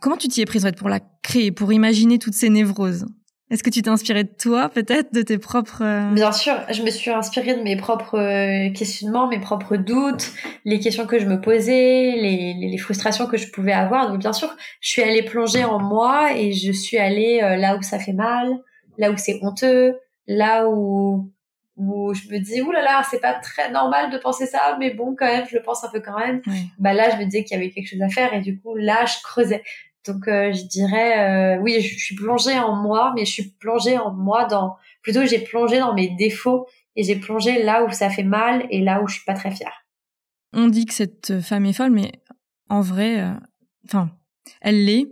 comment 0.00 0.16
tu 0.16 0.28
t'y 0.28 0.40
es 0.40 0.44
prise 0.44 0.68
pour 0.76 0.88
la 0.88 1.00
créer, 1.22 1.52
pour 1.52 1.72
imaginer 1.72 2.18
toutes 2.18 2.34
ces 2.34 2.50
névroses? 2.50 3.06
Est-ce 3.50 3.64
que 3.64 3.70
tu 3.70 3.82
t'es 3.82 3.90
inspirée 3.90 4.22
de 4.22 4.30
toi, 4.40 4.68
peut-être, 4.68 5.12
de 5.12 5.22
tes 5.22 5.36
propres... 5.36 5.82
Euh, 5.82 6.12
Bien 6.12 6.30
sûr, 6.30 6.54
je 6.70 6.84
me 6.84 6.90
suis 6.90 7.10
inspirée 7.10 7.56
de 7.56 7.62
mes 7.62 7.76
propres 7.76 8.68
questionnements, 8.72 9.26
mes 9.26 9.40
propres 9.40 9.76
doutes, 9.76 10.30
les 10.64 10.78
questions 10.78 11.04
que 11.04 11.18
je 11.18 11.26
me 11.26 11.40
posais, 11.40 12.12
les, 12.16 12.54
les, 12.54 12.78
frustrations 12.78 13.26
que 13.26 13.36
je 13.36 13.50
pouvais 13.50 13.72
avoir. 13.72 14.08
Donc 14.08 14.20
bien 14.20 14.32
sûr, 14.32 14.54
je 14.80 14.90
suis 14.90 15.02
allée 15.02 15.24
plonger 15.24 15.64
en 15.64 15.80
moi 15.80 16.36
et 16.36 16.52
je 16.52 16.70
suis 16.70 16.96
allée 16.96 17.40
là 17.40 17.76
où 17.76 17.82
ça 17.82 17.98
fait 17.98 18.12
mal, 18.12 18.56
là 18.98 19.10
où 19.10 19.16
c'est 19.16 19.40
honteux, 19.42 19.96
là 20.28 20.68
où 20.68 21.32
où 21.80 22.12
je 22.14 22.28
me 22.28 22.38
dis 22.38 22.60
ouh 22.60 22.70
là 22.70 22.82
là 22.82 23.02
c'est 23.10 23.20
pas 23.20 23.34
très 23.34 23.70
normal 23.70 24.10
de 24.10 24.18
penser 24.18 24.46
ça 24.46 24.76
mais 24.78 24.92
bon 24.92 25.16
quand 25.16 25.26
même 25.26 25.46
je 25.48 25.56
le 25.56 25.62
pense 25.62 25.82
un 25.82 25.88
peu 25.88 26.00
quand 26.00 26.18
même. 26.18 26.42
Bah 26.78 26.92
là 26.92 27.10
je 27.10 27.16
me 27.16 27.24
disais 27.24 27.44
qu'il 27.44 27.56
y 27.56 27.60
avait 27.60 27.70
quelque 27.70 27.88
chose 27.88 28.02
à 28.02 28.08
faire 28.08 28.34
et 28.34 28.40
du 28.40 28.60
coup 28.60 28.76
là 28.76 29.06
je 29.06 29.22
creusais. 29.22 29.62
Donc 30.06 30.28
euh, 30.28 30.52
je 30.52 30.64
dirais 30.64 31.56
euh, 31.56 31.60
oui 31.60 31.80
je, 31.80 31.98
suis 31.98 32.14
plongée 32.14 32.58
en 32.58 32.74
moi 32.74 33.12
mais 33.14 33.24
je 33.24 33.32
suis 33.32 33.50
plongée 33.58 33.98
en 33.98 34.12
moi 34.12 34.44
dans 34.44 34.76
plutôt 35.02 35.24
j'ai 35.24 35.38
plongé 35.38 35.78
dans 35.78 35.94
mes 35.94 36.08
défauts 36.08 36.66
et 36.96 37.02
j'ai 37.02 37.16
plongé 37.16 37.62
là 37.62 37.84
où 37.84 37.90
ça 37.90 38.10
fait 38.10 38.22
mal 38.22 38.66
et 38.70 38.80
là 38.80 39.02
où 39.02 39.08
je 39.08 39.14
suis 39.14 39.24
pas 39.24 39.34
très 39.34 39.50
fière. 39.50 39.86
On 40.52 40.66
dit 40.68 40.86
que 40.86 40.94
cette 40.94 41.40
femme 41.40 41.64
est 41.64 41.72
folle 41.72 41.90
mais 41.90 42.12
en 42.68 42.80
vrai 42.80 43.20
euh, 43.20 43.32
enfin 43.86 44.10
elle 44.60 44.84
l'est 44.84 45.08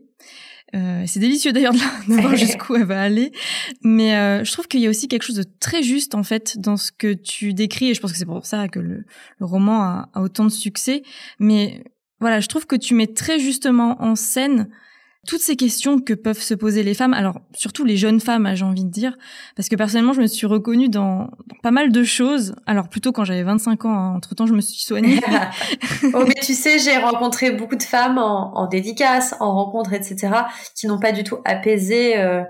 euh, 0.74 1.04
c'est 1.06 1.20
délicieux 1.20 1.52
d'ailleurs 1.52 1.72
de, 1.72 1.78
voir 2.20 2.36
jusqu'où 2.36 2.76
elle 2.76 2.84
va 2.84 3.02
aller, 3.02 3.32
mais 3.82 4.16
euh, 4.16 4.44
je 4.44 4.52
trouve 4.52 4.68
qu'il 4.68 4.80
y 4.80 4.86
a 4.86 4.90
aussi 4.90 5.08
quelque 5.08 5.22
chose 5.22 5.36
de 5.36 5.44
très 5.60 5.82
juste 5.82 6.14
en 6.14 6.22
fait 6.22 6.58
dans 6.58 6.76
ce 6.76 6.92
que 6.92 7.12
tu 7.12 7.54
décris, 7.54 7.90
et 7.90 7.94
je 7.94 8.00
pense 8.00 8.12
que 8.12 8.18
c'est 8.18 8.26
pour 8.26 8.44
ça 8.44 8.68
que 8.68 8.78
le, 8.78 9.04
le 9.38 9.46
roman 9.46 9.82
a, 9.82 10.10
a, 10.14 10.20
autant 10.20 10.44
de 10.44 10.50
succès. 10.50 11.02
Mais 11.38 11.84
voilà, 12.20 12.40
je 12.40 12.48
trouve 12.48 12.66
que 12.66 12.76
tu 12.76 12.94
mets 12.94 13.06
très 13.06 13.38
justement 13.38 14.02
en 14.02 14.14
scène 14.14 14.68
toutes 15.28 15.42
ces 15.42 15.56
questions 15.56 16.00
que 16.00 16.14
peuvent 16.14 16.40
se 16.40 16.54
poser 16.54 16.82
les 16.82 16.94
femmes, 16.94 17.12
alors 17.12 17.38
surtout 17.52 17.84
les 17.84 17.98
jeunes 17.98 18.18
femmes, 18.18 18.50
j'ai 18.54 18.64
envie 18.64 18.86
de 18.86 18.90
dire, 18.90 19.14
parce 19.56 19.68
que 19.68 19.76
personnellement, 19.76 20.14
je 20.14 20.22
me 20.22 20.26
suis 20.26 20.46
reconnue 20.46 20.88
dans, 20.88 21.28
pas 21.62 21.70
mal 21.70 21.92
de 21.92 22.02
choses. 22.02 22.56
Alors 22.64 22.88
plutôt 22.88 23.12
quand 23.12 23.24
j'avais 23.24 23.42
25 23.42 23.84
ans, 23.84 23.92
hein. 23.92 24.14
entre-temps, 24.16 24.46
je 24.46 24.54
me 24.54 24.62
suis 24.62 24.80
soignée. 24.80 25.20
oh, 26.14 26.24
mais 26.26 26.34
tu 26.42 26.54
sais, 26.54 26.78
j'ai 26.78 26.96
rencontré 26.96 27.50
beaucoup 27.50 27.76
de 27.76 27.82
femmes 27.82 28.16
en, 28.16 28.56
en 28.56 28.66
dédicace, 28.68 29.34
en 29.38 29.52
rencontre, 29.52 29.92
etc., 29.92 30.30
qui 30.74 30.86
n'ont 30.86 30.98
pas 30.98 31.12
du 31.12 31.24
tout 31.24 31.36
apaisé 31.44 32.16
euh, 32.16 32.42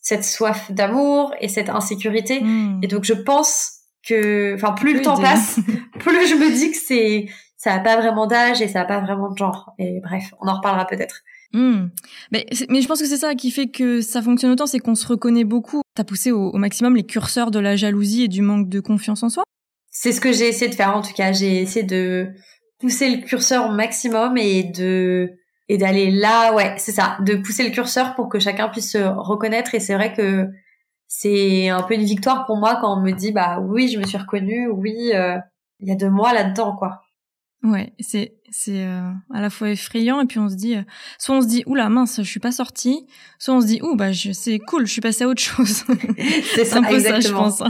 cette 0.00 0.24
soif 0.24 0.72
d'amour 0.72 1.34
et 1.42 1.48
cette 1.48 1.68
insécurité. 1.68 2.40
Hmm. 2.40 2.80
Et 2.82 2.86
donc, 2.86 3.04
je 3.04 3.12
pense 3.12 3.72
que, 4.08 4.54
enfin, 4.54 4.72
plus 4.72 4.94
le 4.94 5.02
temps 5.02 5.20
passe, 5.20 5.60
plus 5.98 6.26
je 6.26 6.34
me 6.34 6.50
dis 6.50 6.70
que 6.70 6.78
c'est, 6.78 7.26
ça 7.58 7.74
a 7.74 7.80
pas 7.80 7.96
vraiment 7.96 8.26
d'âge 8.26 8.62
et 8.62 8.68
ça 8.68 8.80
a 8.80 8.84
pas 8.86 9.00
vraiment 9.00 9.30
de 9.30 9.36
genre. 9.36 9.74
Et 9.78 10.00
bref, 10.02 10.32
on 10.40 10.48
en 10.48 10.54
reparlera 10.56 10.86
peut-être. 10.86 11.22
Hmm. 11.52 11.88
Mais, 12.32 12.46
mais 12.68 12.82
je 12.82 12.88
pense 12.88 13.00
que 13.00 13.06
c'est 13.06 13.16
ça 13.16 13.34
qui 13.34 13.50
fait 13.50 13.68
que 13.68 14.00
ça 14.00 14.22
fonctionne 14.22 14.50
autant, 14.50 14.66
c'est 14.66 14.78
qu'on 14.78 14.94
se 14.94 15.06
reconnaît 15.06 15.44
beaucoup. 15.44 15.82
T'as 15.94 16.04
poussé 16.04 16.32
au, 16.32 16.52
maximum 16.52 16.96
les 16.96 17.04
curseurs 17.04 17.50
de 17.50 17.58
la 17.58 17.76
jalousie 17.76 18.24
et 18.24 18.28
du 18.28 18.42
manque 18.42 18.68
de 18.68 18.80
confiance 18.80 19.22
en 19.22 19.28
soi. 19.28 19.44
C'est 19.90 20.12
ce 20.12 20.20
que 20.20 20.32
j'ai 20.32 20.48
essayé 20.48 20.70
de 20.70 20.74
faire 20.74 20.96
en 20.96 21.02
tout 21.02 21.14
cas. 21.14 21.32
J'ai 21.32 21.62
essayé 21.62 21.84
de 21.84 22.28
pousser 22.78 23.14
le 23.14 23.22
curseur 23.22 23.70
au 23.70 23.72
maximum 23.72 24.36
et 24.36 24.64
de 24.64 25.30
et 25.68 25.78
d'aller 25.78 26.12
là, 26.12 26.54
ouais, 26.54 26.74
c'est 26.78 26.92
ça, 26.92 27.18
de 27.22 27.34
pousser 27.34 27.64
le 27.64 27.70
curseur 27.70 28.14
pour 28.14 28.28
que 28.28 28.38
chacun 28.38 28.68
puisse 28.68 28.92
se 28.92 28.98
reconnaître. 28.98 29.74
Et 29.74 29.80
c'est 29.80 29.94
vrai 29.94 30.12
que 30.12 30.46
c'est 31.08 31.68
un 31.68 31.82
peu 31.82 31.94
une 31.94 32.04
victoire 32.04 32.46
pour 32.46 32.56
moi 32.56 32.78
quand 32.80 32.98
on 32.98 33.02
me 33.02 33.12
dit 33.12 33.32
bah 33.32 33.58
oui, 33.60 33.88
je 33.88 33.98
me 33.98 34.04
suis 34.04 34.18
reconnue, 34.18 34.68
oui, 34.68 35.12
euh, 35.14 35.38
il 35.80 35.88
y 35.88 35.92
a 35.92 35.96
de 35.96 36.08
moi 36.08 36.32
là-dedans 36.32 36.76
quoi. 36.76 37.00
Ouais, 37.62 37.92
c'est 37.98 38.35
c'est 38.50 38.84
euh, 38.84 39.10
à 39.32 39.40
la 39.40 39.50
fois 39.50 39.70
effrayant 39.70 40.20
et 40.20 40.26
puis 40.26 40.38
on 40.38 40.48
se 40.48 40.54
dit 40.54 40.76
euh, 40.76 40.82
soit 41.18 41.36
on 41.36 41.42
se 41.42 41.46
dit 41.46 41.62
oula 41.66 41.88
mince, 41.88 42.16
je 42.18 42.28
suis 42.28 42.40
pas 42.40 42.52
sortie, 42.52 43.06
soit 43.38 43.54
on 43.54 43.60
se 43.60 43.66
dit 43.66 43.80
ouh 43.82 43.96
bah 43.96 44.12
c'est 44.12 44.58
cool, 44.58 44.86
je 44.86 44.92
suis 44.92 45.00
passée 45.00 45.24
à 45.24 45.28
autre 45.28 45.42
chose. 45.42 45.84
c'est 46.54 46.74
un 46.74 46.82
peu 46.82 47.00
ça 47.00 47.20
je 47.20 47.32
pense. 47.32 47.62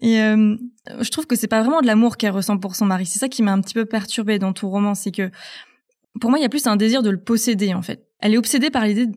Et 0.00 0.20
euh, 0.20 0.56
je 1.00 1.10
trouve 1.10 1.26
que 1.26 1.36
c'est 1.36 1.48
pas 1.48 1.60
vraiment 1.60 1.80
de 1.80 1.86
l'amour 1.86 2.16
qu'elle 2.16 2.30
ressent 2.30 2.56
pour 2.58 2.76
son 2.76 2.86
mari. 2.86 3.06
C'est 3.06 3.18
ça 3.18 3.28
qui 3.28 3.42
m'a 3.42 3.52
un 3.52 3.60
petit 3.60 3.74
peu 3.74 3.84
perturbée 3.84 4.38
dans 4.38 4.52
tout 4.52 4.68
roman, 4.68 4.94
c'est 4.94 5.12
que 5.12 5.30
pour 6.20 6.30
moi 6.30 6.38
il 6.38 6.42
y 6.42 6.46
a 6.46 6.50
plus 6.50 6.66
un 6.66 6.76
désir 6.76 7.02
de 7.02 7.10
le 7.10 7.18
posséder 7.18 7.74
en 7.74 7.82
fait. 7.82 8.06
Elle 8.20 8.34
est 8.34 8.38
obsédée 8.38 8.70
par 8.70 8.84
l'idée, 8.84 9.08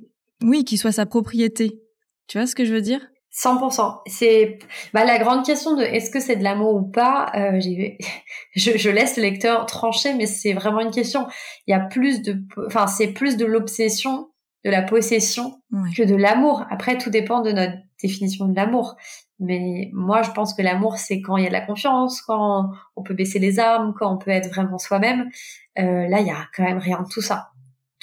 oui, 0.41 0.63
qu'il 0.63 0.78
soit 0.78 0.91
sa 0.91 1.06
propriété. 1.06 1.80
Tu 2.28 2.38
vois 2.38 2.48
ce 2.48 2.56
que 2.56 2.65
je 2.65 2.74
veux 2.74 2.82
dire? 2.82 3.02
100%. 3.38 4.02
C'est 4.08 4.60
bah, 4.93 5.06
la 5.06 5.19
grande 5.19 5.45
question 5.45 5.76
de 5.76 5.84
est-ce 5.84 6.10
que 6.10 6.19
c'est 6.19 6.38
de 6.38 6.43
l'amour 6.43 6.76
ou 6.76 6.82
pas. 6.84 7.32
Euh, 7.36 7.60
je, 8.56 8.78
je, 8.78 8.89
laisse 8.89 9.17
le 9.17 9.23
lecteur 9.23 9.65
trancher, 9.65 10.13
mais 10.15 10.26
c'est 10.26 10.54
vraiment 10.54 10.80
une 10.80 10.91
question. 10.91 11.28
Il 11.67 11.71
y 11.71 11.73
a 11.73 11.80
plus 11.80 12.21
de, 12.21 12.41
enfin 12.65 12.88
c'est 12.88 13.10
plus 13.10 13.38
de 13.38 13.45
l'obsession, 13.45 14.30
de 14.65 14.71
la 14.71 14.82
possession 14.82 15.62
que 15.95 16.04
de 16.04 16.15
l'amour. 16.15 16.65
Après, 16.71 16.97
tout 16.97 17.10
dépend 17.10 17.41
de 17.41 17.52
notre 17.52 17.76
définition 18.02 18.47
de 18.47 18.56
l'amour. 18.56 18.95
Mais 19.39 19.91
moi, 19.93 20.23
je 20.23 20.32
pense 20.32 20.56
que 20.56 20.63
l'amour, 20.63 20.97
c'est 20.97 21.21
quand 21.21 21.38
il 21.38 21.43
y 21.43 21.45
a 21.45 21.50
de 21.50 21.54
la 21.54 21.62
confiance, 21.62 22.21
quand 22.21 22.71
on 22.95 23.04
peut 23.04 23.13
baisser 23.13 23.38
les 23.38 23.60
armes, 23.60 23.93
quand 23.97 24.12
on 24.12 24.17
peut 24.17 24.32
être 24.32 24.50
vraiment 24.50 24.80
soi-même. 24.80 25.30
Euh, 25.78 26.08
là, 26.08 26.21
il 26.21 26.28
y 26.28 26.32
a 26.32 26.47
quand 26.56 26.63
même 26.63 26.80
rien 26.80 27.04
de 27.04 27.08
tout 27.08 27.21
ça. 27.21 27.50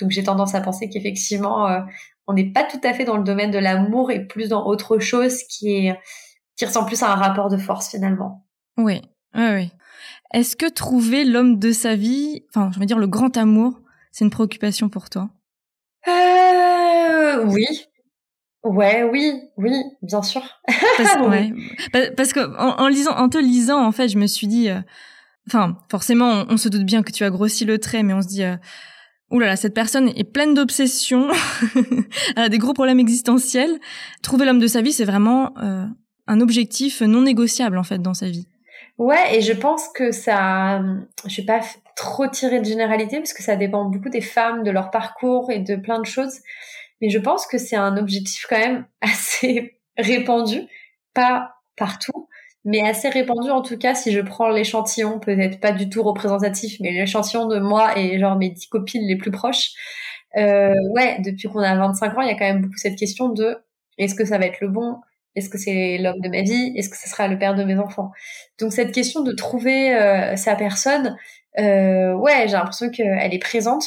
Donc 0.00 0.10
j'ai 0.10 0.22
tendance 0.22 0.54
à 0.54 0.60
penser 0.60 0.88
qu'effectivement, 0.88 1.68
euh, 1.68 1.80
on 2.26 2.32
n'est 2.34 2.50
pas 2.52 2.64
tout 2.64 2.80
à 2.82 2.92
fait 2.94 3.04
dans 3.04 3.16
le 3.16 3.24
domaine 3.24 3.50
de 3.50 3.58
l'amour 3.58 4.10
et 4.10 4.26
plus 4.26 4.48
dans 4.48 4.66
autre 4.66 4.98
chose 4.98 5.42
qui 5.44 5.70
est 5.70 5.98
qui 6.56 6.64
ressemble 6.64 6.86
plus 6.86 7.02
à 7.02 7.10
un 7.10 7.16
rapport 7.16 7.48
de 7.48 7.56
force 7.56 7.90
finalement. 7.90 8.46
Oui, 8.76 9.02
oui, 9.34 9.48
oui. 9.52 9.72
Est-ce 10.32 10.56
que 10.56 10.68
trouver 10.68 11.24
l'homme 11.24 11.58
de 11.58 11.72
sa 11.72 11.96
vie, 11.96 12.44
enfin, 12.48 12.70
je 12.72 12.78
veux 12.78 12.86
dire 12.86 12.98
le 12.98 13.06
grand 13.06 13.36
amour, 13.36 13.80
c'est 14.12 14.24
une 14.24 14.30
préoccupation 14.30 14.88
pour 14.88 15.10
toi? 15.10 15.30
Euh, 16.08 17.44
Oui. 17.44 17.86
Ouais, 18.64 19.02
oui, 19.02 19.42
oui, 19.58 19.72
bien 20.00 20.22
sûr. 20.22 20.42
Parce, 20.96 21.16
ouais. 21.28 21.52
Parce 22.16 22.32
que 22.32 22.40
en, 22.56 22.88
lisant, 22.88 23.14
en 23.14 23.28
te 23.28 23.36
lisant, 23.36 23.84
en 23.84 23.92
fait, 23.92 24.08
je 24.08 24.16
me 24.16 24.26
suis 24.26 24.46
dit, 24.46 24.70
euh, 24.70 24.80
enfin, 25.46 25.76
forcément, 25.90 26.46
on, 26.48 26.56
se 26.56 26.70
doute 26.70 26.84
bien 26.84 27.02
que 27.02 27.12
tu 27.12 27.24
as 27.24 27.30
grossi 27.30 27.66
le 27.66 27.78
trait, 27.78 28.02
mais 28.02 28.14
on 28.14 28.22
se 28.22 28.28
dit, 28.28 28.42
euh, 28.42 28.56
Ouh 29.30 29.38
là 29.38 29.46
là, 29.46 29.56
cette 29.56 29.74
personne 29.74 30.08
est 30.16 30.24
pleine 30.24 30.54
d'obsessions, 30.54 31.28
elle 32.36 32.42
a 32.44 32.48
des 32.48 32.58
gros 32.58 32.74
problèmes 32.74 33.00
existentiels. 33.00 33.80
Trouver 34.22 34.44
l'homme 34.44 34.60
de 34.60 34.66
sa 34.66 34.82
vie, 34.82 34.92
c'est 34.92 35.04
vraiment 35.04 35.52
euh, 35.58 35.86
un 36.26 36.40
objectif 36.40 37.00
non 37.00 37.22
négociable 37.22 37.78
en 37.78 37.82
fait 37.84 37.98
dans 37.98 38.14
sa 38.14 38.28
vie. 38.28 38.46
Ouais, 38.98 39.36
et 39.36 39.40
je 39.40 39.52
pense 39.52 39.88
que 39.88 40.12
ça, 40.12 40.80
je 41.26 41.40
vais 41.40 41.46
pas 41.46 41.60
trop 41.96 42.28
tirer 42.28 42.60
de 42.60 42.64
généralité 42.64 43.16
parce 43.18 43.32
que 43.32 43.42
ça 43.42 43.56
dépend 43.56 43.86
beaucoup 43.86 44.08
des 44.08 44.20
femmes, 44.20 44.62
de 44.62 44.70
leur 44.70 44.90
parcours 44.90 45.50
et 45.50 45.58
de 45.58 45.76
plein 45.76 46.00
de 46.00 46.06
choses. 46.06 46.40
Mais 47.00 47.10
je 47.10 47.18
pense 47.18 47.46
que 47.46 47.58
c'est 47.58 47.76
un 47.76 47.96
objectif 47.96 48.46
quand 48.48 48.58
même 48.58 48.86
assez 49.00 49.80
répandu, 49.96 50.62
pas 51.12 51.54
partout, 51.76 52.28
mais 52.64 52.80
assez 52.82 53.08
répandu 53.08 53.50
en 53.50 53.62
tout 53.62 53.78
cas 53.78 53.94
si 53.94 54.12
je 54.12 54.20
prends 54.20 54.48
l'échantillon, 54.48 55.18
peut-être 55.20 55.60
pas 55.60 55.72
du 55.72 55.88
tout 55.88 56.02
représentatif, 56.02 56.76
mais 56.80 56.92
l'échantillon 56.92 57.46
de 57.46 57.58
moi 57.58 57.98
et 57.98 58.18
genre 58.18 58.36
mes 58.36 58.50
dix 58.50 58.66
copines 58.68 59.06
les 59.06 59.16
plus 59.16 59.30
proches. 59.30 59.70
Euh, 60.36 60.72
ouais, 60.94 61.18
depuis 61.24 61.48
qu'on 61.48 61.60
a 61.60 61.76
25 61.76 62.18
ans, 62.18 62.22
il 62.22 62.28
y 62.28 62.30
a 62.30 62.34
quand 62.34 62.44
même 62.44 62.62
beaucoup 62.62 62.76
cette 62.76 62.96
question 62.96 63.28
de 63.28 63.56
est-ce 63.98 64.14
que 64.14 64.24
ça 64.24 64.38
va 64.38 64.46
être 64.46 64.60
le 64.60 64.68
bon? 64.68 64.96
Est-ce 65.36 65.48
que 65.48 65.58
c'est 65.58 65.98
l'homme 65.98 66.20
de 66.20 66.28
ma 66.28 66.42
vie? 66.42 66.72
Est-ce 66.76 66.88
que 66.88 66.96
ce 66.96 67.08
sera 67.08 67.28
le 67.28 67.38
père 67.38 67.54
de 67.54 67.64
mes 67.64 67.78
enfants? 67.78 68.12
Donc 68.60 68.72
cette 68.72 68.92
question 68.92 69.22
de 69.22 69.32
trouver 69.32 69.94
euh, 69.94 70.36
sa 70.36 70.56
personne, 70.56 71.16
euh, 71.58 72.14
ouais, 72.14 72.46
j'ai 72.46 72.52
l'impression 72.54 72.90
qu'elle 72.90 73.32
est 73.34 73.38
présente 73.38 73.84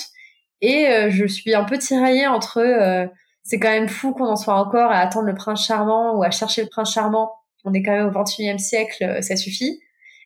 et 0.62 0.88
euh, 0.88 1.10
je 1.10 1.26
suis 1.26 1.54
un 1.54 1.63
peu 1.63 1.78
tiraillée 1.78 2.28
entre 2.28 2.60
euh, 2.60 3.08
c'est 3.44 3.60
quand 3.60 3.70
même 3.70 3.90
fou 3.90 4.13
qu'on 4.13 4.26
en 4.28 4.36
soit 4.36 4.56
encore 4.56 4.92
à 4.92 4.98
attendre 5.00 5.28
le 5.28 5.36
prince 5.36 5.66
charmant 5.66 6.16
ou 6.16 6.24
à 6.24 6.32
chercher 6.32 6.63
le 6.63 6.70
prince 6.70 6.94
charmant 6.94 7.32
on 7.63 7.74
est 7.74 7.84
quand 7.84 7.91
même 7.91 8.08
au 8.08 8.12
21e 8.12 8.58
siècle, 8.58 9.04
euh, 9.04 9.22
ça 9.22 9.36
suffit. 9.36 9.80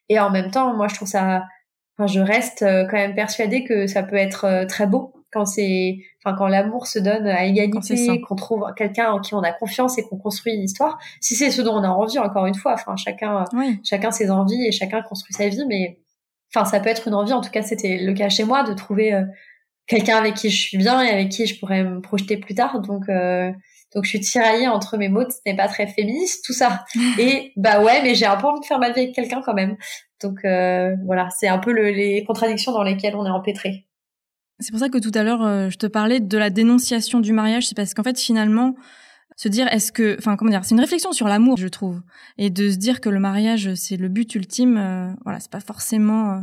Et 0.09 0.19
en 0.19 0.29
même 0.29 0.51
temps, 0.51 0.75
moi, 0.75 0.87
je 0.87 0.95
trouve 0.95 1.07
ça, 1.07 1.43
enfin, 1.97 2.07
je 2.07 2.19
reste 2.19 2.63
euh, 2.63 2.85
quand 2.85 2.97
même 2.97 3.15
persuadée 3.15 3.63
que 3.63 3.87
ça 3.87 4.03
peut 4.03 4.15
être 4.15 4.45
euh, 4.45 4.65
très 4.65 4.87
beau 4.87 5.13
quand 5.31 5.45
c'est, 5.45 5.99
enfin, 6.23 6.35
quand 6.35 6.47
l'amour 6.47 6.87
se 6.87 6.99
donne 6.99 7.25
à 7.25 7.45
égalité, 7.45 8.19
qu'on 8.21 8.35
trouve 8.35 8.65
quelqu'un 8.75 9.11
en 9.11 9.21
qui 9.21 9.33
on 9.33 9.39
a 9.39 9.53
confiance 9.53 9.97
et 9.97 10.03
qu'on 10.03 10.17
construit 10.17 10.53
une 10.53 10.63
histoire. 10.63 10.99
Si 11.21 11.35
c'est 11.35 11.51
ce 11.51 11.61
dont 11.61 11.73
on 11.73 11.83
a 11.83 11.89
envie, 11.89 12.19
encore 12.19 12.47
une 12.47 12.55
fois, 12.55 12.73
enfin, 12.73 12.97
chacun, 12.97 13.45
chacun 13.85 14.11
ses 14.11 14.29
envies 14.29 14.67
et 14.67 14.73
chacun 14.73 15.01
construit 15.01 15.33
sa 15.33 15.47
vie, 15.47 15.63
mais, 15.69 15.99
enfin, 16.53 16.65
ça 16.65 16.81
peut 16.81 16.89
être 16.89 17.07
une 17.07 17.13
envie. 17.13 17.31
En 17.31 17.39
tout 17.39 17.49
cas, 17.49 17.61
c'était 17.61 17.97
le 17.97 18.13
cas 18.13 18.27
chez 18.27 18.43
moi 18.43 18.63
de 18.63 18.73
trouver 18.73 19.23
quelqu'un 19.87 20.17
avec 20.17 20.33
qui 20.33 20.49
je 20.49 20.61
suis 20.61 20.77
bien 20.77 21.01
et 21.01 21.09
avec 21.09 21.29
qui 21.29 21.47
je 21.47 21.57
pourrais 21.57 21.85
me 21.85 22.01
projeter 22.01 22.35
plus 22.35 22.53
tard. 22.53 22.81
Donc, 22.81 23.05
donc 23.93 24.05
je 24.05 24.09
suis 24.09 24.19
tiraillée 24.19 24.67
entre 24.67 24.97
mes 24.97 25.09
mots, 25.09 25.29
ce 25.29 25.37
n'est 25.45 25.55
pas 25.55 25.67
très 25.67 25.87
féministe 25.87 26.45
tout 26.45 26.53
ça. 26.53 26.85
Et 27.19 27.51
bah 27.55 27.81
ouais, 27.81 28.01
mais 28.03 28.15
j'ai 28.15 28.25
un 28.25 28.37
peu 28.37 28.47
envie 28.47 28.61
de 28.61 28.65
faire 28.65 28.79
ma 28.79 28.91
vie 28.91 29.01
avec 29.01 29.15
quelqu'un 29.15 29.41
quand 29.43 29.53
même. 29.53 29.75
Donc 30.21 30.45
euh, 30.45 30.95
voilà, 31.05 31.29
c'est 31.29 31.47
un 31.47 31.59
peu 31.59 31.71
le, 31.71 31.89
les 31.89 32.23
contradictions 32.23 32.71
dans 32.71 32.83
lesquelles 32.83 33.15
on 33.15 33.25
est 33.25 33.29
empêtré. 33.29 33.87
C'est 34.59 34.71
pour 34.71 34.79
ça 34.79 34.89
que 34.89 34.99
tout 34.99 35.11
à 35.15 35.23
l'heure 35.23 35.43
euh, 35.43 35.69
je 35.69 35.77
te 35.77 35.87
parlais 35.87 36.19
de 36.19 36.37
la 36.37 36.49
dénonciation 36.49 37.19
du 37.19 37.33
mariage, 37.33 37.67
c'est 37.67 37.75
parce 37.75 37.93
qu'en 37.93 38.03
fait 38.03 38.19
finalement 38.19 38.75
se 39.35 39.49
dire 39.49 39.67
est-ce 39.69 39.91
que 39.91 40.15
enfin 40.19 40.35
comment 40.35 40.51
dire, 40.51 40.63
c'est 40.63 40.75
une 40.75 40.81
réflexion 40.81 41.11
sur 41.13 41.27
l'amour, 41.27 41.57
je 41.57 41.67
trouve. 41.67 42.01
Et 42.37 42.49
de 42.49 42.69
se 42.69 42.77
dire 42.77 43.01
que 43.01 43.09
le 43.09 43.19
mariage 43.19 43.73
c'est 43.73 43.97
le 43.97 44.07
but 44.07 44.35
ultime, 44.35 44.77
euh, 44.77 45.11
voilà, 45.23 45.39
c'est 45.39 45.51
pas 45.51 45.59
forcément 45.59 46.31
euh, 46.31 46.39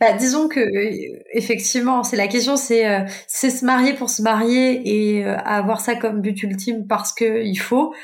bah, 0.00 0.12
disons 0.12 0.48
que 0.48 0.60
euh, 0.60 1.22
effectivement, 1.32 2.02
c'est 2.02 2.16
la 2.16 2.28
question, 2.28 2.56
c'est 2.56 2.88
euh, 2.88 3.04
c'est 3.26 3.50
se 3.50 3.64
marier 3.64 3.94
pour 3.94 4.10
se 4.10 4.22
marier 4.22 4.82
et 4.84 5.24
euh, 5.24 5.36
avoir 5.38 5.80
ça 5.80 5.94
comme 5.94 6.20
but 6.20 6.42
ultime 6.42 6.86
parce 6.86 7.12
que 7.12 7.42
il 7.44 7.56
faut. 7.56 7.94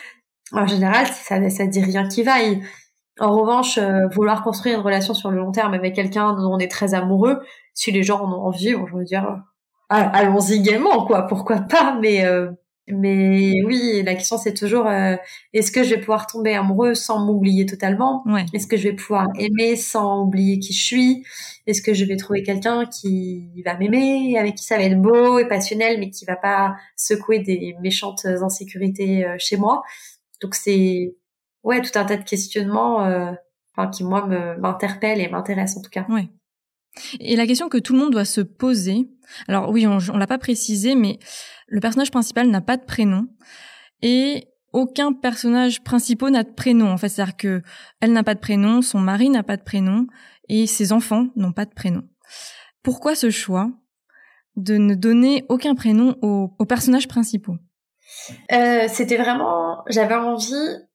En 0.52 0.66
général, 0.66 1.06
ça 1.06 1.48
ça 1.50 1.66
dit 1.66 1.82
rien 1.82 2.08
qui 2.08 2.22
vaille. 2.22 2.62
En 3.20 3.36
revanche, 3.36 3.78
vouloir 4.14 4.44
construire 4.44 4.76
une 4.76 4.84
relation 4.84 5.12
sur 5.12 5.30
le 5.30 5.38
long 5.38 5.50
terme 5.50 5.74
avec 5.74 5.94
quelqu'un 5.94 6.34
dont 6.34 6.54
on 6.54 6.58
est 6.58 6.70
très 6.70 6.94
amoureux, 6.94 7.40
si 7.74 7.90
les 7.90 8.04
gens 8.04 8.20
en 8.20 8.32
ont 8.32 8.46
envie, 8.46 8.74
on 8.76 8.84
va 8.84 9.02
dire 9.02 9.42
allons-y 9.88 10.60
gaiement 10.60 11.04
quoi, 11.04 11.26
pourquoi 11.26 11.56
pas, 11.62 11.98
mais 12.00 12.24
mais 12.92 13.52
oui, 13.64 14.02
la 14.04 14.14
question 14.14 14.38
c'est 14.38 14.54
toujours 14.54 14.86
euh, 14.86 15.16
est-ce 15.52 15.70
que 15.70 15.82
je 15.82 15.94
vais 15.94 16.00
pouvoir 16.00 16.26
tomber 16.26 16.54
amoureux 16.54 16.94
sans 16.94 17.24
m'oublier 17.24 17.66
totalement? 17.66 18.24
Est-ce 18.52 18.66
que 18.66 18.76
je 18.76 18.88
vais 18.88 18.94
pouvoir 18.94 19.28
aimer 19.38 19.76
sans 19.76 20.22
oublier 20.24 20.58
qui 20.58 20.72
je 20.72 20.84
suis? 20.84 21.24
Est-ce 21.66 21.82
que 21.82 21.94
je 21.94 22.04
vais 22.04 22.16
trouver 22.16 22.42
quelqu'un 22.42 22.86
qui 22.86 23.62
va 23.64 23.76
m'aimer, 23.76 24.38
avec 24.38 24.56
qui 24.56 24.64
ça 24.64 24.76
va 24.76 24.84
être 24.84 25.00
beau 25.00 25.38
et 25.38 25.46
passionnel, 25.46 25.98
mais 26.00 26.10
qui 26.10 26.24
va 26.24 26.36
pas 26.36 26.76
secouer 26.96 27.40
des 27.40 27.76
méchantes 27.80 28.24
insécurités 28.24 29.24
euh, 29.24 29.36
chez 29.38 29.56
moi? 29.56 29.82
Donc 30.40 30.54
c'est 30.54 31.16
ouais 31.62 31.80
tout 31.82 31.96
un 31.98 32.04
tas 32.04 32.16
de 32.16 32.24
questionnements, 32.24 33.04
euh, 33.04 33.32
enfin 33.76 33.90
qui 33.90 34.04
moi 34.04 34.26
m'interpellent 34.58 35.20
et 35.20 35.28
m'intéressent 35.28 35.78
en 35.78 35.82
tout 35.82 35.90
cas. 35.90 36.06
Ouais. 36.08 36.28
Et 37.20 37.36
la 37.36 37.46
question 37.46 37.68
que 37.68 37.78
tout 37.78 37.92
le 37.92 38.00
monde 38.00 38.12
doit 38.12 38.24
se 38.24 38.40
poser, 38.40 39.08
alors 39.46 39.70
oui, 39.70 39.86
on, 39.86 39.98
on 40.12 40.16
l'a 40.16 40.26
pas 40.26 40.38
précisé, 40.38 40.94
mais 40.94 41.18
le 41.68 41.80
personnage 41.80 42.10
principal 42.10 42.48
n'a 42.48 42.60
pas 42.60 42.76
de 42.76 42.84
prénom 42.84 43.28
et 44.02 44.48
aucun 44.72 45.12
personnage 45.12 45.82
principal 45.82 46.30
n'a 46.32 46.42
de 46.42 46.52
prénom. 46.52 46.90
En 46.90 46.96
fait, 46.96 47.08
c'est-à-dire 47.08 47.36
que 47.36 47.62
elle 48.00 48.12
n'a 48.12 48.24
pas 48.24 48.34
de 48.34 48.40
prénom, 48.40 48.82
son 48.82 49.00
mari 49.00 49.28
n'a 49.30 49.42
pas 49.42 49.56
de 49.56 49.62
prénom 49.62 50.06
et 50.48 50.66
ses 50.66 50.92
enfants 50.92 51.28
n'ont 51.36 51.52
pas 51.52 51.64
de 51.64 51.74
prénom. 51.74 52.02
Pourquoi 52.82 53.14
ce 53.14 53.30
choix 53.30 53.70
de 54.56 54.76
ne 54.76 54.94
donner 54.94 55.44
aucun 55.48 55.74
prénom 55.74 56.16
aux, 56.22 56.64
personnages 56.66 57.08
principaux 57.08 57.56
euh, 58.52 58.86
C'était 58.88 59.16
vraiment, 59.16 59.84
j'avais 59.88 60.14
envie 60.14 60.87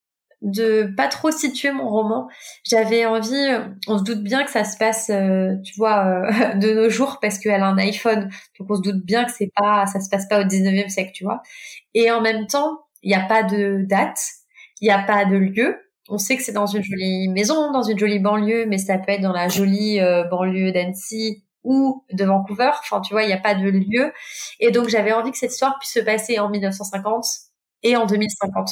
de 0.43 0.93
pas 0.95 1.07
trop 1.07 1.31
situer 1.31 1.71
mon 1.71 1.89
roman. 1.89 2.27
J'avais 2.63 3.05
envie, 3.05 3.47
on 3.87 3.97
se 3.97 4.03
doute 4.03 4.21
bien 4.23 4.43
que 4.43 4.51
ça 4.51 4.63
se 4.63 4.77
passe, 4.77 5.09
euh, 5.09 5.55
tu 5.63 5.73
vois, 5.77 6.05
euh, 6.05 6.55
de 6.59 6.73
nos 6.73 6.89
jours 6.89 7.17
parce 7.21 7.39
qu'elle 7.39 7.61
a 7.61 7.67
un 7.67 7.77
iPhone, 7.77 8.29
donc 8.59 8.69
on 8.69 8.75
se 8.75 8.81
doute 8.81 9.03
bien 9.03 9.25
que 9.25 9.31
c'est 9.31 9.51
pas, 9.55 9.85
ça 9.87 9.99
se 9.99 10.09
passe 10.09 10.27
pas 10.27 10.41
au 10.41 10.43
19e 10.43 10.89
siècle, 10.89 11.11
tu 11.13 11.23
vois. 11.23 11.41
Et 11.93 12.11
en 12.11 12.21
même 12.21 12.45
temps, 12.47 12.81
il 13.01 13.09
n'y 13.09 13.15
a 13.15 13.25
pas 13.25 13.43
de 13.43 13.83
date, 13.87 14.19
il 14.81 14.85
n'y 14.85 14.91
a 14.91 15.01
pas 15.01 15.25
de 15.25 15.37
lieu, 15.37 15.77
on 16.09 16.17
sait 16.17 16.35
que 16.35 16.43
c'est 16.43 16.51
dans 16.51 16.67
une 16.67 16.83
jolie 16.83 17.29
maison, 17.29 17.71
dans 17.71 17.83
une 17.83 17.97
jolie 17.97 18.19
banlieue, 18.19 18.65
mais 18.67 18.77
ça 18.77 18.97
peut 18.97 19.13
être 19.13 19.21
dans 19.21 19.31
la 19.31 19.47
jolie 19.47 19.99
euh, 20.01 20.25
banlieue 20.25 20.71
d'Annecy 20.71 21.43
ou 21.63 22.03
de 22.11 22.25
Vancouver. 22.25 22.71
Enfin, 22.79 22.99
tu 23.01 23.13
vois, 23.13 23.23
il 23.23 23.27
n'y 23.27 23.33
a 23.33 23.37
pas 23.39 23.55
de 23.55 23.69
lieu. 23.69 24.11
Et 24.59 24.71
donc, 24.71 24.89
j'avais 24.89 25.13
envie 25.13 25.31
que 25.31 25.37
cette 25.37 25.53
histoire 25.53 25.79
puisse 25.79 25.93
se 25.93 26.01
passer 26.01 26.39
en 26.39 26.49
1950 26.49 27.25
et 27.83 27.95
en 27.95 28.05
2050. 28.05 28.69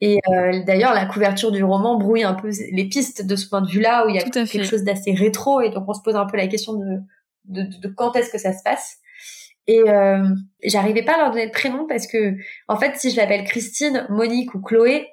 Et 0.00 0.18
euh, 0.28 0.62
d'ailleurs, 0.66 0.92
la 0.92 1.06
couverture 1.06 1.52
du 1.52 1.62
roman 1.64 1.98
brouille 1.98 2.24
un 2.24 2.34
peu 2.34 2.50
les 2.72 2.88
pistes 2.88 3.24
de 3.24 3.36
ce 3.36 3.48
point 3.48 3.62
de 3.62 3.68
vue-là, 3.68 4.04
où 4.04 4.08
il 4.08 4.16
y 4.16 4.18
a 4.18 4.22
quelque 4.22 4.64
chose 4.64 4.82
d'assez 4.82 5.12
rétro, 5.14 5.60
et 5.60 5.70
donc 5.70 5.84
on 5.88 5.94
se 5.94 6.02
pose 6.02 6.16
un 6.16 6.26
peu 6.26 6.36
la 6.36 6.46
question 6.46 6.74
de, 6.74 6.98
de, 7.44 7.62
de 7.80 7.88
quand 7.88 8.14
est-ce 8.16 8.30
que 8.30 8.38
ça 8.38 8.52
se 8.52 8.62
passe. 8.62 8.98
Et 9.66 9.80
euh, 9.88 10.28
j'arrivais 10.62 11.02
pas 11.02 11.14
à 11.14 11.18
leur 11.18 11.30
donner 11.30 11.46
de 11.46 11.52
prénom 11.52 11.86
parce 11.88 12.06
que, 12.06 12.36
en 12.68 12.76
fait, 12.76 12.96
si 12.96 13.10
je 13.10 13.16
l'appelle 13.16 13.44
Christine, 13.44 14.06
Monique 14.10 14.54
ou 14.54 14.60
Chloé, 14.60 15.08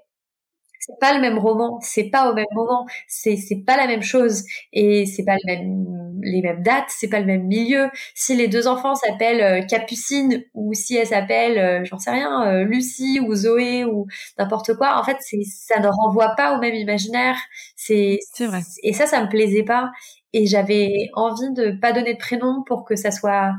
c'est 0.82 1.00
pas 1.00 1.14
le 1.14 1.22
même 1.22 1.38
roman, 1.38 1.80
c'est 1.82 2.10
pas 2.10 2.30
au 2.30 2.34
même 2.34 2.48
moment, 2.54 2.88
c'est 3.08 3.38
c'est 3.38 3.64
pas 3.66 3.78
la 3.78 3.86
même 3.86 4.02
chose 4.02 4.44
et 4.74 5.06
c'est 5.06 5.24
pas 5.24 5.36
le 5.36 5.46
même 5.46 6.20
les 6.24 6.42
mêmes 6.42 6.64
dates, 6.64 6.90
c'est 6.90 7.08
pas 7.08 7.20
le 7.20 7.26
même 7.26 7.46
milieu. 7.46 7.90
Si 8.16 8.36
les 8.36 8.48
deux 8.48 8.68
enfants 8.68 8.96
s'appellent 8.96 9.42
euh, 9.42 9.62
Capucine 9.66 10.44
ou 10.56 10.74
si 10.74 10.96
elles 10.96 11.08
s'appellent 11.08 11.60
euh, 11.60 11.86
j'en 11.86 12.00
sais 12.00 12.12
rien 12.12 12.48
euh, 12.48 12.64
Lucie 12.64 13.20
ou 13.20 13.36
Zoé 13.36 13.86
ou 13.86 14.08
n'importe 14.40 14.74
quoi, 14.76 15.00
en 15.00 15.04
fait 15.04 15.18
c'est 15.20 15.44
ça 15.44 15.80
ne 15.80 15.88
renvoie 15.88 16.36
pas 16.36 16.58
au 16.58 16.60
même 16.60 16.76
imaginaire. 16.76 17.38
C'est 17.76 18.18
c'est 18.34 18.48
vrai. 18.48 18.62
Et 18.82 18.94
ça 18.94 19.06
ça 19.06 19.24
me 19.24 19.30
plaisait 19.30 19.64
pas 19.64 19.92
et 20.34 20.48
j'avais 20.48 21.10
envie 21.14 21.54
de 21.54 21.72
pas 21.80 21.92
donner 21.92 22.14
de 22.14 22.20
prénom 22.20 22.64
pour 22.66 22.86
que 22.86 22.96
ça 22.96 23.12
soit 23.12 23.52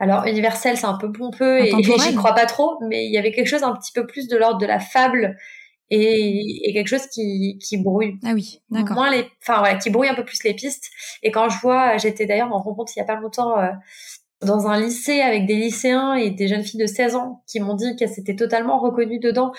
alors 0.00 0.26
universel, 0.26 0.76
c'est 0.76 0.86
un 0.86 0.98
peu 0.98 1.12
pompeux 1.12 1.60
et, 1.60 1.68
et 1.70 1.82
j'y 1.82 2.14
crois 2.16 2.34
pas 2.34 2.46
trop, 2.46 2.78
mais 2.88 3.06
il 3.06 3.12
y 3.12 3.18
avait 3.18 3.30
quelque 3.30 3.46
chose 3.46 3.62
un 3.62 3.74
petit 3.74 3.92
peu 3.92 4.06
plus 4.06 4.26
de 4.26 4.36
l'ordre 4.36 4.58
de 4.58 4.66
la 4.66 4.80
fable 4.80 5.36
et, 5.90 6.68
et, 6.68 6.72
quelque 6.72 6.88
chose 6.88 7.06
qui, 7.06 7.58
qui 7.58 7.76
brouille. 7.76 8.18
Ah 8.24 8.32
oui, 8.32 8.60
d'accord. 8.70 8.96
Moins 8.96 9.10
les, 9.10 9.26
enfin 9.42 9.58
voilà, 9.58 9.76
qui 9.76 9.90
brouille 9.90 10.08
un 10.08 10.14
peu 10.14 10.24
plus 10.24 10.42
les 10.44 10.54
pistes. 10.54 10.90
Et 11.22 11.30
quand 11.30 11.48
je 11.48 11.58
vois, 11.60 11.96
j'étais 11.98 12.26
d'ailleurs 12.26 12.52
en 12.52 12.58
rencontre 12.58 12.92
il 12.96 13.00
y 13.00 13.02
a 13.02 13.06
pas 13.06 13.16
longtemps 13.16 13.58
euh, 13.58 13.70
dans 14.42 14.66
un 14.66 14.80
lycée 14.80 15.20
avec 15.20 15.46
des 15.46 15.56
lycéens 15.56 16.14
et 16.14 16.30
des 16.30 16.48
jeunes 16.48 16.62
filles 16.62 16.80
de 16.80 16.86
16 16.86 17.16
ans 17.16 17.42
qui 17.46 17.60
m'ont 17.60 17.74
dit 17.74 17.96
qu'elles 17.96 18.08
s'étaient 18.08 18.36
totalement 18.36 18.78
reconnues 18.78 19.20
dedans. 19.20 19.52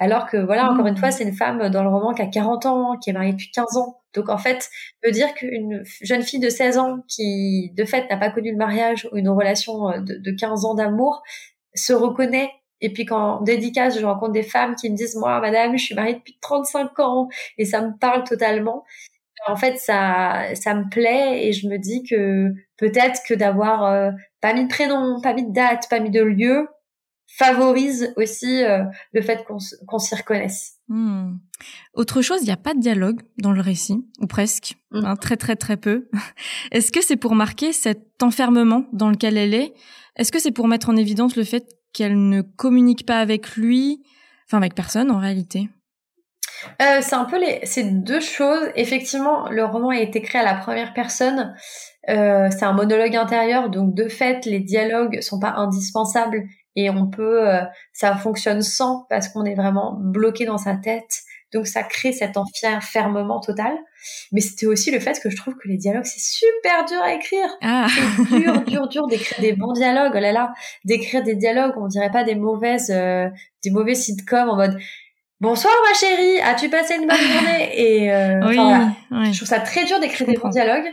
Alors 0.00 0.26
que 0.26 0.36
voilà, 0.36 0.70
encore 0.70 0.86
une 0.86 0.96
fois, 0.96 1.08
mmh. 1.08 1.12
c'est 1.12 1.24
une 1.24 1.34
femme 1.34 1.70
dans 1.70 1.82
le 1.82 1.88
roman 1.88 2.14
qui 2.14 2.22
a 2.22 2.26
40 2.26 2.66
ans, 2.66 2.98
qui 2.98 3.10
est 3.10 3.12
mariée 3.12 3.32
depuis 3.32 3.50
15 3.50 3.76
ans. 3.78 4.00
Donc 4.14 4.28
en 4.28 4.38
fait, 4.38 4.68
me 5.04 5.10
dire 5.10 5.34
qu'une 5.34 5.82
jeune 6.02 6.22
fille 6.22 6.38
de 6.38 6.48
16 6.48 6.78
ans 6.78 6.98
qui 7.08 7.72
de 7.76 7.84
fait 7.84 8.08
n'a 8.08 8.16
pas 8.16 8.30
connu 8.30 8.52
le 8.52 8.56
mariage 8.56 9.08
ou 9.12 9.16
une 9.16 9.28
relation 9.28 9.90
euh, 9.90 9.98
de, 10.00 10.14
de 10.14 10.30
15 10.30 10.64
ans 10.64 10.74
d'amour 10.74 11.22
se 11.74 11.92
reconnaît 11.92 12.50
et 12.80 12.92
puis 12.92 13.04
quand 13.04 13.38
en 13.38 13.40
dédicace, 13.40 13.98
je 13.98 14.04
rencontre 14.04 14.32
des 14.32 14.42
femmes 14.42 14.74
qui 14.76 14.90
me 14.90 14.96
disent, 14.96 15.16
moi, 15.16 15.40
madame, 15.40 15.76
je 15.76 15.84
suis 15.84 15.94
mariée 15.94 16.14
depuis 16.14 16.38
35 16.40 16.98
ans 17.00 17.28
et 17.56 17.64
ça 17.64 17.80
me 17.80 17.96
parle 17.98 18.24
totalement. 18.24 18.84
En 19.46 19.56
fait, 19.56 19.78
ça, 19.78 20.54
ça 20.54 20.74
me 20.74 20.88
plaît 20.88 21.46
et 21.46 21.52
je 21.52 21.68
me 21.68 21.78
dis 21.78 22.02
que 22.02 22.52
peut-être 22.76 23.20
que 23.26 23.34
d'avoir 23.34 23.84
euh, 23.84 24.10
pas 24.40 24.52
mis 24.52 24.64
de 24.64 24.68
prénom, 24.68 25.20
pas 25.20 25.32
mis 25.34 25.46
de 25.46 25.52
date, 25.52 25.88
pas 25.88 26.00
mis 26.00 26.10
de 26.10 26.22
lieu, 26.22 26.68
favorise 27.28 28.12
aussi 28.16 28.64
euh, 28.64 28.84
le 29.12 29.22
fait 29.22 29.44
qu'on 29.46 29.98
s'y 29.98 30.14
reconnaisse. 30.14 30.78
Hmm. 30.88 31.36
Autre 31.94 32.22
chose, 32.22 32.40
il 32.42 32.46
n'y 32.46 32.52
a 32.52 32.56
pas 32.56 32.74
de 32.74 32.80
dialogue 32.80 33.20
dans 33.38 33.52
le 33.52 33.60
récit, 33.60 34.04
ou 34.20 34.26
presque, 34.26 34.76
mmh. 34.90 35.04
hein, 35.04 35.16
très 35.16 35.36
très 35.36 35.54
très 35.54 35.76
peu. 35.76 36.08
Est-ce 36.72 36.90
que 36.90 37.02
c'est 37.02 37.16
pour 37.16 37.34
marquer 37.34 37.72
cet 37.72 38.22
enfermement 38.22 38.86
dans 38.92 39.10
lequel 39.10 39.36
elle 39.36 39.54
est? 39.54 39.74
Est-ce 40.16 40.32
que 40.32 40.40
c'est 40.40 40.50
pour 40.50 40.66
mettre 40.66 40.88
en 40.88 40.96
évidence 40.96 41.36
le 41.36 41.44
fait 41.44 41.77
qu'elle 41.98 42.28
ne 42.28 42.42
communique 42.42 43.04
pas 43.04 43.18
avec 43.18 43.56
lui, 43.56 44.02
enfin 44.46 44.58
avec 44.58 44.74
personne 44.74 45.10
en 45.10 45.18
réalité 45.18 45.68
euh, 46.82 46.98
c'est 47.02 47.14
un 47.14 47.24
peu 47.24 47.38
les, 47.38 47.64
ces 47.64 47.84
deux 47.84 48.18
choses. 48.18 48.68
Effectivement, 48.74 49.48
le 49.48 49.64
roman 49.64 49.90
a 49.90 50.00
été 50.00 50.20
créé 50.20 50.40
à 50.40 50.44
la 50.44 50.54
première 50.54 50.92
personne. 50.92 51.54
Euh, 52.08 52.48
c'est 52.50 52.64
un 52.64 52.72
monologue 52.72 53.14
intérieur, 53.14 53.70
donc 53.70 53.94
de 53.94 54.08
fait, 54.08 54.44
les 54.44 54.58
dialogues 54.58 55.20
sont 55.20 55.38
pas 55.38 55.52
indispensables 55.56 56.42
et 56.74 56.90
on 56.90 57.06
peut, 57.06 57.48
euh, 57.48 57.60
ça 57.92 58.16
fonctionne 58.16 58.62
sans 58.62 59.06
parce 59.08 59.28
qu'on 59.28 59.44
est 59.44 59.54
vraiment 59.54 59.96
bloqué 60.00 60.46
dans 60.46 60.58
sa 60.58 60.74
tête 60.74 61.22
donc 61.52 61.66
ça 61.66 61.82
crée 61.82 62.12
cet 62.12 62.36
enfermement 62.36 63.40
total. 63.40 63.72
Mais 64.32 64.40
c'était 64.40 64.66
aussi 64.66 64.90
le 64.90 65.00
fait 65.00 65.18
que 65.20 65.30
je 65.30 65.36
trouve 65.36 65.54
que 65.54 65.68
les 65.68 65.76
dialogues, 65.76 66.04
c'est 66.04 66.20
super 66.20 66.84
dur 66.84 67.00
à 67.02 67.14
écrire. 67.14 67.48
Ah. 67.62 67.86
C'est 67.88 68.38
dur, 68.38 68.62
dur, 68.62 68.88
dur 68.88 69.06
d'écrire 69.06 69.40
des 69.40 69.52
bons 69.52 69.72
dialogues. 69.72 70.12
Oh 70.14 70.20
là 70.20 70.32
là, 70.32 70.52
d'écrire 70.84 71.22
des 71.22 71.34
dialogues, 71.34 71.72
on 71.76 71.86
dirait 71.86 72.10
pas 72.10 72.24
des 72.24 72.34
mauvaises, 72.34 72.90
euh, 72.90 73.28
des 73.64 73.70
mauvais 73.70 73.94
sitcoms 73.94 74.50
en 74.50 74.56
mode 74.56 74.78
Bonsoir 75.40 75.72
ma 75.88 75.94
chérie, 75.94 76.40
as-tu 76.40 76.68
passé 76.68 76.96
une 76.96 77.06
bonne 77.06 77.16
journée? 77.32 77.70
Et 77.74 78.12
euh, 78.12 78.40
oui, 78.48 78.56
je 79.32 79.36
trouve 79.36 79.48
ça 79.48 79.60
très 79.60 79.84
dur 79.84 80.00
d'écrire 80.00 80.26
des 80.26 80.36
bons 80.36 80.48
dialogues. 80.48 80.90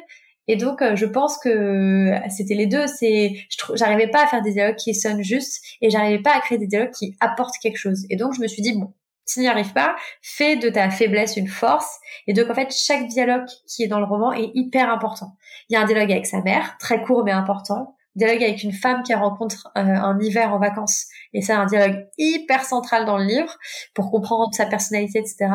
Et 0.48 0.56
donc, 0.56 0.84
euh, 0.84 0.96
je 0.96 1.08
pense 1.08 1.40
que 1.40 2.12
c'était 2.30 2.54
les 2.54 2.68
deux. 2.68 2.86
C'est, 2.86 3.34
j'arrivais 3.74 4.08
pas 4.08 4.24
à 4.24 4.28
faire 4.28 4.44
des 4.44 4.54
dialogues 4.54 4.76
qui 4.76 4.94
sonnent 4.94 5.24
juste, 5.24 5.64
et 5.82 5.90
j'arrivais 5.90 6.22
pas 6.22 6.36
à 6.36 6.40
créer 6.42 6.60
des 6.60 6.68
dialogues 6.68 6.92
qui 6.92 7.16
apportent 7.20 7.58
quelque 7.60 7.78
chose. 7.78 8.06
Et 8.12 8.16
donc, 8.16 8.36
je 8.36 8.42
me 8.42 8.48
suis 8.48 8.62
dit 8.62 8.74
bon, 8.74 8.94
tu 9.28 9.40
n'y 9.40 9.48
arrives 9.48 9.74
pas, 9.74 9.96
fais 10.22 10.56
de 10.56 10.70
ta 10.70 10.90
faiblesse 10.90 11.38
une 11.38 11.48
force. 11.48 12.00
Et 12.28 12.34
donc, 12.34 12.50
en 12.50 12.54
fait, 12.54 12.74
chaque 12.74 13.08
dialogue 13.08 13.46
qui 13.68 13.84
est 13.84 13.88
dans 13.88 14.00
le 14.00 14.06
roman 14.06 14.34
est 14.34 14.52
hyper 14.54 14.90
important. 14.90 15.36
Il 15.70 15.74
y 15.74 15.76
a 15.76 15.82
un 15.82 15.86
dialogue 15.86 16.12
avec 16.12 16.26
sa 16.26 16.42
mère, 16.42 16.78
très 16.80 17.02
court 17.02 17.24
mais 17.24 17.32
important. 17.32 17.96
Dialogue 18.16 18.44
avec 18.44 18.64
une 18.64 18.72
femme 18.72 19.04
qui 19.04 19.14
rencontre 19.14 19.68
euh, 19.78 19.82
un 19.82 20.18
hiver 20.22 20.54
en 20.54 20.60
vacances. 20.60 21.08
Et 21.34 21.42
c'est 21.42 21.54
un 21.54 21.66
dialogue 21.66 22.08
hyper 22.18 22.64
central 22.64 23.06
dans 23.06 23.18
le 23.18 23.26
livre 23.26 23.58
pour 23.94 24.10
comprendre 24.10 24.54
sa 24.54 24.66
personnalité, 24.66 25.20
etc. 25.20 25.48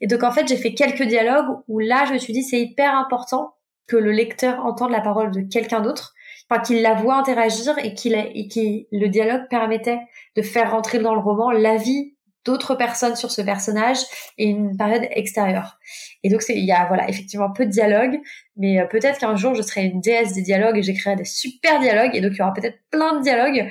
Et 0.00 0.06
donc, 0.06 0.22
en 0.22 0.30
fait, 0.30 0.48
j'ai 0.48 0.56
fait 0.56 0.72
quelques 0.72 1.02
dialogues 1.02 1.58
où 1.68 1.78
là, 1.78 2.06
je 2.06 2.14
me 2.14 2.18
suis 2.18 2.32
dit, 2.32 2.42
c'est 2.42 2.60
hyper 2.60 2.94
important 2.94 3.54
que 3.86 3.96
le 3.96 4.12
lecteur 4.12 4.64
entende 4.64 4.90
la 4.90 5.00
parole 5.00 5.30
de 5.30 5.42
quelqu'un 5.42 5.80
d'autre 5.80 6.14
enfin 6.48 6.60
qu'il 6.60 6.82
la 6.82 6.94
voit 6.94 7.16
interagir 7.16 7.76
et 7.78 7.94
qu'il 7.94 8.14
et 8.14 8.88
le 8.92 9.08
dialogue 9.08 9.48
permettait 9.48 10.00
de 10.36 10.42
faire 10.42 10.72
rentrer 10.72 10.98
dans 10.98 11.14
le 11.14 11.20
roman 11.20 11.50
la 11.50 11.76
vie 11.76 12.15
d'autres 12.46 12.74
personnes 12.74 13.16
sur 13.16 13.30
ce 13.30 13.42
personnage 13.42 13.98
et 14.38 14.46
une 14.46 14.76
période 14.76 15.06
extérieure. 15.10 15.78
Et 16.22 16.30
donc 16.30 16.42
il 16.48 16.64
y 16.64 16.72
a 16.72 16.86
voilà 16.86 17.08
effectivement 17.08 17.50
peu 17.50 17.66
de 17.66 17.70
dialogue, 17.70 18.18
mais 18.56 18.80
euh, 18.80 18.86
peut-être 18.86 19.18
qu'un 19.18 19.36
jour 19.36 19.54
je 19.54 19.62
serai 19.62 19.84
une 19.84 20.00
déesse 20.00 20.32
des 20.32 20.42
dialogues 20.42 20.78
et 20.78 20.82
j'écrirai 20.82 21.16
des 21.16 21.24
super 21.24 21.80
dialogues 21.80 22.14
et 22.14 22.20
donc 22.20 22.32
il 22.32 22.38
y 22.38 22.42
aura 22.42 22.54
peut-être 22.54 22.78
plein 22.90 23.18
de 23.18 23.22
dialogues. 23.22 23.70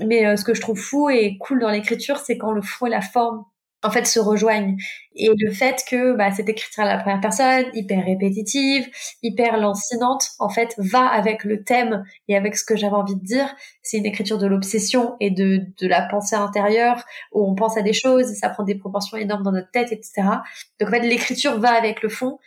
Mais 0.00 0.26
euh, 0.26 0.36
ce 0.36 0.44
que 0.44 0.54
je 0.54 0.60
trouve 0.60 0.78
fou 0.78 1.08
et 1.08 1.38
cool 1.38 1.60
dans 1.60 1.70
l'écriture, 1.70 2.18
c'est 2.18 2.36
quand 2.36 2.52
le 2.52 2.62
fond 2.62 2.86
et 2.86 2.90
la 2.90 3.02
forme 3.02 3.44
en 3.82 3.90
fait 3.90 4.06
se 4.06 4.20
rejoignent. 4.20 4.76
Et 5.14 5.30
le 5.36 5.52
fait 5.52 5.82
que 5.88 6.14
bah, 6.16 6.30
cette 6.32 6.48
écriture 6.48 6.84
à 6.84 6.86
la 6.86 6.98
première 6.98 7.20
personne 7.20 7.66
hyper 7.74 8.04
répétitive 8.04 8.88
hyper 9.22 9.58
lancinante 9.58 10.30
en 10.38 10.48
fait 10.48 10.74
va 10.78 11.06
avec 11.06 11.44
le 11.44 11.62
thème 11.64 12.04
et 12.28 12.36
avec 12.36 12.56
ce 12.56 12.64
que 12.64 12.76
j'avais 12.76 12.94
envie 12.94 13.16
de 13.16 13.24
dire. 13.24 13.54
C'est 13.82 13.98
une 13.98 14.06
écriture 14.06 14.38
de 14.38 14.46
l'obsession 14.46 15.16
et 15.20 15.30
de, 15.30 15.66
de 15.80 15.86
la 15.86 16.02
pensée 16.02 16.36
intérieure 16.36 17.04
où 17.32 17.46
on 17.46 17.54
pense 17.54 17.76
à 17.76 17.82
des 17.82 17.92
choses 17.92 18.30
et 18.30 18.34
ça 18.34 18.48
prend 18.48 18.64
des 18.64 18.74
proportions 18.74 19.16
énormes 19.16 19.42
dans 19.42 19.52
notre 19.52 19.70
tête 19.70 19.92
etc 19.92 20.22
donc 20.80 20.88
en 20.88 20.92
fait 20.92 21.00
l'écriture 21.00 21.58
va 21.58 21.72
avec 21.72 22.02
le 22.02 22.08
fond 22.08 22.38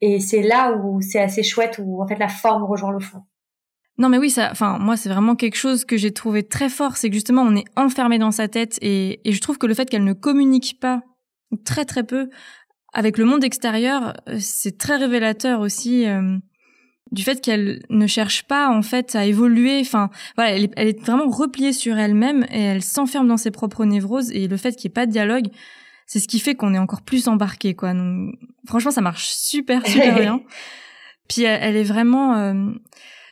et 0.00 0.20
c'est 0.20 0.42
là 0.42 0.72
où 0.72 1.00
c'est 1.00 1.20
assez 1.20 1.42
chouette 1.42 1.80
où 1.82 2.02
en 2.02 2.06
fait 2.06 2.16
la 2.16 2.28
forme 2.28 2.64
rejoint 2.64 2.92
le 2.92 3.00
fond 3.00 3.22
non 3.98 4.08
mais 4.08 4.18
oui, 4.18 4.30
ça, 4.30 4.48
enfin 4.50 4.78
moi 4.78 4.96
c'est 4.96 5.08
vraiment 5.08 5.36
quelque 5.36 5.56
chose 5.56 5.84
que 5.84 5.96
j'ai 5.96 6.12
trouvé 6.12 6.42
très 6.42 6.68
fort, 6.68 6.96
c'est 6.96 7.08
que 7.08 7.14
justement 7.14 7.42
on 7.42 7.54
est 7.54 7.64
enfermé 7.76 8.18
dans 8.18 8.32
sa 8.32 8.48
tête 8.48 8.78
et, 8.82 9.20
et 9.28 9.32
je 9.32 9.40
trouve 9.40 9.58
que 9.58 9.66
le 9.66 9.74
fait 9.74 9.88
qu'elle 9.88 10.04
ne 10.04 10.12
communique 10.12 10.78
pas 10.80 11.02
très 11.64 11.84
très 11.84 12.04
peu 12.04 12.28
avec 12.94 13.18
le 13.18 13.24
monde 13.24 13.44
extérieur, 13.44 14.14
euh, 14.28 14.36
c'est 14.40 14.78
très 14.78 14.96
révélateur 14.96 15.60
aussi 15.60 16.06
euh, 16.06 16.38
du 17.10 17.22
fait 17.22 17.40
qu'elle 17.40 17.82
ne 17.90 18.06
cherche 18.06 18.44
pas 18.44 18.68
en 18.70 18.82
fait 18.82 19.14
à 19.16 19.26
évoluer. 19.26 19.80
Enfin 19.80 20.10
voilà, 20.36 20.52
elle 20.52 20.64
est, 20.64 20.72
elle 20.76 20.88
est 20.88 21.00
vraiment 21.00 21.28
repliée 21.28 21.72
sur 21.72 21.98
elle-même 21.98 22.46
et 22.50 22.62
elle 22.62 22.82
s'enferme 22.82 23.28
dans 23.28 23.36
ses 23.36 23.50
propres 23.50 23.84
névroses 23.84 24.30
et 24.30 24.48
le 24.48 24.56
fait 24.56 24.72
qu'il 24.72 24.88
n'y 24.88 24.92
ait 24.92 24.94
pas 24.94 25.06
de 25.06 25.12
dialogue, 25.12 25.48
c'est 26.06 26.20
ce 26.20 26.28
qui 26.28 26.38
fait 26.38 26.54
qu'on 26.54 26.72
est 26.72 26.78
encore 26.78 27.02
plus 27.02 27.28
embarqué 27.28 27.74
quoi. 27.74 27.92
Donc, 27.92 28.34
franchement 28.66 28.92
ça 28.92 29.00
marche 29.00 29.28
super 29.28 29.86
super 29.86 30.14
bien. 30.20 30.40
Puis 31.28 31.42
elle, 31.42 31.76
est 31.76 31.84
vraiment 31.84 32.36
euh, 32.36 32.70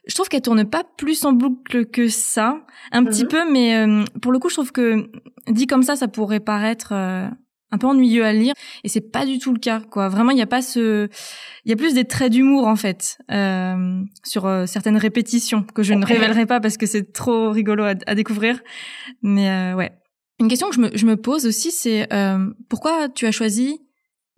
je 0.07 0.15
trouve 0.15 0.29
qu'elle 0.29 0.43
tourne 0.43 0.65
pas 0.65 0.85
plus 0.97 1.25
en 1.25 1.33
boucle 1.33 1.87
que 1.87 2.09
ça, 2.09 2.65
un 2.91 3.05
petit 3.05 3.23
mhm. 3.25 3.29
peu, 3.29 3.53
mais 3.53 3.77
euh, 3.77 4.05
pour 4.21 4.33
le 4.33 4.38
coup, 4.38 4.49
je 4.49 4.55
trouve 4.55 4.73
que 4.73 5.09
dit 5.49 5.67
comme 5.67 5.83
ça, 5.83 5.97
ça 5.97 6.09
pourrait 6.09 6.41
paraître 6.41 6.93
euh, 6.93 7.29
un 7.71 7.79
peu 7.79 7.87
ennuyeux 7.87 8.25
à 8.25 8.33
lire, 8.33 8.55
et 8.85 8.88
c'est 8.88 9.12
pas 9.12 9.25
du 9.25 9.38
tout 9.38 9.53
le 9.53 9.59
cas, 9.59 9.81
quoi. 9.81 10.09
Vraiment, 10.09 10.31
il 10.31 10.37
n'y 10.37 10.43
a 10.43 10.47
pas 10.47 10.62
ce, 10.62 11.09
il 11.65 11.71
y 11.71 11.73
a 11.73 11.77
plus 11.77 11.95
des 11.95 12.05
traits 12.05 12.33
d'humour 12.33 12.67
en 12.67 12.77
fait 12.77 13.19
euh, 13.31 14.03
sur 14.25 14.46
euh, 14.46 14.67
certaines 14.67 14.96
répétitions 14.96 15.63
que 15.63 15.83
je 15.83 15.94
ne 15.94 16.05
révélerai 16.05 16.46
pas 16.46 16.61
parce 16.61 16.77
que 16.77 16.87
c'est 16.87 17.13
trop 17.13 17.50
rigolo 17.50 17.85
à, 17.85 17.94
à 18.07 18.15
découvrir, 18.15 18.61
mais 19.23 19.73
ouais. 19.75 19.92
Une 20.40 20.48
question 20.48 20.69
que 20.71 20.75
je 20.75 20.81
me, 20.81 20.90
je 20.92 21.07
me 21.07 21.17
pose 21.17 21.46
aussi, 21.46 21.71
c'est 21.71 22.09
pourquoi 22.69 23.09
tu 23.09 23.27
as 23.27 23.31
choisi 23.31 23.79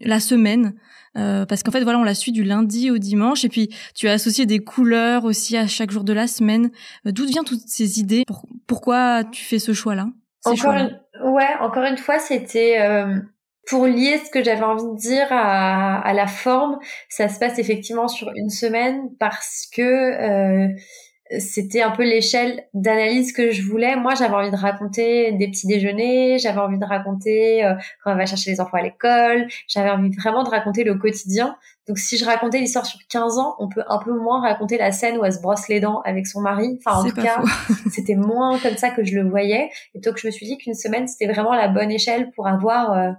la 0.01 0.21
semaine 0.21 0.75
euh, 1.17 1.47
parce 1.47 1.63
qu'en 1.63 1.71
fait 1.71 1.83
voilà 1.83 1.99
on 1.99 2.05
la 2.05 2.15
suit 2.15 2.33
du 2.33 2.45
lundi 2.45 2.91
au 2.91 2.99
dimanche. 2.99 3.45
Et 3.45 3.49
puis 3.49 3.71
tu 3.95 4.09
as 4.09 4.13
associé 4.13 4.47
des 4.47 4.59
couleurs 4.59 5.25
aussi 5.25 5.57
à 5.57 5.67
chaque 5.67 5.91
jour 5.91 6.05
de 6.05 6.13
la 6.13 6.27
semaine. 6.27 6.71
Euh, 7.07 7.13
d'où 7.13 7.25
viennent 7.27 7.45
toutes 7.45 7.67
ces 7.67 8.01
idées? 8.01 8.25
Pourquoi 8.67 9.25
tu 9.25 9.45
fais 9.45 9.59
ce 9.59 9.73
choix-là? 9.73 10.09
Encore 10.45 10.75
une... 10.75 11.01
ouais, 11.25 11.49
encore 11.61 11.85
une 11.85 11.97
fois 11.97 12.19
c'était 12.19 12.81
euh, 12.81 13.17
Pour 13.67 13.87
lier 13.87 14.21
ce 14.25 14.31
que 14.31 14.45
j'avais 14.45 14.65
envie 14.65 14.85
de 14.85 14.97
dire 14.97 15.27
à, 15.31 16.01
à, 16.01 16.13
la 16.13 16.27
forme, 16.27 16.79
ça 17.09 17.29
se 17.29 17.39
passe 17.39 17.59
effectivement 17.59 18.09
sur 18.09 18.31
une 18.35 18.51
semaine 18.51 19.09
parce 19.19 19.67
que 19.73 19.83
euh, 19.83 20.69
c'était 21.39 21.83
un 21.83 21.91
peu 21.91 22.05
l'échelle 22.05 22.65
d'analyse 22.75 23.33
que 23.33 23.51
je 23.51 23.63
voulais. 23.63 23.97
Moi, 23.97 24.15
j'avais 24.15 24.35
envie 24.35 24.51
de 24.51 24.57
raconter 24.57 25.33
des 25.33 25.49
petits 25.49 25.67
déjeuners, 25.67 26.39
j'avais 26.39 26.59
envie 26.59 26.79
de 26.79 26.85
raconter 26.85 27.65
euh, 27.65 27.75
quand 28.03 28.13
on 28.13 28.17
va 28.17 28.27
chercher 28.27 28.51
les 28.51 28.61
enfants 28.61 28.79
à 28.79 28.83
l'école, 28.83 29.47
j'avais 29.69 29.91
envie 29.91 30.11
vraiment 30.11 30.43
de 30.43 30.51
raconter 30.51 30.85
le 30.85 30.95
quotidien. 30.97 31.57
Donc 31.87 31.99
si 31.99 32.17
je 32.17 32.25
racontais 32.25 32.59
l'histoire 32.59 32.87
sur 32.87 32.99
15 33.09 33.39
ans, 33.39 33.57
on 33.59 33.69
peut 33.69 33.83
un 33.89 33.99
peu 33.99 34.13
moins 34.13 34.41
raconter 34.41 34.79
la 34.79 34.91
scène 34.91 35.19
où 35.19 35.25
elle 35.25 35.33
se 35.33 35.41
brosse 35.41 35.69
les 35.69 35.81
dents 35.81 36.01
avec 36.03 36.27
son 36.27 36.41
mari. 36.41 36.79
Enfin, 36.85 36.99
en 36.99 37.05
tout 37.05 37.15
cas, 37.15 37.43
c'était 37.91 38.15
moins 38.15 38.59
comme 38.59 38.77
ça 38.77 38.91
que 38.91 39.05
je 39.05 39.15
le 39.17 39.29
voyais. 39.29 39.71
Et 39.95 40.01
donc 40.01 40.17
je 40.17 40.27
me 40.27 40.33
suis 40.33 40.47
dit 40.47 40.57
qu'une 40.59 40.75
semaine, 40.75 41.07
c'était 41.07 41.31
vraiment 41.31 41.55
la 41.55 41.69
bonne 41.69 41.91
échelle 41.91 42.31
pour 42.33 42.47
avoir... 42.47 42.93
Euh, 42.93 43.11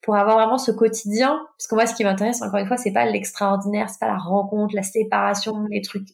pour 0.00 0.16
avoir 0.16 0.38
vraiment 0.38 0.56
ce 0.56 0.70
quotidien, 0.70 1.38
parce 1.58 1.66
que 1.66 1.74
moi, 1.74 1.84
ce 1.84 1.94
qui 1.94 2.02
m'intéresse, 2.02 2.40
encore 2.40 2.60
une 2.60 2.66
fois, 2.66 2.78
c'est 2.78 2.92
pas 2.92 3.04
l'extraordinaire, 3.04 3.90
c'est 3.90 3.98
pas 3.98 4.06
la 4.06 4.16
rencontre, 4.16 4.74
la 4.74 4.82
séparation, 4.82 5.66
les 5.70 5.82
trucs 5.82 6.06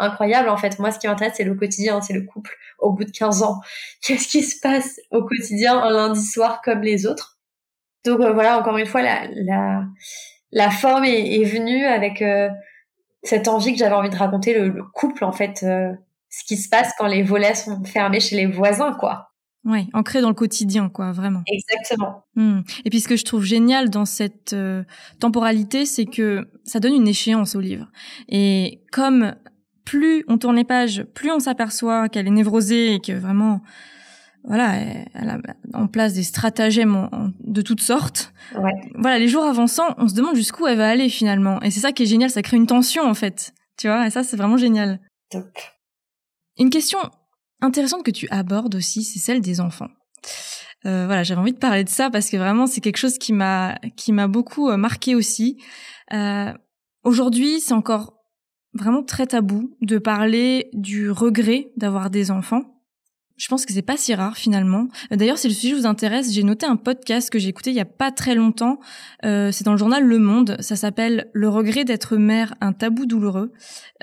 incroyable 0.00 0.48
en 0.48 0.56
fait. 0.56 0.78
Moi, 0.78 0.90
ce 0.90 0.98
qui 0.98 1.06
m'intéresse, 1.06 1.34
c'est 1.36 1.44
le 1.44 1.54
quotidien, 1.54 2.00
c'est 2.00 2.14
le 2.14 2.22
couple 2.22 2.56
au 2.78 2.92
bout 2.92 3.04
de 3.04 3.10
15 3.10 3.42
ans. 3.42 3.60
Qu'est-ce 4.02 4.28
qui 4.28 4.42
se 4.42 4.58
passe 4.60 5.00
au 5.10 5.24
quotidien 5.24 5.78
un 5.78 5.90
lundi 5.90 6.24
soir 6.24 6.60
comme 6.62 6.80
les 6.80 7.06
autres? 7.06 7.38
Donc 8.04 8.20
euh, 8.20 8.32
voilà, 8.32 8.58
encore 8.58 8.76
une 8.78 8.86
fois, 8.86 9.02
la, 9.02 9.26
la, 9.30 9.84
la 10.52 10.70
forme 10.70 11.04
est, 11.04 11.40
est 11.40 11.44
venue 11.44 11.84
avec 11.84 12.22
euh, 12.22 12.48
cette 13.22 13.48
envie 13.48 13.72
que 13.72 13.78
j'avais 13.78 13.94
envie 13.94 14.10
de 14.10 14.16
raconter 14.16 14.58
le, 14.58 14.82
couple 14.94 15.24
en 15.24 15.32
fait, 15.32 15.62
euh, 15.62 15.92
ce 16.28 16.44
qui 16.44 16.56
se 16.56 16.68
passe 16.68 16.92
quand 16.98 17.06
les 17.06 17.22
volets 17.22 17.54
sont 17.54 17.84
fermés 17.84 18.20
chez 18.20 18.36
les 18.36 18.46
voisins, 18.46 18.92
quoi. 18.92 19.26
Oui, 19.66 19.88
ancré 19.92 20.22
dans 20.22 20.30
le 20.30 20.34
quotidien, 20.34 20.88
quoi, 20.88 21.12
vraiment. 21.12 21.42
Exactement. 21.46 22.24
Hmm. 22.34 22.60
Et 22.86 22.88
puis 22.88 23.00
ce 23.00 23.08
que 23.08 23.16
je 23.16 23.26
trouve 23.26 23.44
génial 23.44 23.90
dans 23.90 24.06
cette 24.06 24.56
temporalité, 25.18 25.84
c'est 25.84 26.06
que 26.06 26.48
ça 26.64 26.80
donne 26.80 26.94
une 26.94 27.08
échéance 27.08 27.54
au 27.54 27.60
livre. 27.60 27.86
Et 28.30 28.80
comme 28.90 29.34
plus 29.90 30.24
on 30.28 30.38
tourne 30.38 30.54
les 30.54 30.64
pages, 30.64 31.02
plus 31.14 31.32
on 31.32 31.40
s'aperçoit 31.40 32.08
qu'elle 32.08 32.28
est 32.28 32.30
névrosée 32.30 32.94
et 32.94 33.00
que 33.00 33.10
vraiment, 33.10 33.60
voilà, 34.44 34.76
elle 34.76 35.28
a 35.28 35.38
en 35.74 35.88
place 35.88 36.14
des 36.14 36.22
stratagèmes 36.22 37.32
de 37.40 37.60
toutes 37.60 37.80
sortes. 37.80 38.32
Ouais. 38.54 38.70
Voilà, 38.94 39.18
les 39.18 39.26
jours 39.26 39.42
avançant, 39.42 39.96
on 39.98 40.06
se 40.06 40.14
demande 40.14 40.36
jusqu'où 40.36 40.68
elle 40.68 40.78
va 40.78 40.88
aller 40.88 41.08
finalement. 41.08 41.60
Et 41.62 41.72
c'est 41.72 41.80
ça 41.80 41.90
qui 41.90 42.04
est 42.04 42.06
génial, 42.06 42.30
ça 42.30 42.40
crée 42.40 42.56
une 42.56 42.68
tension 42.68 43.02
en 43.02 43.14
fait. 43.14 43.52
Tu 43.78 43.88
vois, 43.88 44.06
et 44.06 44.10
ça 44.10 44.22
c'est 44.22 44.36
vraiment 44.36 44.58
génial. 44.58 45.00
Top. 45.28 45.58
Une 46.56 46.70
question 46.70 47.00
intéressante 47.60 48.04
que 48.04 48.12
tu 48.12 48.28
abordes 48.30 48.76
aussi, 48.76 49.02
c'est 49.02 49.18
celle 49.18 49.40
des 49.40 49.60
enfants. 49.60 49.90
Euh, 50.86 51.06
voilà, 51.06 51.24
j'avais 51.24 51.40
envie 51.40 51.52
de 51.52 51.58
parler 51.58 51.82
de 51.82 51.88
ça 51.88 52.10
parce 52.10 52.30
que 52.30 52.36
vraiment 52.36 52.68
c'est 52.68 52.80
quelque 52.80 52.96
chose 52.96 53.18
qui 53.18 53.32
m'a 53.32 53.74
qui 53.96 54.12
m'a 54.12 54.28
beaucoup 54.28 54.70
euh, 54.70 54.76
marqué 54.76 55.16
aussi. 55.16 55.60
Euh, 56.12 56.52
Aujourd'hui, 57.02 57.60
c'est 57.60 57.72
encore 57.72 58.19
vraiment 58.74 59.02
très 59.02 59.26
tabou 59.26 59.76
de 59.80 59.98
parler 59.98 60.70
du 60.72 61.10
regret 61.10 61.72
d'avoir 61.76 62.10
des 62.10 62.30
enfants. 62.30 62.80
Je 63.40 63.48
pense 63.48 63.64
que 63.64 63.72
c'est 63.72 63.80
pas 63.80 63.96
si 63.96 64.14
rare 64.14 64.36
finalement. 64.36 64.88
D'ailleurs, 65.10 65.38
si 65.38 65.48
le 65.48 65.54
sujet 65.54 65.74
vous 65.74 65.86
intéresse, 65.86 66.30
j'ai 66.30 66.42
noté 66.42 66.66
un 66.66 66.76
podcast 66.76 67.30
que 67.30 67.38
j'ai 67.38 67.48
écouté 67.48 67.70
il 67.70 67.76
y 67.76 67.80
a 67.80 67.86
pas 67.86 68.12
très 68.12 68.34
longtemps. 68.34 68.80
Euh, 69.24 69.50
c'est 69.50 69.64
dans 69.64 69.72
le 69.72 69.78
journal 69.78 70.04
Le 70.04 70.18
Monde. 70.18 70.58
Ça 70.60 70.76
s'appelle 70.76 71.30
Le 71.32 71.48
regret 71.48 71.86
d'être 71.86 72.18
mère, 72.18 72.54
un 72.60 72.74
tabou 72.74 73.06
douloureux. 73.06 73.50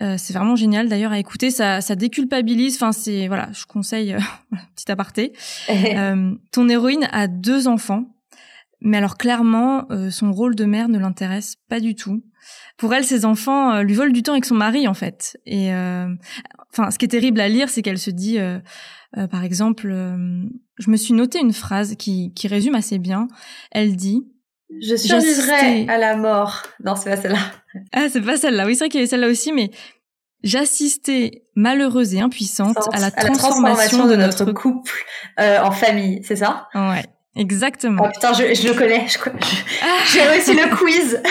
Euh, 0.01 0.15
c'est 0.17 0.33
vraiment 0.33 0.55
génial. 0.55 0.89
D'ailleurs, 0.89 1.11
à 1.11 1.19
écouter, 1.19 1.51
ça, 1.51 1.81
ça 1.81 1.93
déculpabilise. 1.93 2.77
Enfin, 2.77 2.91
c'est 2.91 3.27
voilà, 3.27 3.49
je 3.53 3.65
conseille. 3.65 4.15
Euh, 4.15 4.19
petit 4.75 4.91
aparté. 4.91 5.33
euh, 5.69 6.33
ton 6.51 6.67
héroïne 6.67 7.07
a 7.11 7.27
deux 7.27 7.67
enfants, 7.67 8.05
mais 8.87 8.97
alors 8.97 9.17
clairement, 9.17 9.85
euh, 9.91 10.09
son 10.09 10.31
rôle 10.31 10.55
de 10.55 10.65
mère 10.65 10.89
ne 10.89 10.97
l'intéresse 10.97 11.55
pas 11.69 11.79
du 11.79 11.95
tout 11.95 12.23
pour 12.77 12.93
elle, 12.93 13.03
ses 13.03 13.25
enfants 13.25 13.73
euh, 13.73 13.81
lui 13.81 13.93
volent 13.93 14.11
du 14.11 14.23
temps 14.23 14.33
avec 14.33 14.45
son 14.45 14.55
mari 14.55 14.87
en 14.87 14.93
fait. 14.93 15.37
Et 15.45 15.73
euh, 15.73 16.07
enfin, 16.71 16.91
ce 16.91 16.97
qui 16.97 17.05
est 17.05 17.09
terrible 17.09 17.39
à 17.41 17.49
lire, 17.49 17.69
c'est 17.69 17.81
qu'elle 17.81 17.97
se 17.97 18.11
dit, 18.11 18.39
euh, 18.39 18.59
par 19.29 19.43
exemple, 19.43 19.87
je 19.87 20.89
me 20.89 20.97
suis 20.97 21.13
noté 21.13 21.39
une 21.39 21.53
phrase 21.53 21.95
qui, 21.95 22.33
qui 22.33 22.47
résume 22.47 22.75
assez 22.75 22.99
bien. 22.99 23.27
Elle 23.71 23.95
dit 23.95 24.27
je 24.81 24.97
survivrai 24.97 25.87
à 25.87 25.97
la 25.97 26.17
mort. 26.17 26.63
Non, 26.83 26.95
c'est 26.95 27.09
pas 27.09 27.15
celle-là. 27.15 27.39
Ah, 27.93 28.07
c'est 28.09 28.21
pas 28.21 28.35
celle-là. 28.35 28.65
Oui, 28.65 28.75
c'est 28.75 28.79
vrai 28.79 28.89
qu'il 28.89 28.99
y 28.99 29.01
avait 29.01 29.07
celle-là 29.07 29.29
aussi, 29.29 29.53
mais 29.53 29.71
j'assistais 30.43 31.45
malheureuse 31.55 32.13
et 32.13 32.19
impuissante 32.19 32.77
à 32.91 32.99
la, 32.99 33.09
transformation, 33.09 34.07
de, 34.07 34.17
notre, 34.17 34.51
couple 34.51 34.91
en 35.37 35.71
famille. 35.71 36.21
C'est 36.23 36.35
ça? 36.35 36.67
Ouais. 36.75 37.05
Exactement. 37.37 38.03
Oh 38.05 38.11
putain, 38.13 38.33
je, 38.33 38.53
je 38.53 38.67
le 38.67 38.73
connais. 38.73 39.05
Ah. 39.81 39.99
J'ai 40.11 40.21
réussi 40.21 40.53
le 40.53 40.75
quiz. 40.75 41.21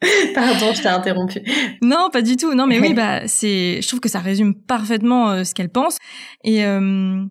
Pardon, 0.34 0.72
je 0.72 0.82
t'ai 0.82 0.88
interrompu. 0.88 1.40
Non, 1.82 2.08
pas 2.10 2.22
du 2.22 2.36
tout. 2.36 2.54
Non, 2.54 2.66
mais 2.66 2.78
oui, 2.78 2.94
bah 2.96 3.26
c'est. 3.26 3.80
Je 3.82 3.88
trouve 3.88 4.00
que 4.00 4.08
ça 4.08 4.20
résume 4.20 4.54
parfaitement 4.54 5.30
euh, 5.30 5.44
ce 5.44 5.54
qu'elle 5.54 5.70
pense. 5.70 5.98
Et 6.44 6.64
euh, 6.64 7.24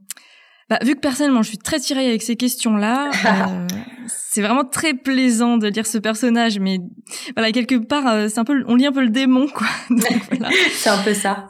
bah, 0.69 0.79
vu 0.83 0.95
que 0.95 0.99
personnellement, 0.99 1.43
je 1.43 1.49
suis 1.49 1.57
très 1.57 1.79
tirée 1.79 2.07
avec 2.07 2.21
ces 2.21 2.35
questions-là, 2.35 3.09
euh, 3.25 3.67
c'est 4.07 4.41
vraiment 4.41 4.65
très 4.65 4.93
plaisant 4.93 5.57
de 5.57 5.67
lire 5.67 5.87
ce 5.87 5.97
personnage. 5.97 6.59
Mais 6.59 6.79
voilà, 7.35 7.53
quelque 7.53 7.75
part, 7.75 8.29
c'est 8.29 8.39
un 8.39 8.45
peu, 8.45 8.63
on 8.67 8.75
lit 8.75 8.85
un 8.85 8.91
peu 8.91 9.01
le 9.01 9.09
démon, 9.09 9.47
quoi. 9.47 9.67
Voilà. 9.89 10.49
c'est 10.73 10.89
un 10.89 11.01
peu 11.03 11.13
ça. 11.13 11.47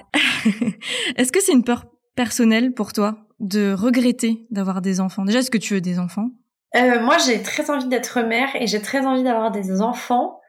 Est-ce 1.16 1.32
que 1.32 1.42
c'est 1.42 1.54
une 1.54 1.64
peur 1.64 1.86
personnelle 2.16 2.74
pour 2.74 2.94
toi? 2.94 3.27
De 3.40 3.74
regretter 3.74 4.46
d'avoir 4.52 4.82
des 4.82 5.00
enfants 5.00 5.26
Déjà, 5.26 5.40
est-ce 5.40 5.52
que 5.52 5.58
tu 5.58 5.74
veux 5.74 5.82
des 5.82 6.00
enfants? 6.00 6.30
Euh, 6.76 7.00
Moi, 7.02 7.18
j'ai 7.26 7.42
très 7.42 7.70
envie 7.70 7.88
d'être 7.88 8.22
mère 8.22 8.50
et 8.56 8.68
j'ai 8.68 8.82
très 8.82 9.06
envie 9.06 9.24
d'avoir 9.24 9.52
des 9.52 9.82
enfants. 9.82 10.40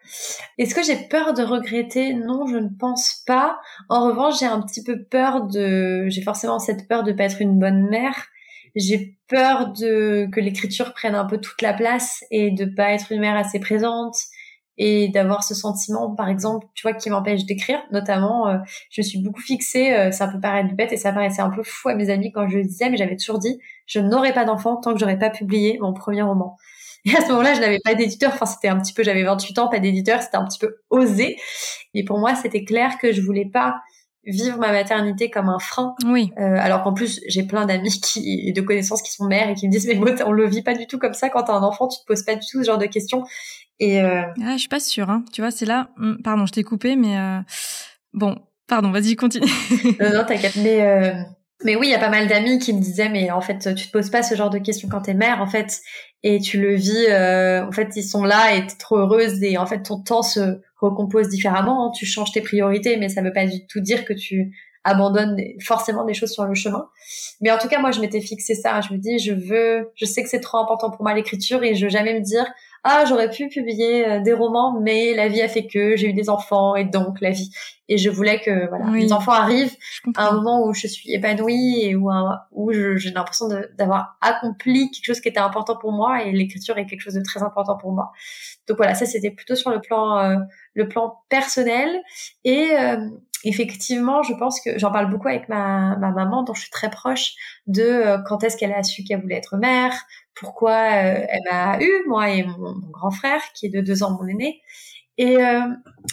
Est-ce 0.56 0.74
que 0.74 0.82
j'ai 0.82 0.96
peur 1.08 1.34
de 1.34 1.42
regretter? 1.42 2.14
Non, 2.14 2.46
je 2.46 2.56
ne 2.56 2.68
pense 2.68 3.22
pas. 3.26 3.58
En 3.88 4.06
revanche, 4.06 4.40
j'ai 4.40 4.46
un 4.46 4.60
petit 4.62 4.82
peu 4.82 5.04
peur 5.04 5.46
de... 5.46 6.06
J'ai 6.08 6.22
forcément 6.22 6.58
cette 6.58 6.88
peur 6.88 7.02
de 7.02 7.12
pas 7.12 7.24
être 7.24 7.42
une 7.42 7.58
bonne 7.58 7.88
mère. 7.88 8.26
J'ai 8.74 9.18
peur 9.28 9.72
de 9.72 10.28
que 10.32 10.40
l'écriture 10.40 10.94
prenne 10.94 11.14
un 11.14 11.24
peu 11.24 11.38
toute 11.38 11.60
la 11.62 11.74
place 11.74 12.24
et 12.30 12.50
de 12.50 12.64
pas 12.64 12.92
être 12.92 13.12
une 13.12 13.20
mère 13.20 13.36
assez 13.36 13.60
présente 13.60 14.16
et 14.78 15.08
d'avoir 15.08 15.44
ce 15.44 15.54
sentiment, 15.54 16.14
par 16.14 16.28
exemple, 16.28 16.66
tu 16.74 16.82
vois, 16.82 16.94
qui 16.94 17.10
m'empêche 17.10 17.44
d'écrire. 17.44 17.80
Notamment, 17.90 18.48
euh, 18.48 18.58
je 18.90 19.02
suis 19.02 19.18
beaucoup 19.18 19.40
fixée, 19.40 19.92
euh, 19.92 20.10
ça 20.12 20.28
peut 20.28 20.40
paraître 20.40 20.74
bête 20.74 20.92
et 20.92 20.96
ça 20.96 21.12
paraissait 21.12 21.42
un 21.42 21.50
peu 21.50 21.62
fou 21.64 21.88
à 21.88 21.94
mes 21.94 22.10
amis 22.10 22.32
quand 22.32 22.48
je 22.48 22.58
le 22.58 22.64
disais, 22.64 22.88
mais 22.88 22.96
j'avais 22.96 23.16
toujours 23.16 23.38
dit, 23.38 23.58
je 23.86 23.98
n'aurai 24.00 24.32
pas 24.32 24.44
d'enfant 24.44 24.76
tant 24.76 24.94
que 24.94 25.00
j'aurais 25.00 25.18
pas 25.18 25.30
publié 25.30 25.78
mon 25.80 25.92
premier 25.92 26.22
roman. 26.22 26.56
Et 27.04 27.16
à 27.16 27.20
ce 27.20 27.28
moment-là, 27.28 27.54
je 27.54 27.60
n'avais 27.60 27.80
pas 27.82 27.94
d'éditeur. 27.94 28.32
Enfin, 28.34 28.46
c'était 28.46 28.68
un 28.68 28.78
petit 28.78 28.92
peu, 28.92 29.02
j'avais 29.02 29.22
28 29.22 29.58
ans, 29.58 29.68
pas 29.68 29.78
d'éditeur. 29.78 30.22
C'était 30.22 30.36
un 30.36 30.44
petit 30.44 30.58
peu 30.58 30.78
osé. 30.90 31.36
Et 31.94 32.04
pour 32.04 32.18
moi, 32.18 32.34
c'était 32.34 32.64
clair 32.64 32.98
que 32.98 33.12
je 33.12 33.20
voulais 33.22 33.46
pas 33.46 33.80
vivre 34.24 34.58
ma 34.58 34.72
maternité 34.72 35.30
comme 35.30 35.48
un 35.48 35.58
frein. 35.58 35.94
Oui. 36.06 36.32
Euh, 36.38 36.56
alors 36.58 36.82
qu'en 36.82 36.92
plus, 36.92 37.20
j'ai 37.28 37.42
plein 37.44 37.66
d'amis 37.66 38.00
qui, 38.02 38.46
et 38.46 38.52
de 38.52 38.60
connaissances 38.60 39.02
qui 39.02 39.12
sont 39.12 39.26
mères 39.26 39.48
et 39.48 39.54
qui 39.54 39.66
me 39.66 39.72
disent, 39.72 39.86
mais 39.86 39.94
moi, 39.94 40.10
on 40.26 40.32
le 40.32 40.46
vit 40.46 40.62
pas 40.62 40.74
du 40.74 40.86
tout 40.86 40.98
comme 40.98 41.14
ça. 41.14 41.28
Quand 41.28 41.44
t'as 41.44 41.54
un 41.54 41.62
enfant, 41.62 41.88
tu 41.88 42.00
te 42.00 42.04
poses 42.06 42.22
pas 42.22 42.34
du 42.34 42.40
tout 42.40 42.62
ce 42.62 42.64
genre 42.64 42.78
de 42.78 42.86
questions. 42.86 43.24
Et 43.80 44.00
euh... 44.00 44.22
ah, 44.44 44.52
je 44.52 44.58
suis 44.58 44.68
pas 44.68 44.80
sûre. 44.80 45.10
Hein. 45.10 45.24
Tu 45.32 45.40
vois, 45.40 45.50
c'est 45.50 45.66
là. 45.66 45.90
Hmm, 45.96 46.16
pardon, 46.22 46.46
je 46.46 46.52
t'ai 46.52 46.64
coupé, 46.64 46.96
mais 46.96 47.16
euh... 47.16 47.40
bon, 48.12 48.36
pardon, 48.66 48.90
vas-y, 48.90 49.16
continue. 49.16 49.46
non, 50.00 50.12
non, 50.12 50.24
t'inquiète. 50.24 50.56
Mais 50.56 50.82
euh... 50.82 51.12
mais 51.64 51.74
oui, 51.74 51.88
il 51.88 51.90
y 51.90 51.94
a 51.94 51.98
pas 51.98 52.08
mal 52.08 52.28
d'amis 52.28 52.58
qui 52.58 52.72
me 52.72 52.80
disaient, 52.80 53.08
mais 53.08 53.30
en 53.30 53.40
fait, 53.40 53.74
tu 53.74 53.86
te 53.86 53.92
poses 53.92 54.10
pas 54.10 54.22
ce 54.22 54.36
genre 54.36 54.50
de 54.50 54.58
questions 54.58 54.88
quand 54.88 55.02
t'es 55.02 55.14
mère, 55.14 55.40
en 55.40 55.46
fait, 55.46 55.80
et 56.22 56.40
tu 56.40 56.60
le 56.60 56.74
vis. 56.74 57.06
Euh... 57.08 57.66
En 57.66 57.72
fait, 57.72 57.96
ils 57.96 58.04
sont 58.04 58.24
là 58.24 58.54
et 58.54 58.66
t'es 58.66 58.76
trop 58.78 58.98
heureuse 58.98 59.42
et 59.42 59.58
en 59.58 59.66
fait, 59.66 59.82
ton 59.82 60.00
temps 60.00 60.22
se 60.22 60.60
recompose 60.80 61.28
différemment. 61.28 61.86
Hein. 61.86 61.92
Tu 61.96 62.06
changes 62.06 62.32
tes 62.32 62.40
priorités, 62.40 62.96
mais 62.96 63.08
ça 63.08 63.22
veut 63.22 63.32
pas 63.32 63.46
du 63.46 63.66
tout 63.66 63.80
dire 63.80 64.04
que 64.04 64.12
tu 64.12 64.52
abandonnes 64.84 65.36
forcément 65.60 66.04
des 66.04 66.14
choses 66.14 66.30
sur 66.30 66.44
le 66.44 66.54
chemin. 66.54 66.88
Mais 67.40 67.50
en 67.50 67.58
tout 67.58 67.68
cas, 67.68 67.80
moi, 67.80 67.90
je 67.90 68.00
m'étais 68.00 68.20
fixé 68.20 68.54
ça. 68.54 68.80
Je 68.80 68.92
me 68.94 68.98
dis, 68.98 69.18
je 69.18 69.32
veux, 69.32 69.90
je 69.96 70.04
sais 70.04 70.22
que 70.22 70.28
c'est 70.28 70.40
trop 70.40 70.58
important 70.58 70.90
pour 70.90 71.02
moi 71.02 71.14
l'écriture 71.14 71.62
et 71.64 71.74
je 71.74 71.84
veux 71.84 71.90
jamais 71.90 72.14
me 72.14 72.20
dire, 72.20 72.46
ah 72.84 73.04
j'aurais 73.06 73.30
pu 73.30 73.48
publier 73.48 74.06
euh, 74.06 74.20
des 74.20 74.32
romans 74.32 74.80
mais 74.80 75.14
la 75.14 75.28
vie 75.28 75.42
a 75.42 75.48
fait 75.48 75.66
que 75.66 75.96
j'ai 75.96 76.08
eu 76.08 76.12
des 76.12 76.28
enfants 76.30 76.76
et 76.76 76.84
donc 76.84 77.20
la 77.20 77.30
vie. 77.30 77.50
Et 77.90 77.96
je 77.96 78.10
voulais 78.10 78.40
que 78.40 78.68
voilà 78.68 78.90
les 78.90 79.12
enfants 79.12 79.32
arrivent 79.32 79.74
à 80.14 80.28
un 80.28 80.32
moment 80.32 80.66
où 80.66 80.74
je 80.74 80.86
suis 80.86 81.12
épanouie 81.12 81.80
et 81.82 81.96
où 81.96 82.10
où 82.52 82.72
j'ai 82.72 83.10
l'impression 83.10 83.48
d'avoir 83.78 84.18
accompli 84.20 84.90
quelque 84.90 85.06
chose 85.06 85.20
qui 85.20 85.28
était 85.28 85.40
important 85.40 85.76
pour 85.76 85.92
moi 85.92 86.22
et 86.22 86.32
l'écriture 86.32 86.76
est 86.76 86.84
quelque 86.84 87.00
chose 87.00 87.14
de 87.14 87.22
très 87.22 87.42
important 87.42 87.78
pour 87.78 87.92
moi. 87.92 88.12
Donc 88.66 88.76
voilà 88.76 88.94
ça 88.94 89.06
c'était 89.06 89.30
plutôt 89.30 89.54
sur 89.54 89.70
le 89.70 89.80
plan 89.80 90.18
euh, 90.18 90.36
le 90.74 90.88
plan 90.88 91.22
personnel. 91.28 92.02
Et 92.44 92.70
euh, 92.78 93.08
effectivement, 93.44 94.22
je 94.22 94.34
pense 94.34 94.60
que 94.60 94.78
j'en 94.78 94.90
parle 94.90 95.10
beaucoup 95.10 95.28
avec 95.28 95.48
ma, 95.48 95.96
ma, 95.96 96.10
maman, 96.10 96.42
dont 96.42 96.54
je 96.54 96.62
suis 96.62 96.70
très 96.70 96.90
proche, 96.90 97.34
de 97.66 98.16
quand 98.26 98.42
est-ce 98.44 98.56
qu'elle 98.56 98.72
a 98.72 98.82
su 98.82 99.04
qu'elle 99.04 99.20
voulait 99.20 99.36
être 99.36 99.56
mère, 99.56 99.94
pourquoi 100.40 100.72
euh, 100.72 101.26
elle 101.28 101.40
m'a 101.50 101.80
eu, 101.80 101.90
moi 102.06 102.30
et 102.30 102.42
mon, 102.44 102.74
grand 102.90 103.10
frère, 103.10 103.40
qui 103.54 103.66
est 103.66 103.70
de 103.70 103.80
deux 103.80 104.02
ans 104.02 104.16
mon 104.20 104.26
aîné. 104.26 104.60
Et, 105.16 105.36
euh, 105.36 105.60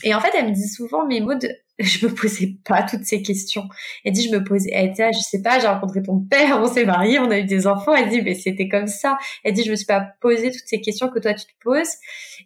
et 0.03 0.15
en 0.15 0.19
fait, 0.19 0.31
elle 0.35 0.47
me 0.47 0.51
dit 0.51 0.67
souvent, 0.67 1.05
mais 1.05 1.19
Maud, 1.19 1.47
je 1.79 2.07
me 2.07 2.13
posais 2.13 2.55
pas 2.63 2.83
toutes 2.83 3.03
ces 3.03 3.21
questions. 3.21 3.65
Elle 4.03 4.13
dit, 4.13 4.27
je 4.27 4.35
me 4.35 4.43
posais, 4.43 4.69
elle 4.73 4.89
était, 4.91 5.11
je 5.11 5.19
sais 5.19 5.41
pas, 5.41 5.59
j'ai 5.59 5.67
rencontré 5.67 6.01
ton 6.01 6.19
père, 6.19 6.59
on 6.61 6.67
s'est 6.67 6.85
mariés, 6.85 7.19
on 7.19 7.29
a 7.29 7.39
eu 7.39 7.43
des 7.43 7.67
enfants. 7.67 7.93
Elle 7.93 8.09
dit, 8.09 8.21
mais 8.21 8.33
c'était 8.33 8.69
comme 8.69 8.87
ça. 8.87 9.17
Elle 9.43 9.53
dit, 9.53 9.63
je 9.63 9.71
me 9.71 9.75
suis 9.75 9.85
pas 9.85 10.01
posé 10.21 10.51
toutes 10.51 10.67
ces 10.67 10.81
questions 10.81 11.09
que 11.09 11.19
toi 11.19 11.33
tu 11.33 11.45
te 11.45 11.53
poses. 11.61 11.93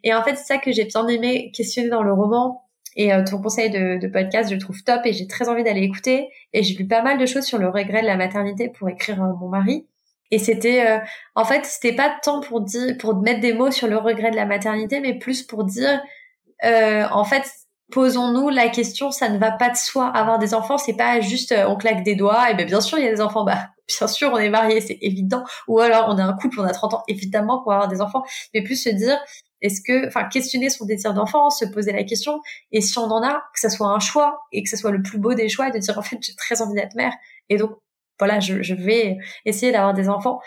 Et 0.03 0.13
en 0.13 0.23
fait, 0.23 0.35
c'est 0.35 0.45
ça 0.45 0.57
que 0.57 0.71
j'ai 0.71 0.85
bien 0.85 1.07
aimé 1.07 1.51
questionner 1.53 1.89
dans 1.89 2.03
le 2.03 2.11
roman. 2.13 2.65
Et 2.95 3.13
euh, 3.13 3.23
ton 3.23 3.39
conseil 3.39 3.69
de, 3.69 3.99
de, 3.99 4.07
podcast, 4.07 4.49
je 4.49 4.55
le 4.55 4.59
trouve 4.59 4.83
top 4.83 5.01
et 5.05 5.13
j'ai 5.13 5.27
très 5.27 5.47
envie 5.47 5.63
d'aller 5.63 5.83
écouter. 5.83 6.27
Et 6.53 6.63
j'ai 6.63 6.75
lu 6.75 6.87
pas 6.87 7.03
mal 7.03 7.19
de 7.19 7.25
choses 7.25 7.45
sur 7.45 7.59
le 7.59 7.69
regret 7.69 8.01
de 8.01 8.07
la 8.07 8.17
maternité 8.17 8.67
pour 8.69 8.89
écrire 8.89 9.23
euh, 9.23 9.33
mon 9.39 9.47
mari. 9.47 9.85
Et 10.31 10.39
c'était, 10.39 10.87
euh, 10.87 10.99
en 11.35 11.45
fait, 11.45 11.65
c'était 11.65 11.95
pas 11.95 12.15
tant 12.23 12.41
pour 12.41 12.61
dire, 12.61 12.95
pour 12.99 13.15
mettre 13.15 13.39
des 13.39 13.53
mots 13.53 13.71
sur 13.71 13.87
le 13.87 13.97
regret 13.97 14.31
de 14.31 14.35
la 14.35 14.45
maternité, 14.45 14.99
mais 14.99 15.17
plus 15.17 15.43
pour 15.43 15.63
dire, 15.63 16.01
en 16.63 17.23
fait, 17.23 17.45
posons-nous 17.91 18.49
la 18.49 18.69
question, 18.69 19.11
ça 19.11 19.29
ne 19.29 19.37
va 19.37 19.51
pas 19.51 19.69
de 19.69 19.75
soi. 19.75 20.07
Avoir 20.07 20.39
des 20.39 20.53
enfants, 20.53 20.77
c'est 20.77 20.95
pas 20.95 21.19
juste 21.21 21.51
euh, 21.51 21.67
on 21.67 21.75
claque 21.75 22.03
des 22.03 22.15
doigts 22.15 22.49
et 22.49 22.55
ben 22.55 22.65
bien 22.65 22.81
sûr 22.81 22.97
il 22.97 23.05
y 23.05 23.07
a 23.07 23.11
des 23.11 23.21
enfants. 23.21 23.43
Bah 23.43 23.69
bien 23.87 24.07
sûr 24.07 24.31
on 24.33 24.37
est 24.37 24.49
marié, 24.49 24.81
c'est 24.81 24.97
évident. 25.01 25.43
Ou 25.67 25.79
alors 25.79 26.05
on 26.09 26.17
a 26.17 26.23
un 26.23 26.33
couple, 26.33 26.59
on 26.59 26.63
a 26.63 26.71
30 26.71 26.93
ans, 26.95 27.03
évidemment 27.07 27.61
pour 27.61 27.73
avoir 27.73 27.87
des 27.87 28.01
enfants. 28.01 28.23
Mais 28.53 28.63
plus 28.63 28.81
se 28.81 28.89
dire 28.89 29.17
est-ce 29.61 29.81
que, 29.81 30.07
enfin 30.07 30.23
questionner 30.25 30.69
son 30.69 30.85
désir 30.85 31.13
d'enfant, 31.13 31.49
se 31.49 31.65
poser 31.65 31.91
la 31.91 32.03
question 32.03 32.39
et 32.71 32.81
si 32.81 32.97
on 32.97 33.11
en 33.11 33.23
a, 33.23 33.43
que 33.53 33.59
ça 33.59 33.69
soit 33.69 33.87
un 33.87 33.99
choix 33.99 34.39
et 34.51 34.63
que 34.63 34.69
ça 34.69 34.77
soit 34.77 34.91
le 34.91 35.01
plus 35.01 35.17
beau 35.17 35.33
des 35.33 35.49
choix, 35.49 35.67
et 35.67 35.71
de 35.71 35.79
dire 35.79 35.97
en 35.97 36.01
fait 36.01 36.17
j'ai 36.21 36.35
très 36.35 36.61
envie 36.61 36.75
d'être 36.75 36.95
mère 36.95 37.13
et 37.49 37.57
donc 37.57 37.71
voilà 38.19 38.39
je, 38.39 38.61
je 38.61 38.75
vais 38.75 39.17
essayer 39.45 39.71
d'avoir 39.71 39.93
des 39.93 40.09
enfants 40.09 40.39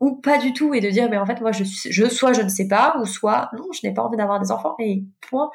ou 0.00 0.20
pas 0.20 0.38
du 0.38 0.52
tout 0.52 0.74
et 0.74 0.80
de 0.80 0.90
dire 0.90 1.08
mais 1.10 1.18
en 1.18 1.26
fait 1.26 1.40
moi 1.40 1.52
je 1.52 1.64
je 1.64 2.08
soit 2.08 2.32
je 2.32 2.42
ne 2.42 2.48
sais 2.48 2.68
pas 2.68 2.96
ou 3.00 3.06
soit 3.06 3.50
non 3.56 3.66
je 3.72 3.86
n'ai 3.86 3.94
pas 3.94 4.02
envie 4.02 4.16
d'avoir 4.16 4.40
des 4.40 4.50
enfants 4.50 4.74
et 4.78 5.04
point 5.28 5.50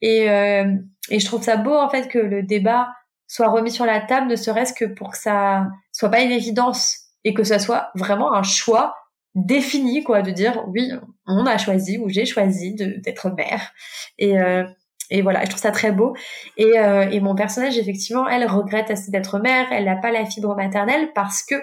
et, 0.00 0.30
euh, 0.30 0.74
et 1.10 1.18
je 1.18 1.26
trouve 1.26 1.42
ça 1.42 1.56
beau 1.56 1.74
en 1.74 1.88
fait 1.88 2.08
que 2.08 2.18
le 2.18 2.42
débat 2.42 2.88
soit 3.28 3.48
remis 3.48 3.70
sur 3.70 3.84
la 3.84 4.00
table, 4.00 4.26
ne 4.26 4.36
serait-ce 4.36 4.72
que 4.72 4.86
pour 4.86 5.10
que 5.12 5.18
ça 5.18 5.68
soit 5.92 6.08
pas 6.08 6.22
une 6.22 6.32
évidence 6.32 6.98
et 7.24 7.34
que 7.34 7.44
ça 7.44 7.58
soit 7.58 7.90
vraiment 7.94 8.32
un 8.32 8.42
choix 8.42 8.96
défini, 9.34 10.02
quoi, 10.02 10.22
de 10.22 10.30
dire 10.30 10.64
oui, 10.68 10.90
on 11.26 11.46
a 11.46 11.58
choisi 11.58 11.98
ou 11.98 12.08
j'ai 12.08 12.24
choisi 12.24 12.74
d'être 12.74 13.30
mère. 13.30 13.72
Et, 14.16 14.40
euh, 14.40 14.64
et 15.10 15.22
voilà, 15.22 15.44
je 15.44 15.50
trouve 15.50 15.60
ça 15.60 15.70
très 15.70 15.92
beau. 15.92 16.14
Et, 16.56 16.78
euh, 16.78 17.08
et 17.10 17.20
mon 17.20 17.34
personnage, 17.34 17.78
effectivement, 17.78 18.28
elle 18.28 18.46
regrette 18.46 18.90
assez 18.90 19.10
d'être 19.10 19.38
mère. 19.38 19.66
Elle 19.72 19.86
n'a 19.86 19.96
pas 19.96 20.10
la 20.10 20.26
fibre 20.26 20.54
maternelle 20.54 21.10
parce 21.14 21.42
que, 21.42 21.54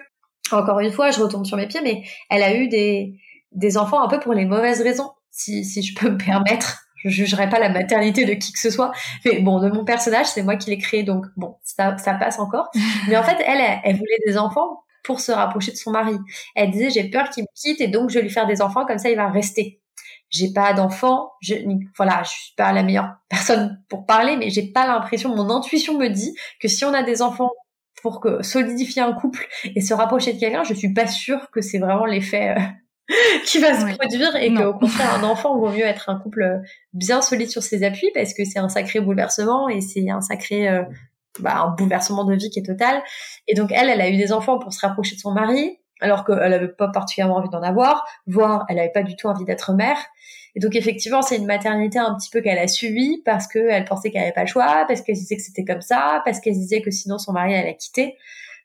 encore 0.52 0.80
une 0.80 0.92
fois, 0.92 1.12
je 1.12 1.22
retombe 1.22 1.46
sur 1.46 1.58
mes 1.58 1.68
pieds, 1.68 1.82
mais 1.84 2.04
elle 2.30 2.44
a 2.44 2.56
eu 2.56 2.68
des, 2.68 3.14
des 3.52 3.78
enfants 3.78 4.02
un 4.04 4.08
peu 4.08 4.20
pour 4.20 4.34
les 4.34 4.46
mauvaises 4.46 4.82
raisons, 4.82 5.12
si, 5.32 5.64
si 5.64 5.82
je 5.84 5.96
peux 6.00 6.10
me 6.10 6.18
permettre 6.18 6.82
je 7.06 7.10
jugerai 7.10 7.50
pas 7.50 7.60
la 7.60 7.70
maternité 7.70 8.26
de 8.26 8.34
qui 8.34 8.52
que 8.52 8.60
ce 8.60 8.70
soit. 8.70 8.92
Mais 9.26 9.40
bon, 9.40 9.60
de 9.60 9.70
mon 9.70 9.86
personnage, 9.86 10.26
c'est 10.26 10.42
moi 10.42 10.56
qui 10.56 10.72
l'ai 10.72 10.78
créé, 10.78 11.04
donc 11.04 11.26
bon, 11.38 11.56
ça, 11.64 11.98
ça 11.98 12.16
passe 12.16 12.40
encore. 12.40 12.70
Mais 13.08 13.16
en 13.16 13.24
fait, 13.24 13.38
elle, 13.46 13.80
elle, 13.84 13.96
voulait 13.96 14.18
des 14.26 14.38
enfants 14.38 14.84
pour 15.04 15.20
se 15.20 15.32
rapprocher 15.32 15.72
de 15.72 15.78
son 15.78 15.92
mari. 15.92 16.18
Elle 16.56 16.72
disait, 16.72 16.90
j'ai 16.90 17.10
peur 17.10 17.30
qu'il 17.30 17.44
me 17.44 17.48
quitte 17.56 17.80
et 17.80 17.88
donc 17.88 18.10
je 18.10 18.16
vais 18.16 18.24
lui 18.24 18.32
faire 18.32 18.48
des 18.48 18.62
enfants, 18.62 18.86
comme 18.86 18.98
ça 18.98 19.10
il 19.10 19.16
va 19.16 19.30
rester. 19.30 19.82
J'ai 20.36 20.52
pas 20.52 20.74
d'enfants, 20.74 21.32
je, 21.42 21.56
voilà, 21.96 22.24
je 22.24 22.30
suis 22.30 22.54
pas 22.56 22.74
la 22.74 22.84
meilleure 22.84 23.16
personne 23.30 23.82
pour 23.90 24.06
parler, 24.06 24.36
mais 24.38 24.50
j'ai 24.50 24.72
pas 24.72 24.86
l'impression, 24.88 25.36
mon 25.36 25.50
intuition 25.50 25.98
me 25.98 26.08
dit 26.08 26.36
que 26.60 26.68
si 26.68 26.84
on 26.86 26.94
a 26.94 27.04
des 27.04 27.22
enfants 27.22 27.52
pour 28.02 28.20
que 28.20 28.44
solidifier 28.44 29.02
un 29.02 29.14
couple 29.14 29.48
et 29.64 29.82
se 29.82 29.94
rapprocher 29.94 30.34
de 30.34 30.40
quelqu'un, 30.40 30.64
je 30.64 30.74
suis 30.74 30.94
pas 30.94 31.08
sûre 31.08 31.50
que 31.52 31.62
c'est 31.62 31.80
vraiment 31.80 32.06
l'effet 32.06 32.56
euh, 32.56 32.62
qui 33.46 33.60
va 33.60 33.80
se 33.80 33.96
produire 33.96 34.36
et 34.36 34.54
qu'au 34.54 34.74
contraire 34.74 35.16
un 35.16 35.24
enfant 35.24 35.58
vaut 35.58 35.70
mieux 35.70 35.86
être 35.86 36.10
un 36.10 36.20
couple 36.20 36.62
bien 36.94 37.22
solide 37.22 37.50
sur 37.50 37.64
ses 37.64 37.84
appuis 37.84 38.10
parce 38.14 38.34
que 38.34 38.44
c'est 38.46 38.60
un 38.60 38.70
sacré 38.70 39.00
bouleversement 39.00 39.70
et 39.70 39.82
c'est 39.82 40.10
un 40.10 40.22
sacré 40.22 40.68
euh, 40.68 40.84
bah, 41.40 41.58
un 41.58 41.76
bouleversement 41.76 42.26
de 42.26 42.36
vie 42.36 42.50
qui 42.50 42.60
est 42.60 42.66
total. 42.66 43.02
Et 43.48 43.56
donc 43.56 43.72
elle 43.72 43.90
elle 43.90 44.02
a 44.02 44.10
eu 44.10 44.18
des 44.18 44.32
enfants 44.32 44.60
pour 44.60 44.74
se 44.74 44.86
rapprocher 44.86 45.16
de 45.16 45.22
son 45.22 45.32
mari 45.32 45.80
alors 46.02 46.26
qu'elle 46.26 46.54
avait 46.54 46.68
pas 46.68 46.90
particulièrement 46.90 47.38
envie 47.38 47.50
d'en 47.50 47.64
avoir 47.64 48.06
voire 48.28 48.66
elle 48.70 48.80
avait 48.80 48.92
pas 48.92 49.04
du 49.04 49.16
tout 49.16 49.28
envie 49.28 49.46
d'être 49.46 49.74
mère 49.74 49.98
et 50.56 50.60
donc 50.60 50.76
effectivement 50.76 51.22
c'est 51.22 51.38
une 51.38 51.46
maternité 51.46 52.00
un 52.00 52.16
petit 52.16 52.30
peu 52.30 52.42
qu'elle 52.42 52.60
a 52.60 52.68
subie 52.68 53.22
parce 53.26 53.48
qu'elle 53.48 53.86
pensait 53.86 54.12
qu'elle 54.12 54.24
avait 54.24 54.34
pas 54.34 54.42
le 54.42 54.48
choix 54.48 54.86
parce 54.88 55.02
qu'elle 55.02 55.16
disait 55.16 55.38
que 55.38 55.42
c'était 55.42 55.64
comme 55.64 55.82
ça 55.82 56.22
parce 56.26 56.40
qu'elle 56.40 56.54
disait 56.54 56.82
que 56.82 56.92
sinon 56.92 57.18
son 57.18 57.32
mari 57.32 57.56
allait 57.56 57.68
la 57.68 57.74
quitter 57.74 58.16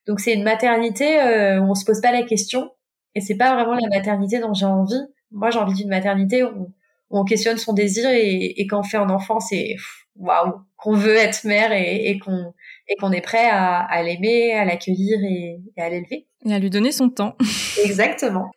donc 0.07 0.21
c'est 0.21 0.35
une 0.35 0.43
maternité 0.43 1.21
euh, 1.21 1.61
où 1.61 1.71
on 1.71 1.75
se 1.75 1.85
pose 1.85 2.01
pas 2.01 2.13
la 2.13 2.23
question 2.23 2.71
et 3.15 3.21
c'est 3.21 3.37
pas 3.37 3.55
vraiment 3.55 3.75
la 3.75 3.89
maternité 3.89 4.39
dont 4.39 4.55
j'ai 4.55 4.67
envie. 4.67 5.03
Moi, 5.31 5.51
j'ai 5.51 5.59
envie 5.59 5.75
d'une 5.75 5.89
maternité 5.89 6.45
où, 6.45 6.73
on 7.13 7.25
questionne 7.25 7.59
son 7.59 7.73
désir 7.73 8.09
et, 8.09 8.61
et 8.61 8.67
quand 8.69 8.81
on 8.81 8.83
fait 8.85 8.97
un 8.97 9.11
enfant, 9.11 9.41
c'est 9.41 9.75
waouh, 10.15 10.61
qu'on 10.77 10.95
veut 10.95 11.17
être 11.17 11.45
mère 11.45 11.73
et, 11.73 12.09
et 12.09 12.21
qu'on 12.21 12.55
et 12.87 12.95
qu'on 12.97 13.11
est 13.11 13.21
prêt 13.21 13.49
à, 13.51 13.79
à 13.81 14.03
l'aimer, 14.05 14.53
à 14.53 14.65
l'accueillir 14.65 15.19
et, 15.25 15.61
et, 15.77 15.83
à 15.83 15.89
l'élever. 15.89 16.29
Et 16.47 16.55
à 16.55 16.59
lui 16.59 16.71
donner 16.71 16.91
son 16.91 17.11
temps. 17.11 17.37
Exactement. 17.85 18.51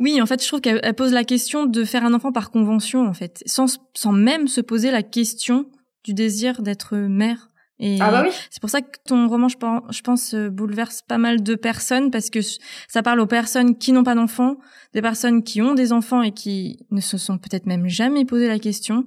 oui, 0.00 0.20
en 0.20 0.26
fait, 0.26 0.42
je 0.42 0.48
trouve 0.48 0.60
qu'elle 0.60 0.94
pose 0.94 1.12
la 1.12 1.24
question 1.24 1.66
de 1.66 1.84
faire 1.84 2.04
un 2.04 2.12
enfant 2.14 2.32
par 2.32 2.50
convention, 2.50 3.06
en 3.06 3.14
fait, 3.14 3.42
sans, 3.46 3.78
sans 3.94 4.12
même 4.12 4.48
se 4.48 4.60
poser 4.60 4.90
la 4.90 5.02
question 5.02 5.66
du 6.04 6.14
désir 6.14 6.62
d'être 6.62 6.96
mère. 6.96 7.50
Et 7.80 7.98
ah 8.00 8.10
bah 8.10 8.22
oui. 8.24 8.34
c'est 8.50 8.60
pour 8.60 8.70
ça 8.70 8.80
que 8.80 8.98
ton 9.04 9.28
roman, 9.28 9.48
je 9.48 9.56
pense, 9.56 9.82
je 9.90 10.02
pense, 10.02 10.34
euh, 10.34 10.50
bouleverse 10.50 11.02
pas 11.02 11.18
mal 11.18 11.44
de 11.44 11.54
personnes 11.54 12.10
parce 12.10 12.28
que 12.28 12.40
ça 12.88 13.02
parle 13.04 13.20
aux 13.20 13.26
personnes 13.26 13.78
qui 13.78 13.92
n'ont 13.92 14.02
pas 14.02 14.16
d'enfants, 14.16 14.56
des 14.94 15.02
personnes 15.02 15.44
qui 15.44 15.62
ont 15.62 15.74
des 15.74 15.92
enfants 15.92 16.22
et 16.22 16.32
qui 16.32 16.84
ne 16.90 17.00
se 17.00 17.18
sont 17.18 17.38
peut-être 17.38 17.66
même 17.66 17.86
jamais 17.86 18.24
posé 18.24 18.48
la 18.48 18.58
question. 18.58 19.04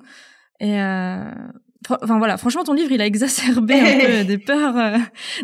Et 0.62 0.80
euh, 0.80 1.34
enfin 1.90 2.18
voilà, 2.18 2.38
franchement, 2.38 2.64
ton 2.64 2.74
livre, 2.74 2.92
il 2.92 3.02
a 3.02 3.06
exacerbé 3.06 3.74
un 3.80 4.00
peu 4.00 4.24
des 4.28 4.38
peurs, 4.38 4.78
euh, 4.78 4.98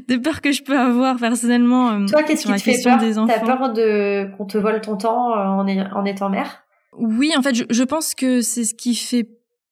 des 0.08 0.20
peurs 0.20 0.42
que 0.42 0.52
je 0.52 0.64
peux 0.64 0.78
avoir 0.78 1.18
personnellement. 1.18 1.92
Euh, 1.92 2.06
Toi, 2.08 2.24
qu'est-ce 2.24 2.46
qui 2.46 2.54
te 2.54 2.60
fait 2.60 2.82
peur 2.84 3.00
T'as 3.28 3.40
peur 3.40 3.74
de 3.74 4.36
qu'on 4.38 4.46
te 4.46 4.58
vole 4.58 4.82
ton 4.82 4.98
temps 4.98 5.34
en, 5.34 5.68
en 5.68 6.06
étant 6.06 6.30
mère? 6.30 6.64
Oui, 6.98 7.32
en 7.38 7.42
fait, 7.42 7.56
je, 7.56 7.64
je 7.70 7.84
pense 7.84 8.16
que 8.16 8.42
c'est 8.42 8.64
ce 8.64 8.74
qui 8.74 8.96
fait 8.96 9.28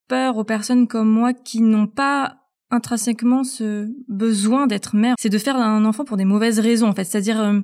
peur 0.07 0.37
aux 0.37 0.43
personnes 0.43 0.87
comme 0.87 1.09
moi 1.09 1.33
qui 1.33 1.61
n'ont 1.61 1.87
pas 1.87 2.35
intrinsèquement 2.71 3.43
ce 3.43 3.87
besoin 4.07 4.67
d'être 4.67 4.95
mère, 4.95 5.15
c'est 5.19 5.29
de 5.29 5.37
faire 5.37 5.55
un 5.55 5.85
enfant 5.85 6.03
pour 6.03 6.17
des 6.17 6.25
mauvaises 6.25 6.59
raisons 6.59 6.87
en 6.87 6.93
fait, 6.93 7.03
c'est-à-dire 7.03 7.39
euh, 7.39 7.59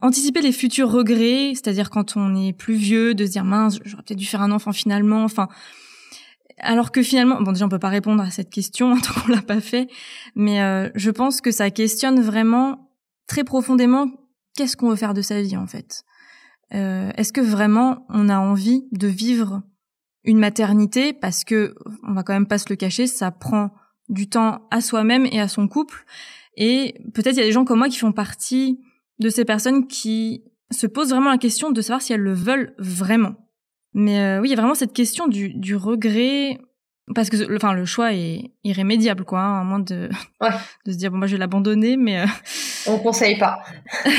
anticiper 0.00 0.40
les 0.40 0.52
futurs 0.52 0.90
regrets, 0.90 1.52
c'est-à-dire 1.54 1.90
quand 1.90 2.16
on 2.16 2.34
est 2.34 2.52
plus 2.52 2.74
vieux, 2.74 3.14
de 3.14 3.26
se 3.26 3.30
dire 3.30 3.44
mince, 3.44 3.78
j'aurais 3.84 4.02
peut-être 4.02 4.18
dû 4.18 4.26
faire 4.26 4.42
un 4.42 4.52
enfant 4.52 4.72
finalement, 4.72 5.24
enfin 5.24 5.48
alors 6.62 6.92
que 6.92 7.02
finalement, 7.02 7.40
bon 7.40 7.52
déjà 7.52 7.66
on 7.66 7.68
peut 7.68 7.78
pas 7.78 7.88
répondre 7.88 8.22
à 8.22 8.30
cette 8.30 8.50
question 8.50 8.96
tant 9.00 9.20
qu'on 9.20 9.28
l'a 9.28 9.42
pas 9.42 9.60
fait, 9.60 9.88
mais 10.34 10.62
euh, 10.62 10.88
je 10.94 11.10
pense 11.10 11.40
que 11.40 11.50
ça 11.50 11.70
questionne 11.70 12.20
vraiment 12.20 12.90
très 13.26 13.44
profondément 13.44 14.06
qu'est-ce 14.56 14.76
qu'on 14.76 14.90
veut 14.90 14.96
faire 14.96 15.14
de 15.14 15.22
sa 15.22 15.40
vie 15.40 15.56
en 15.56 15.66
fait. 15.66 16.04
Euh, 16.74 17.10
Est-ce 17.16 17.32
que 17.32 17.40
vraiment 17.40 18.06
on 18.08 18.28
a 18.28 18.38
envie 18.38 18.84
de 18.92 19.08
vivre 19.08 19.62
une 20.24 20.38
maternité? 20.38 21.12
Parce 21.12 21.44
que 21.44 21.74
on 22.06 22.12
va 22.12 22.22
quand 22.22 22.32
même 22.32 22.46
pas 22.46 22.58
se 22.58 22.66
le 22.68 22.76
cacher, 22.76 23.06
ça 23.06 23.30
prend 23.30 23.70
du 24.08 24.28
temps 24.28 24.66
à 24.70 24.80
soi-même 24.80 25.26
et 25.26 25.40
à 25.40 25.48
son 25.48 25.68
couple. 25.68 26.04
Et 26.56 26.94
peut-être 27.14 27.36
il 27.36 27.38
y 27.38 27.42
a 27.42 27.46
des 27.46 27.52
gens 27.52 27.64
comme 27.64 27.78
moi 27.78 27.88
qui 27.88 27.98
font 27.98 28.12
partie 28.12 28.80
de 29.18 29.28
ces 29.28 29.44
personnes 29.44 29.86
qui 29.86 30.44
se 30.70 30.86
posent 30.86 31.10
vraiment 31.10 31.30
la 31.30 31.38
question 31.38 31.70
de 31.70 31.80
savoir 31.80 32.02
si 32.02 32.12
elles 32.12 32.20
le 32.20 32.34
veulent 32.34 32.74
vraiment. 32.78 33.34
Mais 33.94 34.20
euh, 34.20 34.40
oui, 34.40 34.48
il 34.48 34.50
y 34.50 34.54
a 34.54 34.56
vraiment 34.56 34.74
cette 34.74 34.92
question 34.92 35.26
du, 35.26 35.50
du 35.54 35.76
regret 35.76 36.58
parce 37.14 37.28
que 37.28 37.36
le, 37.36 37.56
enfin 37.56 37.72
le 37.72 37.84
choix 37.84 38.12
est 38.14 38.52
irrémédiable 38.64 39.24
quoi, 39.24 39.40
hein, 39.40 39.60
à 39.60 39.64
moins 39.64 39.80
de 39.80 40.08
de 40.86 40.92
se 40.92 40.96
dire 40.96 41.10
bon 41.10 41.18
moi 41.18 41.26
je 41.26 41.32
vais 41.32 41.38
l'abandonner, 41.38 41.96
mais 41.96 42.20
euh... 42.20 42.26
on 42.86 42.98
conseille 42.98 43.38
pas. 43.38 43.62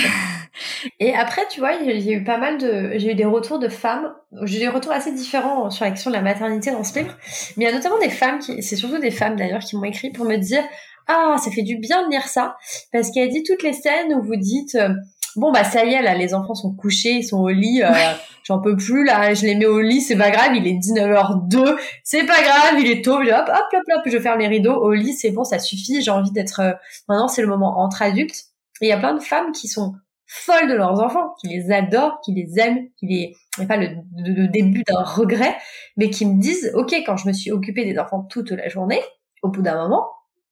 Et 0.99 1.13
après, 1.13 1.41
tu 1.49 1.59
vois, 1.59 1.71
j'ai 1.83 2.11
eu 2.11 2.23
pas 2.23 2.37
mal 2.37 2.57
de, 2.57 2.91
j'ai 2.95 3.11
eu 3.11 3.15
des 3.15 3.25
retours 3.25 3.57
de 3.57 3.69
femmes, 3.69 4.13
j'ai 4.43 4.57
eu 4.57 4.59
des 4.59 4.67
retours 4.67 4.91
assez 4.91 5.11
différents 5.11 5.69
sur 5.69 5.85
la 5.85 5.91
question 5.91 6.11
de 6.11 6.15
la 6.15 6.21
maternité 6.21 6.71
dans 6.71 6.83
ce 6.83 6.99
livre, 6.99 7.15
mais 7.55 7.65
il 7.65 7.67
y 7.67 7.71
a 7.71 7.73
notamment 7.73 7.99
des 7.99 8.09
femmes 8.09 8.39
qui, 8.39 8.61
c'est 8.61 8.75
surtout 8.75 8.99
des 8.99 9.11
femmes 9.11 9.37
d'ailleurs 9.37 9.61
qui 9.61 9.77
m'ont 9.77 9.85
écrit 9.85 10.11
pour 10.11 10.25
me 10.25 10.35
dire, 10.35 10.63
ah, 11.07 11.37
ça 11.41 11.51
fait 11.51 11.63
du 11.63 11.77
bien 11.77 12.05
de 12.05 12.11
lire 12.11 12.27
ça, 12.27 12.57
parce 12.91 13.11
qu'elle 13.11 13.29
dit 13.29 13.43
toutes 13.43 13.63
les 13.63 13.73
scènes 13.73 14.13
où 14.13 14.21
vous 14.21 14.35
dites, 14.35 14.75
euh, 14.75 14.89
bon 15.35 15.51
bah 15.51 15.63
ça 15.63 15.85
y 15.85 15.93
est 15.93 16.01
là, 16.01 16.15
les 16.15 16.33
enfants 16.33 16.55
sont 16.55 16.73
couchés, 16.73 17.11
ils 17.11 17.23
sont 17.23 17.39
au 17.39 17.49
lit, 17.49 17.81
euh, 17.83 17.89
j'en 18.43 18.59
peux 18.59 18.75
plus 18.75 19.03
là, 19.03 19.33
je 19.33 19.45
les 19.45 19.55
mets 19.55 19.65
au 19.65 19.81
lit, 19.81 20.01
c'est 20.01 20.17
pas 20.17 20.31
grave, 20.31 20.55
il 20.55 20.67
est 20.67 20.79
19h02, 20.79 21.77
c'est 22.03 22.25
pas 22.25 22.41
grave, 22.41 22.79
il 22.79 22.89
est 22.89 23.03
tôt, 23.03 23.19
hop 23.19 23.21
hop 23.21 23.63
hop 23.73 23.83
hop, 23.95 24.01
je 24.05 24.19
ferme 24.19 24.39
les 24.39 24.47
rideaux, 24.47 24.75
au 24.75 24.91
lit 24.93 25.13
c'est 25.13 25.31
bon, 25.31 25.43
ça 25.43 25.59
suffit, 25.59 26.01
j'ai 26.01 26.11
envie 26.11 26.31
d'être, 26.31 26.59
euh, 26.59 26.73
maintenant 27.07 27.27
c'est 27.27 27.41
le 27.41 27.47
moment 27.47 27.79
entre 27.79 28.01
adultes. 28.01 28.45
Et 28.81 28.85
il 28.85 28.89
y 28.89 28.93
a 28.93 28.97
plein 28.97 29.13
de 29.13 29.21
femmes 29.21 29.51
qui 29.51 29.67
sont 29.67 29.93
folles 30.25 30.69
de 30.69 30.73
leurs 30.73 30.99
enfants, 31.01 31.35
qui 31.39 31.47
les 31.49 31.71
adorent, 31.71 32.19
qui 32.21 32.33
les 32.33 32.57
aiment, 32.57 32.87
qui 32.97 33.05
les, 33.05 33.35
n'est 33.59 33.67
pas 33.67 33.77
le, 33.77 33.89
le, 34.17 34.47
début 34.47 34.83
d'un 34.83 35.03
regret, 35.03 35.55
mais 35.97 36.09
qui 36.09 36.25
me 36.25 36.41
disent, 36.41 36.71
ok, 36.73 36.93
quand 37.05 37.17
je 37.17 37.27
me 37.27 37.33
suis 37.33 37.51
occupée 37.51 37.85
des 37.85 37.99
enfants 37.99 38.23
toute 38.23 38.51
la 38.51 38.69
journée, 38.69 39.01
au 39.43 39.49
bout 39.49 39.61
d'un 39.61 39.75
moment, 39.75 40.07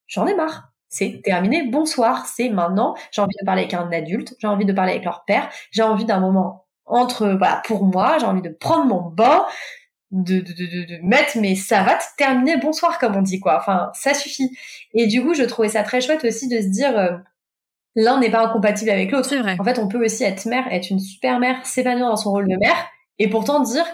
j'en 0.06 0.28
ai 0.28 0.36
marre. 0.36 0.69
C'est 0.90 1.22
terminé, 1.24 1.64
bonsoir, 1.64 2.26
c'est 2.26 2.50
maintenant, 2.50 2.96
j'ai 3.12 3.22
envie 3.22 3.36
de 3.40 3.46
parler 3.46 3.62
avec 3.62 3.74
un 3.76 3.92
adulte, 3.92 4.36
j'ai 4.40 4.48
envie 4.48 4.66
de 4.66 4.74
parler 4.74 4.94
avec 4.94 5.06
leur 5.06 5.24
père, 5.26 5.48
j'ai 5.72 5.84
envie 5.84 6.06
d'un 6.06 6.20
moment 6.20 6.66
entre, 6.88 7.28
voilà, 7.28 7.62
pour 7.66 7.86
moi, 7.86 8.18
j'ai 8.20 8.26
envie 8.26 8.42
de 8.42 8.50
prendre 8.50 8.86
mon 8.86 9.02
bain, 9.02 9.46
de, 10.12 10.40
de, 10.40 10.54
de, 10.54 10.86
de, 10.86 11.00
mettre 11.04 11.38
ça 11.58 11.84
va 11.84 11.98
terminer 12.18 12.58
bonsoir 12.58 12.98
comme 12.98 13.16
on 13.16 13.22
dit 13.22 13.40
quoi. 13.40 13.58
Enfin 13.60 13.92
ça 13.94 14.14
suffit. 14.14 14.50
Et 14.94 15.08
du 15.08 15.22
coup 15.22 15.34
je 15.34 15.44
trouvais 15.44 15.70
ça 15.70 15.84
très 15.84 16.02
chouette 16.02 16.26
aussi 16.26 16.48
de 16.48 16.60
se 16.62 16.68
dire 16.68 16.98
euh, 16.98 17.18
l'un 17.96 18.20
n'est 18.20 18.32
pas 18.32 18.46
incompatible 18.46 18.90
avec 18.90 19.12
l'autre. 19.12 19.32
En 19.60 19.64
fait 19.64 19.78
on 19.78 19.88
peut 19.88 20.04
aussi 20.04 20.24
être 20.24 20.46
mère 20.48 20.66
être 20.72 20.90
une 20.90 21.00
super 21.00 21.40
mère 21.40 21.64
s'épanouir 21.66 22.08
dans 22.08 22.16
son 22.16 22.32
rôle 22.32 22.48
de 22.48 22.58
mère 22.58 22.88
et 23.20 23.30
pourtant 23.30 23.60
dire 23.60 23.86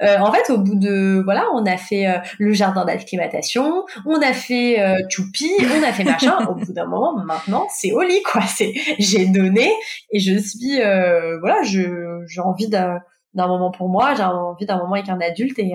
euh, 0.00 0.18
en 0.18 0.32
fait, 0.32 0.50
au 0.50 0.58
bout 0.58 0.74
de 0.74 1.20
voilà, 1.22 1.46
on 1.54 1.66
a 1.66 1.76
fait 1.76 2.06
euh, 2.06 2.18
le 2.38 2.52
jardin 2.52 2.84
d'acclimatation, 2.84 3.84
on 4.06 4.20
a 4.22 4.32
fait 4.32 4.80
euh, 4.80 4.96
choupi, 5.08 5.50
on 5.60 5.82
a 5.82 5.92
fait 5.92 6.04
machin. 6.04 6.46
au 6.48 6.54
bout 6.54 6.72
d'un 6.72 6.86
moment, 6.86 7.14
maintenant, 7.24 7.66
c'est 7.70 7.92
au 7.92 8.00
lit 8.00 8.22
quoi. 8.22 8.42
C'est 8.42 8.72
j'ai 8.98 9.26
donné 9.26 9.70
et 10.10 10.18
je 10.18 10.38
suis 10.38 10.80
euh, 10.80 11.38
voilà, 11.40 11.62
je 11.62 12.22
j'ai 12.26 12.40
envie 12.40 12.68
d'un 12.68 13.00
moment 13.34 13.70
pour 13.70 13.88
moi, 13.88 14.14
j'ai 14.14 14.24
envie 14.24 14.66
d'un 14.66 14.78
moment 14.78 14.94
avec 14.94 15.08
un 15.08 15.20
adulte 15.20 15.58
et 15.58 15.74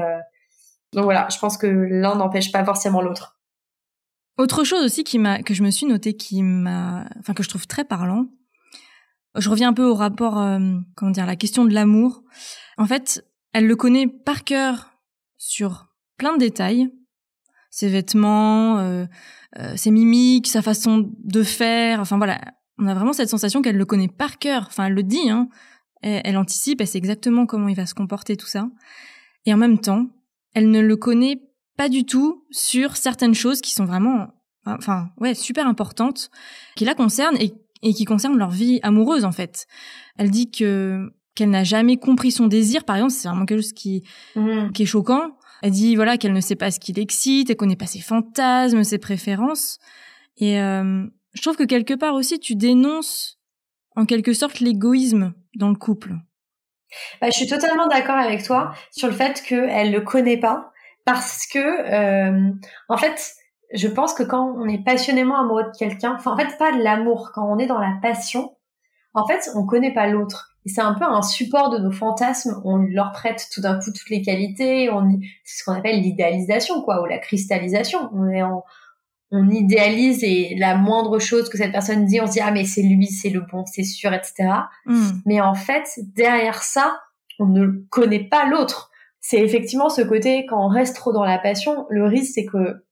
donc 0.93 1.03
voilà, 1.03 1.28
je 1.32 1.38
pense 1.38 1.57
que 1.57 1.68
l'un 1.68 2.15
n'empêche 2.15 2.51
pas 2.51 2.65
forcément 2.65 3.01
l'autre. 3.01 3.39
Autre 4.38 4.63
chose 4.63 4.84
aussi 4.84 5.03
qui 5.03 5.20
m'a 5.20 5.41
que 5.41 5.53
je 5.53 5.63
me 5.63 5.70
suis 5.70 5.86
noté 5.86 6.15
qui 6.15 6.41
m'a 6.41 7.05
enfin 7.20 7.34
que 7.34 7.43
je 7.43 7.49
trouve 7.49 7.68
très 7.68 7.86
parlant. 7.86 8.26
Je 9.36 9.49
reviens 9.49 9.70
un 9.70 9.74
peu 9.74 9.86
au 9.86 9.93
rapport 9.93 10.34
comment 10.95 11.11
dire 11.11 11.28
la 11.28 11.36
question 11.36 11.65
de 11.65 11.74
l'amour. 11.74 12.24
En 12.78 12.86
fait, 12.86 13.24
elle 13.58 13.66
le 13.66 13.76
connaît 13.76 14.05
par 14.05 14.43
cœur 14.43 14.91
sur 15.39 15.88
plein 16.18 16.34
de 16.34 16.38
détails, 16.38 16.91
ses 17.72 17.89
vêtements, 17.89 18.78
euh, 18.78 19.08
euh, 19.58 19.76
ses 19.76 19.89
mimiques, 19.89 20.45
sa 20.45 20.62
façon 20.62 21.12
de 21.24 21.41
faire. 21.41 21.99
Enfin 21.99 22.18
voilà, 22.18 22.39
on 22.78 22.86
a 22.86 22.93
vraiment 22.93 23.14
cette 23.14 23.30
sensation 23.30 23.64
qu'elle 23.64 23.78
le 23.78 23.86
connaît 23.86 24.10
par 24.10 24.38
cœur. 24.38 24.66
Enfin, 24.68 24.86
elle 24.86 24.93
le 24.93 25.01
dit, 25.01 25.32
hein. 25.32 25.49
Elle, 26.03 26.38
anticipe, 26.38 26.82
elle 26.82 26.88
sait 26.88 26.99
exactement 26.99 27.47
comment 27.47 27.68
il 27.68 27.76
va 27.76 27.88
se 27.88 27.95
comporter, 27.95 28.38
tout 28.38 28.45
ça. 28.45 28.70
Et 29.47 29.53
en 29.55 29.58
même 29.58 29.80
temps, 29.80 30.05
elle 30.53 30.70
ne 30.70 30.80
le 30.80 30.95
connaît 30.95 31.41
pas 31.78 31.89
du 31.89 32.05
tout 32.05 32.45
sur 32.51 32.95
certaines 32.95 33.34
choses 33.34 33.62
qui 33.62 33.74
sont 33.74 33.86
vraiment, 33.86 34.28
enfin, 34.68 35.10
ouais, 35.18 35.34
super 35.34 35.66
importantes, 35.66 36.30
qui 36.76 36.86
la 36.86 36.93
concernent 36.93 37.38
et, 37.38 37.55
et 37.82 37.95
qui 37.95 38.05
concernent 38.05 38.38
leur 38.38 38.51
vie 38.51 38.80
amoureuse, 38.84 39.26
en 39.26 39.32
fait. 39.32 39.66
Elle 40.20 40.30
dit 40.30 40.51
que 40.51 41.12
qu'elle 41.38 41.52
n'a 41.52 41.64
jamais 41.64 41.98
compris 41.98 42.32
son 42.32 42.48
désir, 42.48 42.84
par 42.84 42.96
exemple, 42.96 43.14
c'est 43.14 43.28
vraiment 43.28 43.46
quelque 43.46 43.62
chose 43.62 43.74
qui, 43.74 44.04
mhm. 44.36 44.72
qui 44.74 44.84
est 44.84 44.88
choquant. 44.88 45.38
Elle 45.62 45.72
dit 45.72 45.96
voilà 45.96 46.18
qu'elle 46.18 46.34
ne 46.34 46.42
sait 46.42 46.56
pas 46.56 46.72
ce 46.72 46.80
qui 46.80 46.94
l'excite, 46.94 47.50
elle 47.50 47.56
connaît 47.56 47.76
pas 47.76 47.86
ses 47.86 48.02
fantasmes, 48.02 48.84
ses 48.84 48.98
préférences. 48.98 49.78
Et 50.38 50.60
euh, 50.60 51.06
je 51.34 51.42
trouve 51.42 51.56
que 51.56 51.64
quelque 51.64 51.94
part 51.94 52.16
aussi, 52.16 52.40
tu 52.40 52.56
dénonces 52.56 53.40
en 53.96 54.06
quelque 54.06 54.34
sorte 54.34 54.60
l'égoïsme 54.60 55.34
dans 55.56 55.70
le 55.70 55.76
couple. 55.76 56.16
Bah, 57.22 57.28
je 57.28 57.38
suis 57.38 57.48
totalement 57.48 57.88
d'accord 57.88 58.18
avec 58.18 58.44
toi 58.44 58.72
sur 58.92 59.08
le 59.08 59.14
fait 59.14 59.44
qu'elle 59.48 59.92
le 59.92 60.02
connaît 60.02 60.40
pas 60.40 60.72
parce 61.06 61.46
que 61.48 61.60
euh, 61.60 62.52
en 62.90 62.98
fait, 62.98 63.34
je 63.74 63.88
pense 63.88 64.14
que 64.14 64.24
quand 64.24 64.56
on 64.58 64.68
est 64.68 64.84
passionnément 64.84 65.40
amoureux 65.40 65.66
de 65.66 65.78
quelqu'un, 65.78 66.16
enfin 66.16 66.32
en 66.32 66.38
fait 66.38 66.58
pas 66.58 66.72
de 66.72 66.82
l'amour, 66.82 67.32
quand 67.34 67.48
on 67.48 67.60
est 67.60 67.68
dans 67.68 67.80
la 67.80 67.94
passion, 68.02 68.56
en 69.14 69.28
fait 69.28 69.50
on 69.56 69.66
connaît 69.66 69.94
pas 69.94 70.08
l'autre 70.08 70.57
c'est 70.68 70.82
un 70.82 70.93
peu 70.93 71.05
un 71.05 71.22
support 71.22 71.70
de 71.70 71.78
nos 71.78 71.91
fantasmes. 71.91 72.61
On 72.63 72.78
leur 72.78 73.11
prête 73.11 73.47
tout 73.51 73.61
d'un 73.61 73.80
coup 73.80 73.91
toutes 73.91 74.09
les 74.09 74.22
qualités. 74.22 74.89
On, 74.89 75.20
c'est 75.43 75.59
ce 75.59 75.63
qu'on 75.63 75.74
appelle 75.74 76.01
l'idéalisation, 76.01 76.82
quoi, 76.82 77.01
ou 77.01 77.05
la 77.05 77.18
cristallisation. 77.20 78.09
On 78.13 78.28
est 78.30 78.43
on 79.32 79.49
idéalise 79.49 80.24
et 80.24 80.55
la 80.57 80.76
moindre 80.76 81.20
chose 81.20 81.49
que 81.49 81.57
cette 81.57 81.72
personne 81.72 82.05
dit, 82.05 82.22
on 82.22 82.28
se 82.28 82.34
dit 82.34 82.39
ah 82.39 82.51
mais 82.51 82.63
c'est 82.63 82.82
lui, 82.82 83.07
c'est 83.07 83.30
le 83.30 83.41
bon, 83.41 83.65
c'est 83.65 83.84
sûr, 83.84 84.13
etc. 84.13 84.49
Hmm. 84.86 85.09
Mais 85.26 85.41
en 85.41 85.53
fait, 85.53 85.99
derrière 86.15 86.63
ça, 86.63 86.99
on 87.39 87.45
ne 87.45 87.68
connaît 87.89 88.24
pas 88.24 88.45
l'autre. 88.45 88.89
C'est 89.20 89.41
effectivement 89.41 89.89
ce 89.89 90.01
côté 90.01 90.45
quand 90.45 90.65
on 90.65 90.70
reste 90.70 90.95
trop 90.95 91.11
dans 91.11 91.26
la 91.26 91.38
passion, 91.39 91.86
le 91.89 92.05
risque 92.05 92.34
c'est 92.36 92.45
que 92.45 92.84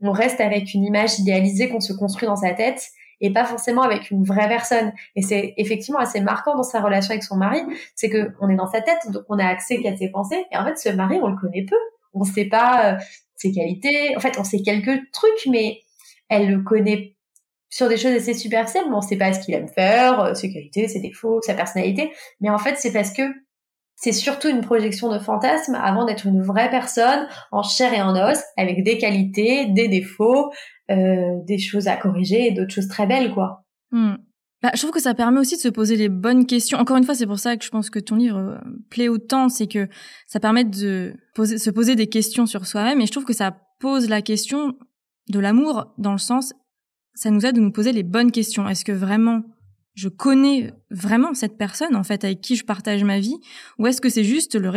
on 0.00 0.10
reste 0.10 0.40
avec 0.40 0.74
une 0.74 0.84
image 0.84 1.18
idéalisée 1.18 1.68
qu'on 1.68 1.80
se 1.80 1.92
construit 1.92 2.26
dans 2.26 2.36
sa 2.36 2.54
tête 2.54 2.88
et 3.22 3.32
pas 3.32 3.44
forcément 3.44 3.82
avec 3.82 4.10
une 4.10 4.24
vraie 4.24 4.48
personne. 4.48 4.92
Et 5.16 5.22
c'est 5.22 5.54
effectivement 5.56 6.00
assez 6.00 6.20
marquant 6.20 6.56
dans 6.56 6.64
sa 6.64 6.80
relation 6.80 7.12
avec 7.12 7.22
son 7.22 7.36
mari, 7.36 7.62
c'est 7.94 8.10
que 8.10 8.32
on 8.40 8.50
est 8.50 8.56
dans 8.56 8.70
sa 8.70 8.82
tête, 8.82 9.10
donc 9.10 9.22
on 9.28 9.38
a 9.38 9.46
accès 9.46 9.80
qu'à 9.80 9.96
ses 9.96 10.10
pensées. 10.10 10.44
Et 10.52 10.56
en 10.56 10.64
fait, 10.64 10.76
ce 10.76 10.90
mari, 10.90 11.18
on 11.22 11.28
le 11.28 11.36
connaît 11.36 11.64
peu. 11.64 11.76
On 12.12 12.24
sait 12.24 12.46
pas 12.46 12.92
euh, 12.92 12.98
ses 13.36 13.52
qualités. 13.52 14.14
En 14.16 14.20
fait, 14.20 14.38
on 14.38 14.44
sait 14.44 14.60
quelques 14.60 15.10
trucs, 15.12 15.46
mais 15.48 15.80
elle 16.28 16.50
le 16.50 16.62
connaît 16.62 17.16
sur 17.70 17.88
des 17.88 17.96
choses 17.96 18.12
assez 18.12 18.34
superficielles, 18.34 18.84
mais 18.90 18.96
on 18.96 19.00
sait 19.00 19.16
pas 19.16 19.32
ce 19.32 19.40
qu'il 19.40 19.54
aime 19.54 19.68
faire, 19.68 20.20
euh, 20.20 20.34
ses 20.34 20.52
qualités, 20.52 20.88
ses 20.88 21.00
défauts, 21.00 21.40
sa 21.40 21.54
personnalité. 21.54 22.12
Mais 22.40 22.50
en 22.50 22.58
fait, 22.58 22.76
c'est 22.76 22.92
parce 22.92 23.12
que 23.12 23.22
c'est 23.96 24.12
surtout 24.12 24.48
une 24.48 24.60
projection 24.60 25.12
de 25.12 25.18
fantasme 25.18 25.74
avant 25.74 26.04
d'être 26.04 26.26
une 26.26 26.42
vraie 26.42 26.70
personne 26.70 27.26
en 27.52 27.62
chair 27.62 27.92
et 27.94 28.02
en 28.02 28.16
os, 28.16 28.38
avec 28.56 28.82
des 28.82 28.98
qualités, 28.98 29.66
des 29.66 29.88
défauts, 29.88 30.50
euh, 30.90 31.38
des 31.46 31.58
choses 31.58 31.88
à 31.88 31.96
corriger 31.96 32.46
et 32.46 32.50
d'autres 32.52 32.72
choses 32.72 32.88
très 32.88 33.06
belles, 33.06 33.32
quoi. 33.32 33.64
Hmm. 33.90 34.14
Bah, 34.62 34.70
je 34.74 34.78
trouve 34.78 34.92
que 34.92 35.00
ça 35.00 35.14
permet 35.14 35.40
aussi 35.40 35.56
de 35.56 35.60
se 35.60 35.68
poser 35.68 35.96
les 35.96 36.08
bonnes 36.08 36.46
questions. 36.46 36.78
Encore 36.78 36.96
une 36.96 37.04
fois, 37.04 37.16
c'est 37.16 37.26
pour 37.26 37.38
ça 37.38 37.56
que 37.56 37.64
je 37.64 37.70
pense 37.70 37.90
que 37.90 37.98
ton 37.98 38.16
livre 38.16 38.38
euh, 38.38 38.58
plaît 38.90 39.08
autant, 39.08 39.48
c'est 39.48 39.66
que 39.66 39.88
ça 40.26 40.38
permet 40.38 40.64
de 40.64 41.14
se 41.36 41.70
poser 41.70 41.96
des 41.96 42.06
questions 42.06 42.46
sur 42.46 42.66
soi-même. 42.66 43.00
Et 43.00 43.06
je 43.06 43.12
trouve 43.12 43.24
que 43.24 43.32
ça 43.32 43.56
pose 43.80 44.08
la 44.08 44.22
question 44.22 44.74
de 45.28 45.40
l'amour 45.40 45.92
dans 45.98 46.12
le 46.12 46.18
sens, 46.18 46.52
ça 47.14 47.30
nous 47.30 47.44
aide 47.44 47.56
de 47.56 47.60
nous 47.60 47.72
poser 47.72 47.92
les 47.92 48.02
bonnes 48.02 48.30
questions. 48.30 48.68
Est-ce 48.68 48.84
que 48.84 48.92
vraiment 48.92 49.42
je 49.94 50.08
connais 50.08 50.72
vraiment 50.90 51.34
cette 51.34 51.58
personne 51.58 51.96
en 51.96 52.02
fait 52.02 52.24
avec 52.24 52.40
qui 52.40 52.56
je 52.56 52.64
partage 52.64 53.04
ma 53.04 53.18
vie, 53.18 53.38
ou 53.78 53.86
est-ce 53.86 54.00
que 54.00 54.08
c'est 54.08 54.24
juste 54.24 54.54
le, 54.54 54.70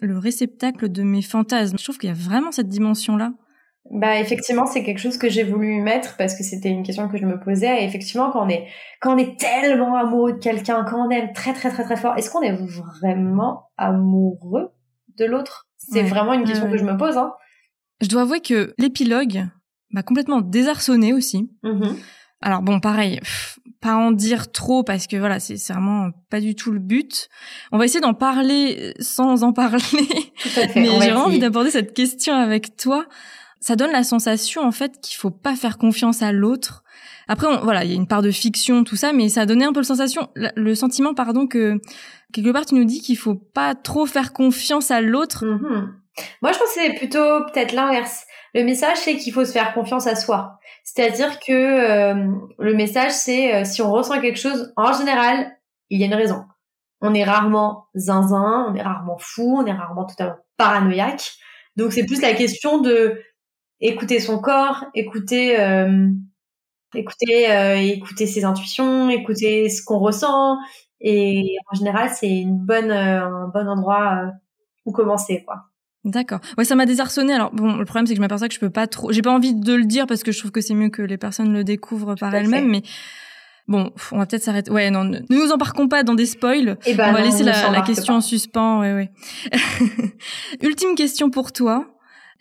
le 0.00 0.18
réceptacle 0.18 0.88
de 0.88 1.02
mes 1.02 1.22
fantasmes? 1.22 1.78
Je 1.78 1.84
trouve 1.84 1.98
qu'il 1.98 2.08
y 2.08 2.12
a 2.12 2.16
vraiment 2.16 2.52
cette 2.52 2.68
dimension 2.68 3.16
là 3.16 3.32
bah 3.90 4.20
effectivement, 4.20 4.64
c'est 4.64 4.84
quelque 4.84 5.00
chose 5.00 5.18
que 5.18 5.28
j'ai 5.28 5.42
voulu 5.42 5.80
mettre 5.82 6.16
parce 6.16 6.36
que 6.36 6.44
c'était 6.44 6.70
une 6.70 6.84
question 6.84 7.08
que 7.08 7.18
je 7.18 7.26
me 7.26 7.40
posais. 7.40 7.82
Et 7.82 7.84
effectivement, 7.84 8.30
quand 8.30 8.46
on 8.46 8.48
est 8.48 8.68
quand 9.00 9.14
on 9.14 9.18
est 9.18 9.38
tellement 9.38 9.96
amoureux 9.96 10.34
de 10.34 10.38
quelqu'un, 10.38 10.84
quand 10.84 11.06
on 11.06 11.10
aime 11.10 11.32
très 11.32 11.52
très 11.52 11.68
très 11.70 11.82
très 11.82 11.96
fort, 11.96 12.16
est-ce 12.16 12.30
qu'on 12.30 12.42
est 12.42 12.56
vraiment 13.00 13.70
amoureux 13.76 14.70
de 15.18 15.24
l'autre? 15.24 15.66
C'est 15.76 16.04
vraiment 16.04 16.32
une 16.32 16.44
question 16.44 16.70
que 16.70 16.78
je 16.78 16.84
me 16.84 16.96
pose. 16.96 17.16
Hein. 17.16 17.32
Je 18.00 18.08
dois 18.08 18.22
avouer 18.22 18.40
que 18.40 18.72
l'épilogue 18.78 19.46
m'a 19.90 20.04
complètement 20.04 20.40
désarçonné 20.40 21.12
aussi. 21.12 21.50
Mm-hmm. 21.64 21.96
Alors 22.40 22.62
bon, 22.62 22.78
pareil, 22.78 23.20
pas 23.82 23.96
en 23.96 24.12
dire 24.12 24.50
trop 24.50 24.82
parce 24.82 25.06
que 25.06 25.16
voilà, 25.16 25.40
c'est 25.40 25.56
vraiment 25.72 26.10
pas 26.30 26.40
du 26.40 26.54
tout 26.54 26.70
le 26.70 26.78
but. 26.78 27.28
On 27.72 27.78
va 27.78 27.84
essayer 27.84 28.00
d'en 28.00 28.14
parler 28.14 28.94
sans 29.00 29.42
en 29.42 29.52
parler. 29.52 29.82
Mais 30.74 30.86
j'ai 30.86 30.96
vraiment 30.96 31.24
envie 31.24 31.38
d'aborder 31.38 31.70
cette 31.70 31.92
question 31.92 32.34
avec 32.34 32.76
toi 32.76 33.06
ça 33.62 33.76
donne 33.76 33.92
la 33.92 34.02
sensation 34.02 34.62
en 34.62 34.72
fait 34.72 35.00
qu'il 35.00 35.16
faut 35.16 35.30
pas 35.30 35.54
faire 35.54 35.78
confiance 35.78 36.20
à 36.20 36.32
l'autre. 36.32 36.82
Après, 37.28 37.46
voilà, 37.62 37.84
il 37.84 37.90
y 37.90 37.92
a 37.92 37.96
une 37.96 38.08
part 38.08 38.20
de 38.20 38.32
fiction, 38.32 38.82
tout 38.82 38.96
ça, 38.96 39.12
mais 39.12 39.28
ça 39.28 39.42
a 39.42 39.46
donné 39.46 39.64
un 39.64 39.72
peu 39.72 39.78
le 39.78 39.84
sensation, 39.84 40.28
le 40.34 40.74
sentiment, 40.74 41.14
pardon, 41.14 41.46
que 41.46 41.80
quelque 42.32 42.50
part 42.50 42.66
tu 42.66 42.74
nous 42.74 42.84
dis 42.84 43.00
qu'il 43.00 43.16
faut 43.16 43.36
pas 43.36 43.76
trop 43.76 44.04
faire 44.04 44.32
confiance 44.32 44.90
à 44.90 45.00
l'autre. 45.00 45.46
Mm-hmm. 45.46 45.88
Moi, 46.42 46.52
je 46.52 46.58
c'est 46.74 46.94
plutôt 46.94 47.44
peut-être 47.52 47.72
l'inverse. 47.72 48.24
Le 48.54 48.64
message, 48.64 48.98
c'est 48.98 49.16
qu'il 49.16 49.32
faut 49.32 49.44
se 49.44 49.52
faire 49.52 49.72
confiance 49.72 50.06
à 50.06 50.14
soi. 50.14 50.58
C'est-à-dire 50.84 51.40
que 51.40 51.52
euh, 51.52 52.30
le 52.58 52.74
message, 52.74 53.12
c'est 53.12 53.54
euh, 53.54 53.64
si 53.64 53.80
on 53.80 53.90
ressent 53.90 54.20
quelque 54.20 54.38
chose, 54.38 54.72
en 54.76 54.92
général, 54.92 55.56
il 55.88 56.00
y 56.00 56.02
a 56.04 56.06
une 56.06 56.14
raison. 56.14 56.44
On 57.00 57.14
est 57.14 57.24
rarement 57.24 57.86
zinzin, 57.94 58.66
on 58.68 58.74
est 58.74 58.82
rarement 58.82 59.18
fou, 59.18 59.56
on 59.58 59.66
est 59.66 59.72
rarement 59.72 60.04
totalement 60.04 60.36
paranoïaque. 60.56 61.32
Donc 61.76 61.92
c'est 61.92 62.04
plus 62.06 62.20
la 62.20 62.34
question 62.34 62.78
de 62.78 63.20
écouter 63.80 64.20
son 64.20 64.38
corps, 64.40 64.84
écouter, 64.94 65.58
euh, 65.60 66.08
écouter, 66.94 67.50
euh, 67.50 67.76
écouter 67.76 68.26
ses 68.26 68.44
intuitions, 68.44 69.10
écouter 69.10 69.68
ce 69.68 69.82
qu'on 69.82 69.98
ressent. 69.98 70.58
Et 71.00 71.56
en 71.70 71.74
général, 71.74 72.10
c'est 72.10 72.30
une 72.30 72.58
bonne, 72.58 72.90
euh, 72.90 73.24
un 73.26 73.48
bon 73.48 73.68
endroit 73.68 74.30
où 74.86 74.92
commencer, 74.92 75.42
quoi. 75.44 75.71
D'accord. 76.04 76.40
Ouais, 76.58 76.64
ça 76.64 76.74
m'a 76.74 76.86
désarçonné. 76.86 77.32
Alors 77.32 77.52
bon, 77.52 77.76
le 77.76 77.84
problème 77.84 78.06
c'est 78.06 78.14
que 78.14 78.16
je 78.16 78.20
m'aperçois 78.20 78.48
que 78.48 78.54
je 78.54 78.60
peux 78.60 78.70
pas 78.70 78.86
trop. 78.86 79.12
J'ai 79.12 79.22
pas 79.22 79.30
envie 79.30 79.54
de 79.54 79.74
le 79.74 79.84
dire 79.84 80.06
parce 80.06 80.22
que 80.22 80.32
je 80.32 80.38
trouve 80.38 80.50
que 80.50 80.60
c'est 80.60 80.74
mieux 80.74 80.88
que 80.88 81.02
les 81.02 81.16
personnes 81.16 81.52
le 81.52 81.62
découvrent 81.62 82.16
par 82.16 82.34
elles-mêmes, 82.34 82.68
mais 82.68 82.82
bon, 83.68 83.92
on 84.10 84.18
va 84.18 84.26
peut-être 84.26 84.42
s'arrêter. 84.42 84.70
Ouais, 84.70 84.90
non, 84.90 85.04
ne 85.04 85.20
nous 85.30 85.52
embarquons 85.52 85.88
pas 85.88 86.02
dans 86.02 86.14
des 86.14 86.26
spoils. 86.26 86.76
Eh 86.86 86.94
ben 86.94 87.10
on 87.10 87.12
va 87.12 87.22
laisser 87.22 87.44
la, 87.44 87.70
la, 87.70 87.82
question 87.82 88.14
en 88.14 88.20
suspens. 88.20 88.80
Ouais, 88.80 88.92
ouais. 88.92 89.10
Ultime 90.62 90.96
question 90.96 91.30
pour 91.30 91.52
toi. 91.52 91.86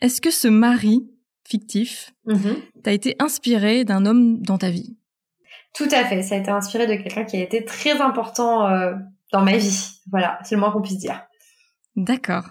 Est-ce 0.01 0.21
que 0.21 0.31
ce 0.31 0.47
mari 0.47 1.07
fictif, 1.47 2.13
mm 2.25 2.53
t'as 2.83 2.93
été 2.93 3.15
inspiré 3.19 3.83
d'un 3.85 4.07
homme 4.07 4.41
dans 4.41 4.57
ta 4.57 4.71
vie? 4.71 4.97
Tout 5.75 5.87
à 5.91 6.03
fait, 6.03 6.23
ça 6.23 6.33
a 6.33 6.39
été 6.39 6.49
inspiré 6.49 6.87
de 6.87 6.95
quelqu'un 6.95 7.25
qui 7.25 7.37
a 7.37 7.41
été 7.41 7.63
très 7.63 8.01
important 8.01 8.67
euh, 8.67 8.93
dans 9.31 9.43
ma 9.43 9.55
vie. 9.57 10.01
Voilà, 10.09 10.39
c'est 10.43 10.55
le 10.55 10.61
moins 10.61 10.71
qu'on 10.71 10.81
puisse 10.81 10.97
dire. 10.97 11.21
D'accord. 11.95 12.45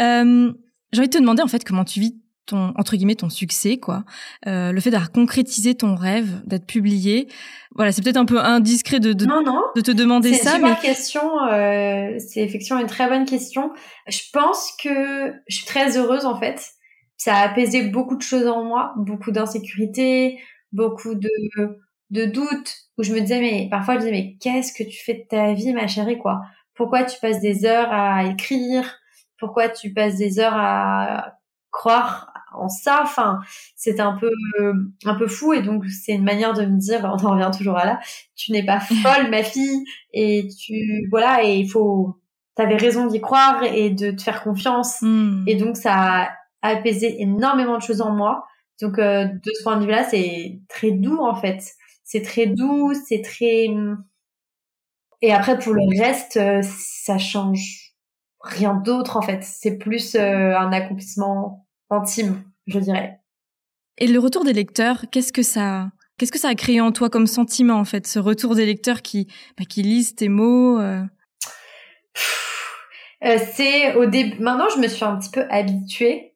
Euh, 0.00 0.52
j'ai 0.92 1.00
envie 1.00 1.08
de 1.08 1.14
te 1.14 1.18
demander 1.18 1.42
en 1.42 1.48
fait 1.48 1.64
comment 1.64 1.84
tu 1.84 2.00
vis 2.00 2.14
ton 2.46 2.72
entre 2.76 2.96
guillemets 2.96 3.14
ton 3.14 3.30
succès 3.30 3.78
quoi. 3.78 4.04
Euh, 4.46 4.72
le 4.72 4.80
fait 4.80 4.90
d'avoir 4.90 5.12
concrétisé 5.12 5.74
ton 5.74 5.94
rêve 5.94 6.42
d'être 6.44 6.66
publié. 6.66 7.28
Voilà 7.74 7.92
c'est 7.92 8.02
peut-être 8.02 8.16
un 8.18 8.26
peu 8.26 8.38
indiscret 8.38 9.00
de 9.00 9.12
de, 9.12 9.24
de 9.24 9.80
te 9.80 9.90
demander 9.90 10.34
ça 10.34 10.52
c'est 10.52 10.60
une 10.60 10.76
question 10.76 11.22
euh, 11.46 12.18
c'est 12.18 12.40
effectivement 12.40 12.80
une 12.80 12.86
très 12.86 13.08
bonne 13.08 13.24
question. 13.24 13.72
Je 14.08 14.20
pense 14.32 14.72
que 14.82 15.32
je 15.48 15.56
suis 15.56 15.66
très 15.66 15.96
heureuse 15.96 16.26
en 16.26 16.38
fait. 16.38 16.62
Ça 17.16 17.34
a 17.36 17.48
apaisé 17.48 17.88
beaucoup 17.88 18.16
de 18.16 18.22
choses 18.22 18.46
en 18.46 18.64
moi 18.64 18.92
beaucoup 18.96 19.30
d'insécurité 19.30 20.38
beaucoup 20.72 21.14
de 21.14 21.30
de 22.10 22.26
doutes 22.26 22.76
où 22.98 23.02
je 23.02 23.12
me 23.14 23.20
disais 23.20 23.40
mais 23.40 23.68
parfois 23.70 23.94
je 23.94 24.00
disais 24.00 24.12
mais 24.12 24.36
qu'est-ce 24.40 24.72
que 24.72 24.88
tu 24.88 25.02
fais 25.02 25.14
de 25.14 25.24
ta 25.28 25.54
vie 25.54 25.72
ma 25.72 25.86
chérie 25.86 26.18
quoi? 26.18 26.42
Pourquoi 26.74 27.04
tu 27.04 27.18
passes 27.20 27.40
des 27.40 27.64
heures 27.64 27.90
à 27.90 28.24
écrire? 28.26 28.98
Pourquoi 29.38 29.68
tu 29.68 29.92
passes 29.92 30.16
des 30.16 30.38
heures 30.38 30.56
à 30.56 31.38
croire 31.70 32.32
en 32.54 32.68
ça? 32.68 33.00
Enfin, 33.02 33.40
c'est 33.76 34.00
un 34.00 34.16
peu 34.16 34.30
un 35.04 35.14
peu 35.14 35.26
fou 35.26 35.52
et 35.52 35.62
donc 35.62 35.84
c'est 35.86 36.12
une 36.12 36.24
manière 36.24 36.54
de 36.54 36.64
me 36.64 36.78
dire, 36.78 37.00
on 37.04 37.24
en 37.24 37.32
revient 37.32 37.50
toujours 37.56 37.76
à 37.76 37.84
là, 37.84 38.00
tu 38.36 38.52
n'es 38.52 38.64
pas 38.64 38.80
folle 39.02 39.30
ma 39.30 39.42
fille 39.42 39.84
et 40.12 40.48
tu 40.48 41.06
voilà 41.10 41.44
et 41.44 41.56
il 41.56 41.68
faut 41.68 42.20
t'avais 42.54 42.76
raison 42.76 43.06
d'y 43.06 43.20
croire 43.20 43.64
et 43.64 43.90
de 43.90 44.12
te 44.12 44.22
faire 44.22 44.42
confiance 44.44 45.02
hmm. 45.02 45.44
et 45.48 45.56
donc 45.56 45.76
ça 45.76 45.92
a 45.92 46.28
apaisé 46.62 47.20
énormément 47.20 47.76
de 47.78 47.82
choses 47.82 48.00
en 48.00 48.12
moi. 48.12 48.46
Donc 48.80 48.98
euh, 48.98 49.24
de 49.24 49.50
ce 49.52 49.62
point 49.62 49.76
de 49.76 49.84
vue-là, 49.84 50.04
c'est 50.04 50.60
très 50.68 50.90
doux 50.90 51.18
en 51.18 51.34
fait. 51.34 51.62
C'est 52.04 52.22
très 52.22 52.46
doux, 52.46 52.92
c'est 53.06 53.22
très 53.22 53.68
et 55.24 55.32
après 55.32 55.58
pour 55.58 55.72
le 55.72 56.02
reste, 56.02 56.36
euh, 56.36 56.60
ça 56.62 57.16
change 57.16 57.83
rien 58.44 58.74
d'autre 58.74 59.16
en 59.16 59.22
fait. 59.22 59.42
C'est 59.42 59.76
plus 59.76 60.14
euh, 60.14 60.56
un 60.56 60.72
accomplissement 60.72 61.66
intime, 61.90 62.42
je 62.66 62.78
dirais. 62.78 63.20
Et 63.98 64.06
le 64.06 64.18
retour 64.18 64.44
des 64.44 64.52
lecteurs, 64.52 65.04
qu'est-ce 65.10 65.32
que 65.32 65.42
ça, 65.42 65.90
qu'est-ce 66.18 66.32
que 66.32 66.38
ça 66.38 66.48
a 66.48 66.54
créé 66.54 66.80
en 66.80 66.92
toi 66.92 67.10
comme 67.10 67.26
sentiment 67.26 67.74
en 67.74 67.84
fait, 67.84 68.06
ce 68.06 68.18
retour 68.18 68.54
des 68.54 68.66
lecteurs 68.66 69.02
qui, 69.02 69.28
bah, 69.58 69.64
qui 69.68 69.82
lisent 69.82 70.14
tes 70.14 70.28
mots. 70.28 70.78
Euh? 70.80 71.02
Euh, 73.24 73.38
c'est 73.52 73.94
au 73.94 74.06
début. 74.06 74.42
Maintenant, 74.42 74.68
je 74.74 74.80
me 74.80 74.88
suis 74.88 75.04
un 75.04 75.16
petit 75.16 75.30
peu 75.30 75.44
habituée, 75.48 76.34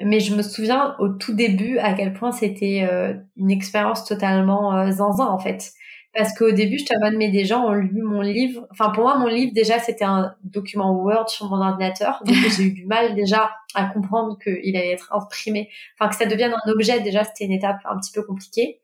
mais 0.00 0.20
je 0.20 0.34
me 0.34 0.42
souviens 0.42 0.96
au 0.98 1.08
tout 1.08 1.34
début 1.34 1.78
à 1.78 1.92
quel 1.92 2.14
point 2.14 2.32
c'était 2.32 2.88
une 3.36 3.50
expérience 3.50 4.04
totalement 4.04 4.90
zinzin 4.90 5.26
en 5.26 5.38
fait. 5.38 5.72
Parce 6.14 6.36
qu'au 6.36 6.52
début, 6.52 6.78
je 6.78 6.84
t'abonne, 6.84 7.16
mais 7.16 7.30
des 7.30 7.46
gens 7.46 7.64
ont 7.66 7.72
lu 7.72 8.02
mon 8.02 8.20
livre. 8.20 8.66
Enfin, 8.70 8.90
pour 8.90 9.04
moi, 9.04 9.16
mon 9.16 9.28
livre, 9.28 9.52
déjà, 9.54 9.78
c'était 9.78 10.04
un 10.04 10.34
document 10.44 10.92
Word 10.92 11.30
sur 11.30 11.48
mon 11.48 11.56
ordinateur. 11.56 12.22
Donc, 12.24 12.36
j'ai 12.56 12.64
eu 12.64 12.72
du 12.72 12.84
mal, 12.84 13.14
déjà, 13.14 13.50
à 13.74 13.86
comprendre 13.86 14.38
qu'il 14.38 14.76
allait 14.76 14.92
être 14.92 15.12
imprimé. 15.14 15.70
Enfin, 15.98 16.10
que 16.10 16.16
ça 16.16 16.26
devienne 16.26 16.52
un 16.52 16.70
objet, 16.70 17.00
déjà, 17.00 17.24
c'était 17.24 17.46
une 17.46 17.52
étape 17.52 17.78
un 17.86 17.98
petit 17.98 18.12
peu 18.12 18.22
compliquée. 18.22 18.80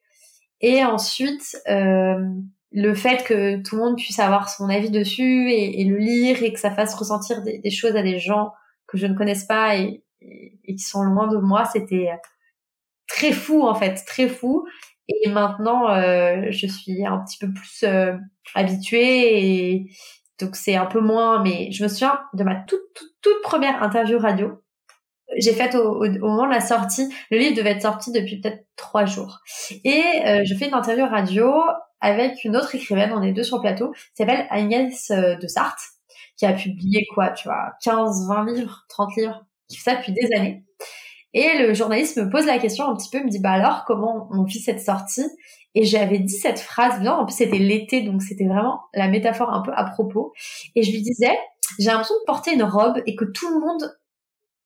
Et 0.63 0.83
ensuite, 0.85 1.59
euh, 1.69 2.17
le 2.73 2.95
fait 2.95 3.23
que 3.25 3.63
tout 3.63 3.77
le 3.77 3.83
monde 3.83 3.97
puisse 3.97 4.19
avoir 4.19 4.49
son 4.49 4.71
avis 4.71 4.91
dessus 4.91 5.53
et, 5.53 5.85
le 5.85 5.99
lire 5.99 6.43
et 6.43 6.53
que 6.53 6.59
ça 6.59 6.71
fasse 6.71 6.95
ressentir 6.95 7.43
des, 7.43 7.71
choses 7.71 7.95
à 7.95 8.03
des 8.03 8.19
gens 8.19 8.53
que 8.87 8.97
je 8.97 9.07
ne 9.07 9.15
connaisse 9.15 9.45
pas 9.45 9.77
et, 9.77 10.03
et 10.23 10.75
qui 10.75 10.83
sont 10.83 11.03
loin 11.03 11.29
de 11.29 11.37
moi, 11.37 11.67
c'était 11.67 12.11
très 13.07 13.33
fou, 13.33 13.63
en 13.63 13.75
fait, 13.75 13.95
très 14.07 14.29
fou. 14.29 14.67
Et 15.09 15.29
maintenant, 15.31 15.91
euh, 15.91 16.47
je 16.51 16.67
suis 16.67 17.05
un 17.07 17.19
petit 17.19 17.39
peu 17.39 17.53
plus 17.53 17.83
euh, 17.85 18.15
habituée 18.55 19.73
et 19.73 19.91
donc 20.39 20.55
c'est 20.55 20.77
un 20.77 20.87
peu 20.87 21.01
moins. 21.01 21.43
Mais 21.43 21.71
je 21.73 21.83
me 21.83 21.89
souviens 21.89 22.21
de 22.35 22.45
ma 22.45 22.57
toute 22.57 22.81
toute, 23.23 23.43
première 23.43 23.83
interview 23.83 24.19
radio. 24.19 24.63
J'ai 25.37 25.53
faite 25.53 25.75
au, 25.75 26.05
moment 26.21 26.47
de 26.47 26.53
la 26.53 26.61
sortie. 26.61 27.09
Le 27.31 27.39
livre 27.39 27.57
devait 27.57 27.71
être 27.71 27.83
sorti 27.83 28.13
depuis 28.13 28.41
peut-être 28.41 28.65
trois 28.77 29.05
jours. 29.05 29.41
Et 29.85 30.03
euh, 30.27 30.43
je 30.45 30.55
fais 30.55 30.69
une 30.69 30.75
interview 30.75 31.07
radio 31.07 31.53
avec 32.01 32.45
une 32.45 32.57
autre 32.57 32.75
écrivaine. 32.75 33.13
On 33.13 33.23
est 33.23 33.33
deux 33.33 33.43
sur 33.43 33.57
le 33.57 33.63
plateau. 33.63 33.93
Qui 33.93 34.25
s'appelle 34.25 34.47
Agnès 34.51 35.11
de 35.11 35.47
Sarthe, 35.47 35.81
qui 36.37 36.47
a 36.47 36.53
publié 36.53 37.07
quoi, 37.15 37.31
tu 37.31 37.49
vois, 37.49 37.73
15, 37.83 38.29
20 38.29 38.47
livres, 38.53 38.85
30 38.89 39.17
livres, 39.17 39.45
qui 39.69 39.77
fait 39.77 39.91
ça 39.91 39.97
depuis 39.97 40.13
des 40.13 40.29
années. 40.35 40.65
Et 41.39 41.57
le 41.57 41.73
journaliste 41.73 42.17
me 42.17 42.29
pose 42.29 42.47
la 42.47 42.59
question 42.59 42.85
un 42.91 42.97
petit 42.97 43.11
peu, 43.11 43.23
me 43.23 43.31
dit 43.31 43.39
bah 43.39 43.53
alors 43.53 43.85
comment 43.87 44.29
on 44.33 44.43
vit 44.43 44.59
cette 44.59 44.81
sortie? 44.81 45.25
Et 45.77 45.85
j'avais 45.85 46.19
dit 46.19 46.35
cette 46.35 46.59
phrase 46.59 47.01
bien, 47.01 47.13
en 47.13 47.27
plus 47.27 47.37
c'était 47.37 47.59
l'été 47.59 48.03
donc 48.03 48.23
c'était 48.23 48.47
vraiment 48.47 48.81
la 48.93 49.07
métaphore 49.07 49.51
un 49.51 49.63
peu 49.63 49.71
à 49.73 49.85
propos. 49.85 50.33
Et 50.75 50.83
je 50.83 50.91
lui 50.91 51.01
disais 51.01 51.39
j'ai 51.79 51.91
l'impression 51.91 52.17
de 52.17 52.27
porter 52.27 52.55
une 52.55 52.65
robe 52.65 53.01
et 53.07 53.15
que 53.15 53.25
tout 53.25 53.49
le 53.55 53.61
monde 53.61 53.97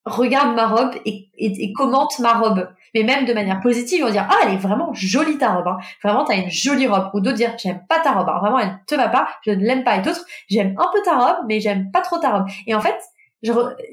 regarde 0.06 0.56
ma 0.56 0.66
robe 0.66 0.94
et, 1.04 1.72
commente 1.74 2.18
ma 2.20 2.32
robe, 2.32 2.66
mais 2.94 3.02
même 3.02 3.26
de 3.26 3.34
manière 3.34 3.60
positive, 3.60 3.98
ils 3.98 4.04
vont 4.04 4.10
dire 4.10 4.26
ah 4.30 4.38
elle 4.44 4.54
est 4.54 4.56
vraiment 4.56 4.94
jolie 4.94 5.36
ta 5.36 5.52
robe, 5.52 5.68
hein. 5.68 5.78
vraiment 6.02 6.24
t'as 6.24 6.36
une 6.36 6.50
jolie 6.50 6.86
robe, 6.86 7.10
ou 7.12 7.20
d'autres 7.20 7.36
dire 7.36 7.54
j'aime 7.62 7.82
pas 7.86 8.00
ta 8.00 8.12
robe, 8.12 8.30
hein. 8.30 8.38
vraiment 8.40 8.58
elle 8.58 8.78
te 8.86 8.94
va 8.94 9.10
pas, 9.10 9.28
je 9.44 9.50
ne 9.50 9.62
l'aime 9.62 9.84
pas, 9.84 9.98
et 9.98 10.00
d'autres 10.00 10.24
j'aime 10.48 10.74
un 10.78 10.88
peu 10.90 11.02
ta 11.04 11.18
robe, 11.18 11.44
mais 11.48 11.60
j'aime 11.60 11.90
pas 11.92 12.00
trop 12.00 12.16
ta 12.16 12.30
robe. 12.30 12.48
Et 12.66 12.74
en 12.74 12.80
fait 12.80 12.96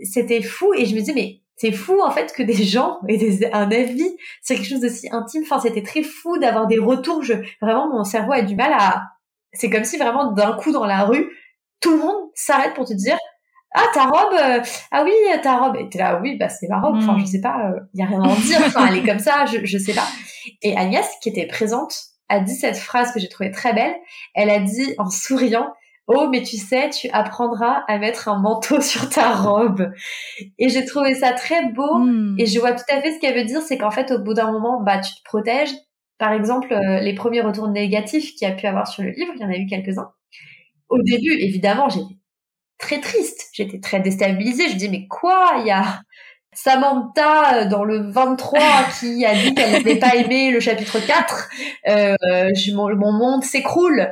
c'était 0.04 0.42
fou 0.42 0.74
et 0.74 0.86
je 0.86 0.96
me 0.96 1.00
disais 1.02 1.14
mais 1.14 1.42
c'est 1.60 1.74
fou 1.74 2.02
en 2.02 2.10
fait 2.10 2.34
que 2.34 2.42
des 2.42 2.64
gens 2.64 3.00
aient 3.10 3.18
des, 3.18 3.46
un 3.52 3.70
avis 3.70 4.10
sur 4.42 4.56
quelque 4.56 4.68
chose 4.68 4.80
d'aussi 4.80 5.10
intime. 5.12 5.44
Enfin, 5.44 5.60
c'était 5.60 5.84
très 5.84 6.04
fou 6.04 6.38
d'avoir 6.38 6.68
des 6.68 6.80
retours. 6.80 7.22
Je, 7.22 7.34
vraiment, 7.62 7.90
mon 7.90 8.06
cerveau 8.06 8.32
a 8.32 8.42
du 8.42 8.56
mal 8.56 8.72
à. 8.74 9.04
C'est 9.52 9.70
comme 9.70 9.84
si 9.84 9.98
vraiment 9.98 10.32
d'un 10.32 10.54
coup 10.54 10.72
dans 10.72 10.86
la 10.86 11.04
rue, 11.04 11.28
tout 11.82 11.92
le 11.92 11.98
monde 11.98 12.30
s'arrête 12.34 12.74
pour 12.76 12.86
te 12.86 12.94
dire 12.94 13.18
ah 13.74 13.86
ta 13.94 14.06
robe 14.06 14.34
euh, 14.34 14.62
ah 14.92 15.04
oui 15.04 15.12
ta 15.44 15.58
robe 15.58 15.76
et 15.76 15.88
t'es 15.90 16.00
là 16.00 16.20
oui 16.24 16.38
bah 16.38 16.50
c'est 16.50 16.68
ma 16.68 16.80
robe 16.80 16.96
enfin 16.96 17.18
je 17.20 17.24
hmm. 17.24 17.28
sais 17.28 17.42
pas 17.42 17.56
il 17.60 17.76
euh, 17.76 17.80
y 17.94 18.02
a 18.02 18.08
rien 18.08 18.24
à 18.24 18.28
en 18.28 18.36
dire 18.36 18.60
enfin 18.66 18.88
elle 18.88 18.98
est 18.98 19.06
comme 19.06 19.20
ça 19.20 19.46
je 19.46 19.64
je 19.64 19.78
sais 19.78 19.94
pas 19.94 20.08
et 20.64 20.76
Agnès 20.76 21.08
qui 21.22 21.30
était 21.30 21.46
présente 21.46 21.94
a 22.30 22.40
dit 22.40 22.56
cette 22.56 22.78
phrase 22.78 23.12
que 23.12 23.20
j'ai 23.20 23.30
trouvée 23.30 23.52
très 23.52 23.74
belle 23.74 23.94
elle 24.34 24.50
a 24.50 24.60
dit 24.60 24.96
en 24.98 25.12
souriant 25.12 25.72
Oh, 26.12 26.28
mais 26.28 26.42
tu 26.42 26.58
sais, 26.58 26.90
tu 26.90 27.08
apprendras 27.12 27.84
à 27.88 28.00
mettre 28.00 28.30
un 28.30 28.40
manteau 28.40 28.82
sur 28.82 29.10
ta 29.10 29.32
robe. 29.32 29.92
Et 30.58 30.68
j'ai 30.70 30.84
trouvé 30.84 31.14
ça 31.14 31.34
très 31.34 31.72
beau. 31.72 32.00
Hmm. 32.00 32.36
Et 32.40 32.48
je 32.48 32.60
vois 32.60 32.74
tout 32.74 32.84
à 32.90 33.00
fait 33.00 33.14
ce 33.14 33.20
qu'elle 33.20 33.36
veut 33.36 33.46
dire, 33.46 33.62
c'est 33.62 33.78
qu'en 33.78 33.92
fait, 33.92 34.12
au 34.12 34.18
bout 34.18 34.34
d'un 34.34 34.52
moment, 34.52 34.82
bah, 34.82 34.98
tu 34.98 35.14
te 35.14 35.24
protèges. 35.24 35.70
Par 36.18 36.34
exemple, 36.34 36.74
euh, 36.74 37.00
les 37.00 37.14
premiers 37.14 37.42
retours 37.42 37.68
négatifs 37.68 38.34
qu'il 38.34 38.48
y 38.48 38.52
a 38.52 38.56
pu 38.56 38.66
avoir 38.66 38.88
sur 38.88 39.04
le 39.04 39.12
livre, 39.12 39.32
il 39.36 39.42
y 39.42 39.46
en 39.46 39.52
a 39.52 39.56
eu 39.56 39.68
quelques-uns. 39.68 40.12
Au 40.90 40.98
début, 41.04 41.34
évidemment, 41.34 41.90
j'étais 41.90 42.18
très 42.80 43.00
triste. 43.00 43.50
J'étais 43.54 43.80
très 43.80 44.00
déstabilisée. 44.00 44.68
Je 44.70 44.78
dis, 44.78 44.90
mais 44.90 45.08
quoi? 45.08 45.58
Il 45.60 45.68
y 45.68 45.72
a 45.72 46.02
Samantha 46.54 47.54
euh, 47.54 47.70
dans 47.70 47.84
le 47.84 48.10
23 48.10 48.60
qui 49.00 49.24
a 49.26 49.36
dit 49.36 49.54
qu'elle 49.54 49.74
n'avait 49.74 50.00
pas 50.00 50.16
aimé 50.16 50.50
le 50.50 50.60
chapitre 50.60 51.00
4. 51.06 51.50
Euh, 51.88 52.16
mon 52.76 53.12
monde 53.12 53.44
s'écroule. 53.44 54.12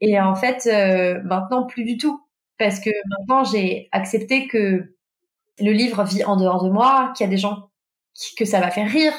Et 0.00 0.20
en 0.20 0.34
fait, 0.34 0.66
euh, 0.66 1.20
maintenant, 1.24 1.64
plus 1.66 1.84
du 1.84 1.96
tout. 1.96 2.22
Parce 2.58 2.80
que 2.80 2.90
maintenant, 3.06 3.44
j'ai 3.44 3.88
accepté 3.92 4.48
que 4.48 4.94
le 5.58 5.72
livre 5.72 6.04
vit 6.04 6.24
en 6.24 6.36
dehors 6.36 6.64
de 6.64 6.70
moi, 6.70 7.12
qu'il 7.16 7.24
y 7.24 7.28
a 7.28 7.30
des 7.30 7.36
gens 7.36 7.68
que 8.38 8.44
ça 8.44 8.60
va 8.60 8.70
faire 8.70 8.88
rire, 8.88 9.12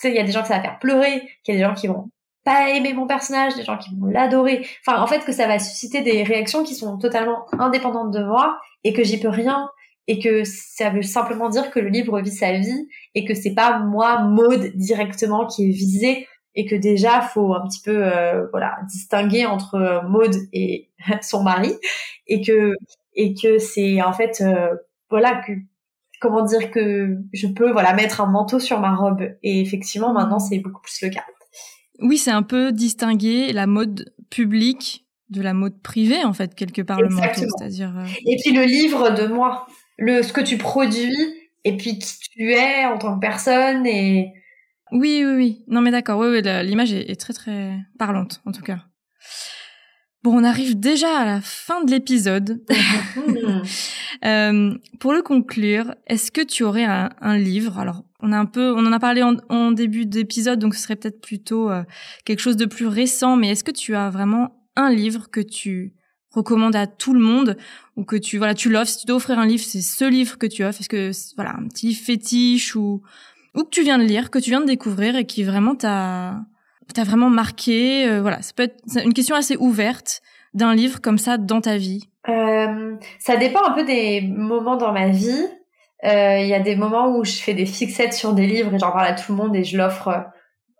qu'il 0.00 0.14
y 0.14 0.18
a 0.18 0.24
des 0.24 0.32
gens 0.32 0.42
que 0.42 0.48
ça 0.48 0.56
va 0.56 0.62
faire 0.62 0.78
pleurer, 0.78 1.22
qu'il 1.44 1.54
y 1.54 1.56
a 1.56 1.60
des 1.60 1.66
gens 1.68 1.74
qui 1.74 1.86
vont 1.86 2.10
pas 2.44 2.70
aimer 2.70 2.92
mon 2.94 3.06
personnage, 3.06 3.54
des 3.54 3.64
gens 3.64 3.76
qui 3.76 3.90
vont 3.96 4.06
l'adorer. 4.06 4.66
Enfin, 4.84 5.00
en 5.00 5.06
fait, 5.06 5.24
que 5.24 5.32
ça 5.32 5.46
va 5.46 5.58
susciter 5.58 6.02
des 6.02 6.22
réactions 6.22 6.64
qui 6.64 6.74
sont 6.74 6.98
totalement 6.98 7.46
indépendantes 7.52 8.12
de 8.12 8.24
moi 8.24 8.58
et 8.82 8.92
que 8.92 9.04
j'y 9.04 9.20
peux 9.20 9.28
rien 9.28 9.68
et 10.06 10.18
que 10.18 10.42
ça 10.44 10.90
veut 10.90 11.02
simplement 11.02 11.48
dire 11.48 11.70
que 11.70 11.78
le 11.78 11.88
livre 11.88 12.20
vit 12.20 12.32
sa 12.32 12.54
vie 12.54 12.88
et 13.14 13.24
que 13.24 13.34
c'est 13.34 13.54
pas 13.54 13.78
moi, 13.78 14.22
Maude, 14.22 14.72
directement 14.74 15.46
qui 15.46 15.68
est 15.68 15.72
visée 15.72 16.26
et 16.54 16.66
que 16.66 16.74
déjà 16.74 17.20
faut 17.20 17.54
un 17.54 17.66
petit 17.66 17.80
peu 17.80 18.04
euh, 18.04 18.46
voilà 18.50 18.78
distinguer 18.88 19.46
entre 19.46 19.74
euh, 19.76 20.02
Maude 20.02 20.34
et 20.52 20.90
son 21.22 21.42
mari 21.42 21.72
et 22.26 22.40
que 22.40 22.74
et 23.14 23.34
que 23.34 23.58
c'est 23.58 24.02
en 24.02 24.12
fait 24.12 24.40
euh, 24.40 24.74
voilà 25.10 25.42
que 25.46 25.52
comment 26.20 26.44
dire 26.44 26.70
que 26.70 27.16
je 27.32 27.46
peux 27.46 27.70
voilà 27.70 27.94
mettre 27.94 28.20
un 28.20 28.26
manteau 28.26 28.58
sur 28.58 28.80
ma 28.80 28.94
robe. 28.94 29.22
Et 29.42 29.60
effectivement 29.60 30.12
maintenant 30.12 30.38
c'est 30.38 30.58
beaucoup 30.58 30.82
plus 30.82 31.02
le 31.02 31.10
cas. 31.10 31.24
Oui, 32.02 32.16
c'est 32.16 32.30
un 32.30 32.42
peu 32.42 32.72
distinguer 32.72 33.52
la 33.52 33.66
mode 33.66 34.12
publique 34.30 35.06
de 35.28 35.42
la 35.42 35.52
mode 35.52 35.80
privée 35.80 36.24
en 36.24 36.32
fait 36.32 36.54
quelque 36.54 36.82
part 36.82 37.00
le 37.00 37.08
manteau, 37.08 37.46
c'est-à-dire 37.58 37.92
Et 38.26 38.36
puis 38.42 38.52
le 38.52 38.64
livre 38.64 39.10
de 39.10 39.26
moi, 39.26 39.66
le 39.98 40.22
ce 40.22 40.32
que 40.32 40.40
tu 40.40 40.56
produis 40.56 41.14
et 41.64 41.76
puis 41.76 41.98
qui 41.98 42.18
tu 42.18 42.52
es 42.52 42.86
en 42.86 42.98
tant 42.98 43.14
que 43.14 43.20
personne 43.20 43.86
et 43.86 44.32
oui, 44.92 45.24
oui, 45.24 45.34
oui. 45.34 45.64
Non, 45.68 45.80
mais 45.80 45.90
d'accord. 45.90 46.18
Oui, 46.18 46.28
oui, 46.28 46.42
l'image 46.42 46.92
est, 46.92 47.18
très, 47.18 47.32
très 47.32 47.78
parlante, 47.98 48.40
en 48.46 48.52
tout 48.52 48.62
cas. 48.62 48.78
Bon, 50.22 50.38
on 50.38 50.44
arrive 50.44 50.78
déjà 50.78 51.18
à 51.18 51.24
la 51.24 51.40
fin 51.40 51.82
de 51.82 51.90
l'épisode. 51.90 52.62
euh, 54.24 54.74
pour 54.98 55.12
le 55.12 55.22
conclure, 55.22 55.94
est-ce 56.06 56.30
que 56.30 56.42
tu 56.42 56.62
aurais 56.62 56.84
un, 56.84 57.10
un, 57.20 57.38
livre? 57.38 57.78
Alors, 57.78 58.04
on 58.20 58.32
a 58.32 58.38
un 58.38 58.46
peu, 58.46 58.72
on 58.72 58.84
en 58.84 58.92
a 58.92 58.98
parlé 58.98 59.22
en, 59.22 59.36
en 59.48 59.72
début 59.72 60.04
d'épisode, 60.04 60.58
donc 60.58 60.74
ce 60.74 60.82
serait 60.82 60.96
peut-être 60.96 61.20
plutôt 61.22 61.70
euh, 61.70 61.82
quelque 62.24 62.40
chose 62.40 62.56
de 62.56 62.66
plus 62.66 62.86
récent. 62.86 63.36
Mais 63.36 63.48
est-ce 63.48 63.64
que 63.64 63.70
tu 63.70 63.94
as 63.94 64.10
vraiment 64.10 64.66
un 64.76 64.90
livre 64.90 65.30
que 65.30 65.40
tu 65.40 65.94
recommandes 66.30 66.76
à 66.76 66.86
tout 66.86 67.12
le 67.12 67.20
monde 67.20 67.56
ou 67.96 68.04
que 68.04 68.16
tu 68.16 68.38
voilà, 68.38 68.54
tu 68.54 68.70
l'offres 68.70 68.90
Si 68.90 68.98
tu 68.98 69.06
dois 69.06 69.16
offrir 69.16 69.38
un 69.38 69.46
livre, 69.46 69.64
c'est 69.64 69.80
ce 69.80 70.04
livre 70.04 70.38
que 70.38 70.46
tu 70.46 70.64
offres. 70.64 70.80
Est-ce 70.80 70.88
que 70.88 71.10
voilà, 71.36 71.56
un 71.56 71.66
petit 71.66 71.94
fétiche 71.94 72.76
ou 72.76 73.02
ou 73.54 73.64
que 73.64 73.70
tu 73.70 73.82
viens 73.82 73.98
de 73.98 74.04
lire, 74.04 74.30
que 74.30 74.38
tu 74.38 74.50
viens 74.50 74.60
de 74.60 74.66
découvrir 74.66 75.16
et 75.16 75.24
qui 75.24 75.42
vraiment 75.42 75.74
t'a 75.74 76.36
t'a 76.92 77.04
vraiment 77.04 77.30
marqué. 77.30 78.08
Euh, 78.08 78.20
voilà, 78.20 78.42
ça 78.42 78.52
peut 78.54 78.64
être 78.64 78.82
une 79.04 79.14
question 79.14 79.36
assez 79.36 79.56
ouverte 79.56 80.22
d'un 80.54 80.74
livre 80.74 81.00
comme 81.00 81.18
ça 81.18 81.38
dans 81.38 81.60
ta 81.60 81.76
vie. 81.76 82.08
Euh, 82.28 82.96
ça 83.18 83.36
dépend 83.36 83.64
un 83.64 83.72
peu 83.72 83.84
des 83.84 84.20
moments 84.22 84.76
dans 84.76 84.92
ma 84.92 85.08
vie. 85.08 85.46
Euh, 86.04 86.38
Il 86.40 86.48
y 86.48 86.54
a 86.54 86.60
des 86.60 86.76
moments 86.76 87.16
où 87.16 87.24
je 87.24 87.40
fais 87.40 87.54
des 87.54 87.66
fixettes 87.66 88.14
sur 88.14 88.32
des 88.32 88.46
livres 88.46 88.74
et 88.74 88.78
j'en 88.78 88.90
parle 88.90 89.06
à 89.06 89.12
tout 89.12 89.32
le 89.32 89.36
monde 89.36 89.54
et 89.54 89.64
je 89.64 89.76
l'offre 89.76 90.26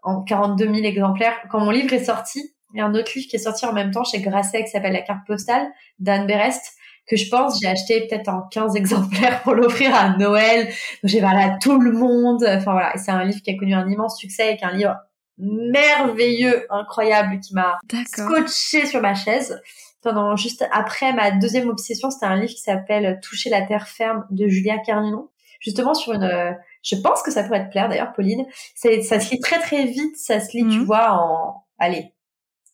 en 0.03 0.23
42 0.23 0.64
000 0.64 0.77
exemplaires. 0.79 1.35
Quand 1.51 1.61
mon 1.61 1.71
livre 1.71 1.93
est 1.93 2.05
sorti, 2.05 2.43
il 2.73 2.79
y 2.79 2.81
a 2.81 2.87
un 2.87 2.95
autre 2.95 3.12
livre 3.14 3.29
qui 3.29 3.37
est 3.37 3.41
sorti 3.41 3.66
en 3.66 3.73
même 3.73 3.91
temps 3.91 4.05
chez 4.05 4.21
Grasset 4.21 4.64
qui 4.64 4.71
s'appelle 4.71 4.93
La 4.93 5.03
carte 5.03 5.27
postale 5.27 5.68
d'Anne 5.99 6.27
Berest 6.27 6.75
que 7.11 7.17
je 7.17 7.29
pense 7.29 7.61
j'ai 7.61 7.67
acheté 7.67 8.07
peut-être 8.07 8.29
en 8.29 8.43
15 8.43 8.77
exemplaires 8.77 9.43
pour 9.43 9.55
l'offrir 9.55 9.95
à 9.95 10.17
Noël. 10.17 10.67
Donc 10.67 11.11
j'ai 11.11 11.21
parlé 11.21 11.43
à 11.43 11.59
tout 11.61 11.81
le 11.81 11.93
monde. 11.93 12.45
Enfin 12.49 12.73
voilà, 12.73 12.93
c'est 12.97 13.11
un 13.11 13.25
livre 13.25 13.43
qui 13.43 13.51
a 13.51 13.59
connu 13.59 13.75
un 13.75 13.89
immense 13.89 14.19
succès 14.19 14.53
et 14.53 14.57
qui 14.57 14.65
est 14.65 14.67
un 14.67 14.73
livre 14.73 14.97
merveilleux, 15.39 16.67
incroyable, 16.71 17.41
qui 17.41 17.55
m'a 17.55 17.79
scotché 18.07 18.87
sur 18.87 19.01
ma 19.01 19.15
chaise. 19.15 19.61
Pendant 20.03 20.35
juste 20.37 20.67
après 20.73 21.13
ma 21.13 21.31
deuxième 21.31 21.69
obsession, 21.69 22.11
c'était 22.11 22.27
un 22.27 22.37
livre 22.37 22.53
qui 22.53 22.61
s'appelle 22.61 23.21
Toucher 23.23 23.51
la 23.51 23.63
terre 23.63 23.89
ferme 23.89 24.27
de 24.31 24.49
Julia 24.49 24.79
Carninon. 24.79 25.29
Justement 25.61 25.93
sur 25.93 26.15
une, 26.15 26.57
je 26.83 26.97
pense 26.97 27.23
que 27.23 27.31
ça 27.31 27.43
pourrait 27.43 27.67
te 27.67 27.71
plaire 27.71 27.89
d'ailleurs, 27.89 28.13
Pauline. 28.15 28.47
Ça, 28.75 28.89
ça 29.03 29.21
se 29.21 29.31
lit 29.33 29.41
très 29.41 29.59
très 29.59 29.85
vite, 29.85 30.17
ça 30.17 30.41
se 30.41 30.57
lit, 30.57 30.63
tu 30.63 30.79
mhm. 30.79 30.85
vois, 30.85 31.13
en, 31.13 31.65
allez, 31.79 32.15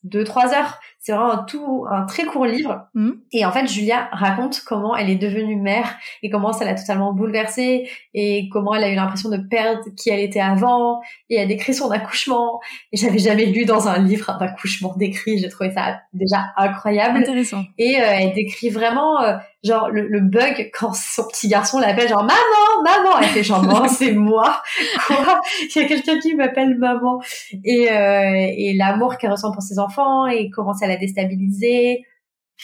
deux 0.07 0.23
trois 0.23 0.53
heures. 0.53 0.79
C'est 0.99 1.13
vraiment 1.13 1.31
un 1.31 1.43
tout 1.43 1.85
un 1.89 2.05
très 2.05 2.25
court 2.25 2.45
livre. 2.45 2.87
Mm. 2.93 3.11
Et 3.31 3.45
en 3.45 3.51
fait, 3.51 3.67
Julia 3.67 4.09
raconte 4.11 4.61
comment 4.65 4.95
elle 4.95 5.09
est 5.09 5.15
devenue 5.15 5.55
mère 5.55 5.95
et 6.23 6.29
comment 6.29 6.51
ça 6.51 6.65
l'a 6.65 6.75
totalement 6.75 7.13
bouleversée 7.13 7.89
et 8.13 8.49
comment 8.51 8.73
elle 8.75 8.83
a 8.83 8.91
eu 8.91 8.95
l'impression 8.95 9.29
de 9.29 9.37
perdre 9.37 9.81
qui 9.95 10.09
elle 10.09 10.19
était 10.19 10.39
avant. 10.39 11.01
Et 11.29 11.35
elle 11.35 11.47
décrit 11.47 11.73
son 11.73 11.91
accouchement. 11.91 12.59
Et 12.91 12.97
j'avais 12.97 13.19
jamais 13.19 13.45
lu 13.45 13.65
dans 13.65 13.87
un 13.87 13.99
livre 13.99 14.29
un 14.29 14.37
accouchement 14.37 14.93
décrit. 14.97 15.37
J'ai 15.37 15.49
trouvé 15.49 15.71
ça 15.71 15.99
déjà 16.13 16.47
incroyable. 16.57 17.19
Intéressant. 17.19 17.63
Et 17.77 17.97
euh, 17.97 18.03
elle 18.03 18.33
décrit 18.33 18.69
vraiment 18.69 19.21
euh, 19.21 19.37
genre 19.63 19.89
le, 19.89 20.07
le, 20.07 20.19
bug 20.21 20.69
quand 20.73 20.93
son 20.93 21.23
petit 21.27 21.47
garçon 21.47 21.79
l'appelle 21.79 22.07
genre 22.07 22.23
maman 22.23 22.83
maman 22.83 23.19
elle 23.19 23.29
fait 23.29 23.43
genre 23.43 23.63
non 23.63 23.87
c'est 23.87 24.13
moi. 24.13 24.61
Quoi? 25.07 25.41
Il 25.75 25.81
y 25.81 25.85
a 25.85 25.87
quelqu'un 25.87 26.19
qui 26.19 26.35
m'appelle 26.35 26.77
maman. 26.77 27.21
Et 27.63 27.91
euh, 27.91 28.51
et 28.55 28.73
l'amour 28.75 29.17
qu'elle 29.17 29.31
ressent 29.31 29.51
pour 29.51 29.61
ses 29.61 29.79
enfants 29.79 30.27
et 30.27 30.49
comment 30.49 30.73
ça 30.73 30.87
l'a 30.87 30.97
déstabilisé 30.97 32.05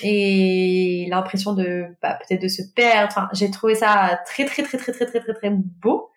et 0.01 1.07
l'impression 1.09 1.53
de 1.53 1.85
bah, 2.01 2.17
peut-être 2.19 2.41
de 2.41 2.47
se 2.47 2.63
perdre. 2.75 3.09
Enfin, 3.11 3.29
j'ai 3.33 3.51
trouvé 3.51 3.75
ça 3.75 4.19
très 4.25 4.45
très 4.45 4.63
très 4.63 4.77
très 4.77 4.91
très 4.91 5.05
très 5.05 5.19
très 5.19 5.33
très 5.33 5.49
beau 5.51 6.09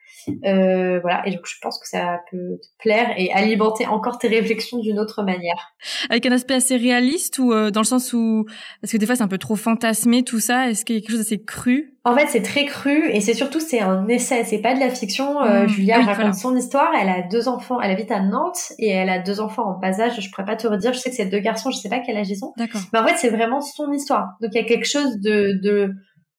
euh, 0.45 1.01
voilà, 1.01 1.27
et 1.27 1.31
donc 1.31 1.47
je 1.47 1.55
pense 1.61 1.79
que 1.79 1.89
ça 1.89 2.21
peut 2.31 2.59
te 2.61 2.83
plaire 2.83 3.11
et 3.17 3.33
alimenter 3.33 3.87
encore 3.87 4.19
tes 4.19 4.29
réflexions 4.29 4.79
d'une 4.79 4.99
autre 4.99 5.23
manière. 5.23 5.75
Avec 6.11 6.27
un 6.27 6.33
aspect 6.33 6.55
assez 6.55 6.77
réaliste 6.77 7.39
ou 7.39 7.53
euh, 7.53 7.71
dans 7.71 7.81
le 7.81 7.87
sens 7.87 8.13
où, 8.13 8.47
parce 8.81 8.93
que 8.93 8.97
des 8.97 9.07
fois 9.07 9.17
c'est 9.17 9.23
un 9.23 9.29
peu 9.29 9.39
trop 9.39 9.57
fantasmé 9.57 10.23
tout 10.23 10.41
ça, 10.41 10.71
est-ce 10.71 10.85
qu'il 10.85 10.97
y 10.97 10.99
a 10.99 11.01
quelque 11.01 11.11
chose 11.11 11.21
d'assez 11.21 11.43
cru? 11.43 11.95
En 12.05 12.17
fait 12.17 12.27
c'est 12.29 12.43
très 12.43 12.67
cru 12.67 13.11
et 13.11 13.21
c'est 13.21 13.35
surtout 13.35 13.61
c'est 13.61 13.81
un 13.81 14.07
essai, 14.09 14.45
c'est 14.45 14.61
pas 14.61 14.75
de 14.75 14.81
la 14.81 14.91
fiction. 14.91 15.43
Euh, 15.43 15.65
mmh. 15.65 15.69
Julia 15.69 16.01
raconte 16.01 16.35
son 16.35 16.57
histoire, 16.57 16.93
elle 17.01 17.09
a 17.09 17.23
deux 17.23 17.49
enfants, 17.49 17.81
elle 17.81 17.91
habite 17.91 18.13
à 18.13 18.21
Nantes 18.21 18.73
et 18.79 18.91
elle 18.91 19.11
a 19.11 19.19
deux 19.19 19.41
enfants 19.41 19.65
en 19.65 19.79
bas 19.79 20.01
âge, 20.01 20.21
je 20.21 20.31
pourrais 20.31 20.47
pas 20.47 20.57
te 20.57 20.67
redire, 20.67 20.93
je 20.93 20.99
sais 21.01 21.11
que 21.11 21.17
c'est 21.17 21.27
deux 21.27 21.41
garçons, 21.41 21.71
je 21.71 21.79
sais 21.79 21.89
pas 21.89 21.99
quel 21.99 22.17
âge 22.17 22.31
ils 22.31 22.45
ont. 22.45 22.53
D'accord. 22.57 22.81
Mais 22.93 22.99
en 23.01 23.07
fait 23.07 23.17
c'est 23.17 23.31
vraiment 23.31 23.61
son 23.61 23.93
histoire. 23.93 24.37
Donc 24.41 24.51
il 24.55 24.61
y 24.61 24.65
a 24.65 24.67
quelque 24.67 24.87
chose 24.87 25.19
de... 25.21 25.59
de 25.63 25.93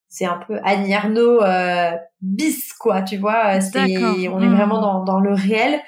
c'est 0.10 0.26
un 0.26 0.38
peu 0.38 0.60
Annie 0.64 0.94
Arnaud 0.94 1.42
euh, 1.42 1.92
bis 2.22 2.74
quoi 2.74 3.02
tu 3.02 3.18
vois 3.18 3.60
c'est 3.62 3.98
on 4.28 4.42
est 4.42 4.48
vraiment 4.48 4.80
mmh. 4.80 4.82
dans, 4.82 5.04
dans 5.04 5.20
le 5.20 5.34
réel. 5.34 5.82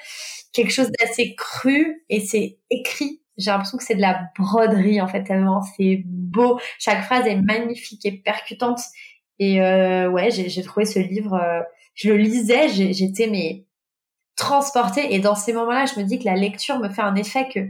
Quelque 0.52 0.72
chose 0.72 0.90
d'assez 0.98 1.34
cru 1.36 2.04
et 2.08 2.20
c'est 2.20 2.58
écrit. 2.70 3.22
J'ai 3.38 3.50
l'impression 3.50 3.78
que 3.78 3.84
c'est 3.84 3.94
de 3.94 4.00
la 4.00 4.20
broderie 4.38 5.00
en 5.00 5.06
fait 5.06 5.24
tellement 5.24 5.62
c'est 5.62 6.02
beau. 6.04 6.60
Chaque 6.78 7.04
phrase 7.04 7.26
est 7.26 7.36
magnifique 7.36 8.04
et 8.04 8.12
percutante. 8.12 8.80
Et 9.38 9.62
euh, 9.62 10.10
ouais 10.10 10.30
j'ai 10.30 10.62
trouvé 10.62 10.84
ce 10.84 10.98
livre 10.98 11.34
euh, 11.34 11.62
je 11.94 12.10
le 12.10 12.16
lisais 12.16 12.68
j'étais 12.68 13.28
mais 13.28 13.64
transportée. 14.36 15.14
Et 15.14 15.18
dans 15.18 15.34
ces 15.34 15.52
moments-là 15.52 15.86
je 15.86 15.98
me 15.98 16.04
dis 16.04 16.18
que 16.18 16.24
la 16.24 16.36
lecture 16.36 16.78
me 16.78 16.88
fait 16.88 17.02
un 17.02 17.14
effet 17.14 17.48
que 17.52 17.60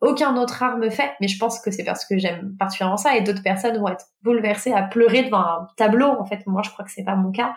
aucun 0.00 0.36
autre 0.36 0.62
art 0.62 0.78
me 0.78 0.90
fait, 0.90 1.12
mais 1.20 1.28
je 1.28 1.38
pense 1.38 1.60
que 1.60 1.70
c'est 1.70 1.84
parce 1.84 2.04
que 2.04 2.18
j'aime 2.18 2.54
particulièrement 2.58 2.96
ça 2.96 3.16
et 3.16 3.22
d'autres 3.22 3.42
personnes 3.42 3.78
vont 3.78 3.88
être 3.88 4.06
bouleversées 4.22 4.72
à 4.72 4.82
pleurer 4.82 5.24
devant 5.24 5.40
un 5.40 5.68
tableau. 5.76 6.06
En 6.06 6.24
fait, 6.24 6.46
moi, 6.46 6.62
je 6.62 6.70
crois 6.70 6.84
que 6.84 6.90
c'est 6.90 7.04
pas 7.04 7.16
mon 7.16 7.32
cas. 7.32 7.54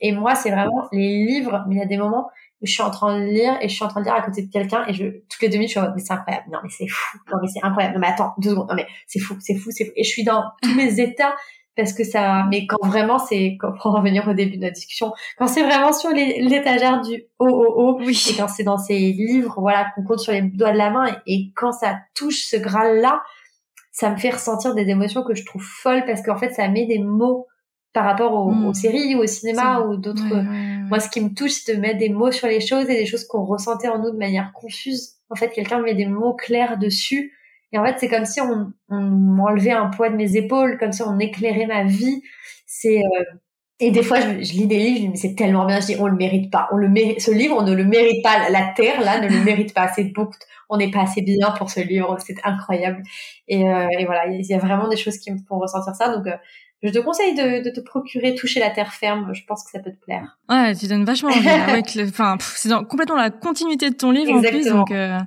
Et 0.00 0.12
moi, 0.12 0.34
c'est 0.34 0.50
vraiment 0.50 0.88
les 0.90 1.24
livres, 1.24 1.64
mais 1.68 1.76
il 1.76 1.78
y 1.78 1.82
a 1.82 1.86
des 1.86 1.98
moments 1.98 2.28
où 2.60 2.66
je 2.66 2.72
suis 2.72 2.82
en 2.82 2.90
train 2.90 3.18
de 3.18 3.24
lire 3.24 3.56
et 3.60 3.68
je 3.68 3.74
suis 3.74 3.84
en 3.84 3.88
train 3.88 4.00
de 4.00 4.06
lire 4.06 4.14
à 4.14 4.22
côté 4.22 4.42
de 4.42 4.50
quelqu'un 4.50 4.84
et 4.86 4.94
je, 4.94 5.04
toutes 5.28 5.42
les 5.42 5.48
minutes, 5.48 5.68
je 5.68 5.72
suis 5.72 5.80
en 5.80 5.82
mode, 5.82 5.94
mais 5.94 6.02
c'est 6.02 6.12
incroyable. 6.12 6.46
Non, 6.50 6.58
mais 6.62 6.70
c'est 6.70 6.88
fou. 6.88 7.18
Non, 7.30 7.38
mais 7.40 7.48
c'est 7.48 7.62
incroyable. 7.62 7.94
Non, 7.94 8.00
mais 8.00 8.08
attends, 8.08 8.34
deux 8.38 8.50
secondes. 8.50 8.68
Non, 8.68 8.74
mais 8.74 8.86
c'est 9.06 9.20
fou, 9.20 9.36
c'est 9.40 9.54
fou, 9.54 9.70
c'est 9.70 9.84
fou. 9.84 9.92
Et 9.96 10.04
je 10.04 10.08
suis 10.08 10.24
dans 10.24 10.44
tous 10.62 10.74
mes 10.74 10.98
états 10.98 11.34
parce 11.76 11.92
que 11.92 12.04
ça 12.04 12.44
mais 12.50 12.66
quand 12.66 12.86
vraiment 12.86 13.18
c'est 13.18 13.56
pour 13.60 13.92
revenir 13.92 14.28
au 14.28 14.34
début 14.34 14.56
de 14.56 14.62
notre 14.62 14.74
discussion 14.74 15.12
quand 15.38 15.46
c'est 15.46 15.62
vraiment 15.62 15.92
sur 15.92 16.10
l'étagère 16.10 17.00
du 17.00 17.24
haut 17.38 17.48
haut 17.48 17.74
haut 17.76 17.98
oui. 18.00 18.20
et 18.30 18.36
quand 18.36 18.48
c'est 18.48 18.64
dans 18.64 18.78
ces 18.78 18.98
livres 18.98 19.54
voilà 19.58 19.90
qu'on 19.94 20.02
compte 20.02 20.20
sur 20.20 20.32
les 20.32 20.42
doigts 20.42 20.72
de 20.72 20.78
la 20.78 20.90
main 20.90 21.16
et, 21.26 21.52
quand 21.56 21.72
ça 21.72 21.98
touche 22.14 22.44
ce 22.44 22.56
graal 22.56 23.00
là 23.00 23.22
ça 23.90 24.10
me 24.10 24.16
fait 24.16 24.30
ressentir 24.30 24.74
des 24.74 24.88
émotions 24.88 25.22
que 25.22 25.34
je 25.34 25.44
trouve 25.44 25.62
folles 25.62 26.04
parce 26.04 26.22
qu'en 26.22 26.36
fait 26.36 26.50
ça 26.50 26.68
met 26.68 26.86
des 26.86 26.98
mots 26.98 27.46
par 27.94 28.04
rapport 28.04 28.32
aux, 28.32 28.50
hmm. 28.50 28.74
séries 28.74 29.14
ou 29.14 29.20
au 29.20 29.26
cinéma 29.26 29.80
ou 29.80 29.96
d'autres 29.96 30.44
moi 30.88 31.00
ce 31.00 31.08
qui 31.08 31.20
me 31.22 31.34
touche 31.34 31.52
c'est 31.52 31.76
de 31.76 31.80
mettre 31.80 31.98
des 31.98 32.10
mots 32.10 32.32
sur 32.32 32.48
les 32.48 32.60
choses 32.60 32.88
et 32.90 32.96
des 32.96 33.06
choses 33.06 33.26
qu'on 33.26 33.44
ressentait 33.44 33.88
en 33.88 33.98
nous 33.98 34.10
de 34.10 34.18
manière 34.18 34.52
confuse 34.52 35.14
en 35.30 35.36
fait 35.36 35.50
quelqu'un 35.50 35.80
met 35.80 35.94
des 35.94 36.06
mots 36.06 36.34
clairs 36.34 36.76
dessus 36.76 37.32
et 37.72 37.78
en 37.78 37.84
fait, 37.84 37.96
c'est 37.98 38.08
comme 38.08 38.24
si 38.24 38.40
on, 38.40 38.72
on 38.88 39.00
m'enlevait 39.00 39.72
un 39.72 39.88
poids 39.88 40.10
de 40.10 40.16
mes 40.16 40.36
épaules, 40.36 40.78
comme 40.78 40.92
si 40.92 41.02
on 41.02 41.18
éclairait 41.18 41.66
ma 41.66 41.84
vie. 41.84 42.22
C'est 42.66 42.98
euh, 42.98 43.24
et 43.84 43.90
des 43.90 44.04
fois, 44.04 44.20
je, 44.20 44.52
lis 44.52 44.68
des 44.68 44.78
livres, 44.78 44.96
je 44.96 45.00
dis, 45.00 45.08
mais 45.08 45.16
c'est 45.16 45.34
tellement 45.34 45.64
bien. 45.64 45.80
Je 45.80 45.86
dis, 45.86 45.96
on 45.98 46.06
le 46.06 46.14
mérite 46.14 46.52
pas. 46.52 46.68
On 46.70 46.76
le 46.76 46.88
mérite. 46.88 47.20
Ce 47.20 47.32
livre, 47.32 47.56
on 47.58 47.64
ne 47.64 47.74
le 47.74 47.84
mérite 47.84 48.22
pas. 48.22 48.48
La 48.48 48.72
terre 48.76 49.00
là 49.00 49.20
ne 49.20 49.26
le 49.26 49.40
mérite 49.44 49.74
pas. 49.74 49.88
C'est 49.88 50.04
beaucoup. 50.04 50.36
On 50.68 50.76
n'est 50.76 50.90
pas 50.90 51.02
assez 51.02 51.20
bien 51.20 51.50
pour 51.50 51.68
ce 51.68 51.80
livre. 51.80 52.16
C'est 52.24 52.36
incroyable. 52.44 53.02
Et, 53.48 53.68
euh, 53.68 53.88
et 53.98 54.04
voilà, 54.04 54.26
il 54.28 54.46
y 54.46 54.54
a 54.54 54.58
vraiment 54.58 54.88
des 54.88 54.96
choses 54.96 55.18
qui 55.18 55.32
me 55.32 55.38
font 55.48 55.58
ressentir 55.58 55.96
ça. 55.96 56.14
Donc, 56.14 56.28
euh, 56.28 56.36
je 56.84 56.90
te 56.90 56.98
conseille 57.00 57.34
de, 57.34 57.64
de, 57.64 57.70
te 57.70 57.80
procurer 57.80 58.36
Toucher 58.36 58.60
la 58.60 58.70
terre 58.70 58.92
ferme. 58.92 59.30
Je 59.34 59.42
pense 59.48 59.64
que 59.64 59.70
ça 59.72 59.80
peut 59.80 59.90
te 59.90 60.04
plaire. 60.04 60.38
Ouais, 60.48 60.76
tu 60.76 60.86
donnes 60.86 61.04
vachement 61.04 61.30
envie. 61.30 61.48
Enfin, 62.08 62.36
c'est 62.40 62.70
complètement 62.88 63.16
la 63.16 63.30
continuité 63.30 63.90
de 63.90 63.96
ton 63.96 64.12
livre 64.12 64.30
Exactement. 64.36 64.82
en 64.82 64.84
plus. 64.84 64.92
Donc, 64.92 64.92
euh, 64.92 65.18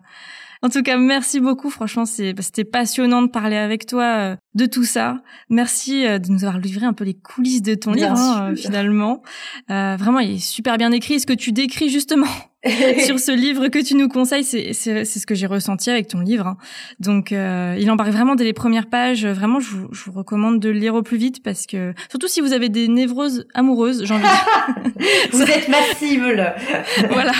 en 0.65 0.69
tout 0.69 0.81
cas, 0.81 0.97
merci 0.97 1.39
beaucoup. 1.39 1.69
Franchement, 1.69 2.05
c'était 2.05 2.63
passionnant 2.63 3.21
de 3.21 3.27
parler 3.27 3.55
avec 3.55 3.85
toi 3.85 4.03
euh, 4.03 4.35
de 4.55 4.65
tout 4.65 4.83
ça. 4.83 5.21
Merci 5.47 6.07
euh, 6.07 6.17
de 6.17 6.31
nous 6.31 6.43
avoir 6.43 6.57
livré 6.57 6.87
un 6.87 6.93
peu 6.93 7.03
les 7.03 7.13
coulisses 7.13 7.61
de 7.61 7.75
ton 7.75 7.91
livre, 7.91 8.17
hein, 8.17 8.49
euh, 8.49 8.55
finalement. 8.55 9.21
vraiment, 9.69 10.19
il 10.19 10.31
est 10.31 10.39
super 10.39 10.77
bien 10.77 10.91
écrit. 10.91 11.19
Ce 11.19 11.27
que 11.27 11.33
tu 11.33 11.51
décris 11.51 11.89
justement 11.89 12.25
sur 13.05 13.19
ce 13.19 13.31
livre 13.31 13.67
que 13.67 13.79
tu 13.79 13.95
nous 13.95 14.07
conseilles, 14.07 14.43
c'est 14.43 14.73
ce 14.73 15.25
que 15.25 15.35
j'ai 15.35 15.45
ressenti 15.45 15.89
avec 15.89 16.07
ton 16.07 16.19
livre. 16.19 16.47
Hein. 16.47 16.57
Donc, 16.99 17.31
euh, 17.31 17.75
il 17.79 17.89
embarque 17.91 18.11
vraiment 18.11 18.35
dès 18.35 18.43
les 18.43 18.53
premières 18.53 18.87
pages. 18.87 19.25
Vraiment, 19.25 19.59
je 19.59 19.69
vous, 19.69 19.87
je 19.91 20.05
vous, 20.05 20.11
recommande 20.11 20.59
de 20.59 20.69
le 20.69 20.79
lire 20.79 20.95
au 20.95 21.03
plus 21.03 21.17
vite 21.17 21.43
parce 21.43 21.65
que, 21.67 21.93
surtout 22.09 22.27
si 22.27 22.41
vous 22.41 22.53
avez 22.53 22.69
des 22.69 22.87
névroses 22.87 23.45
amoureuses, 23.53 24.05
j'ai 24.05 24.13
envie 24.13 24.23
de... 24.23 25.31
vous 25.37 25.43
êtes 25.43 25.67
ma 25.67 25.81
cible. 25.95 26.53
voilà. 27.09 27.33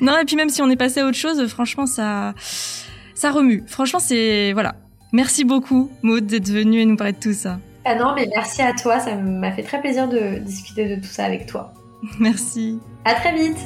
Non, 0.00 0.18
et 0.18 0.24
puis 0.24 0.36
même 0.36 0.50
si 0.50 0.62
on 0.62 0.70
est 0.70 0.76
passé 0.76 1.00
à 1.00 1.06
autre 1.06 1.16
chose, 1.16 1.44
franchement, 1.48 1.86
ça, 1.86 2.34
ça 3.14 3.30
remue. 3.30 3.64
Franchement, 3.66 3.98
c'est, 3.98 4.52
voilà. 4.52 4.76
Merci 5.12 5.44
beaucoup, 5.44 5.90
Maud, 6.02 6.26
d'être 6.26 6.50
venue 6.50 6.80
et 6.80 6.84
nous 6.84 6.96
parler 6.96 7.12
de 7.12 7.20
tout 7.20 7.32
ça. 7.32 7.58
Ah 7.84 7.94
non, 7.94 8.14
mais 8.14 8.28
merci 8.34 8.62
à 8.62 8.72
toi. 8.72 8.98
Ça 8.98 9.14
m'a 9.14 9.52
fait 9.52 9.62
très 9.62 9.80
plaisir 9.80 10.08
de 10.08 10.38
discuter 10.38 10.96
de 10.96 11.00
tout 11.00 11.08
ça 11.08 11.24
avec 11.24 11.46
toi. 11.46 11.72
Merci. 12.18 12.78
À 13.04 13.14
très 13.14 13.34
vite. 13.34 13.58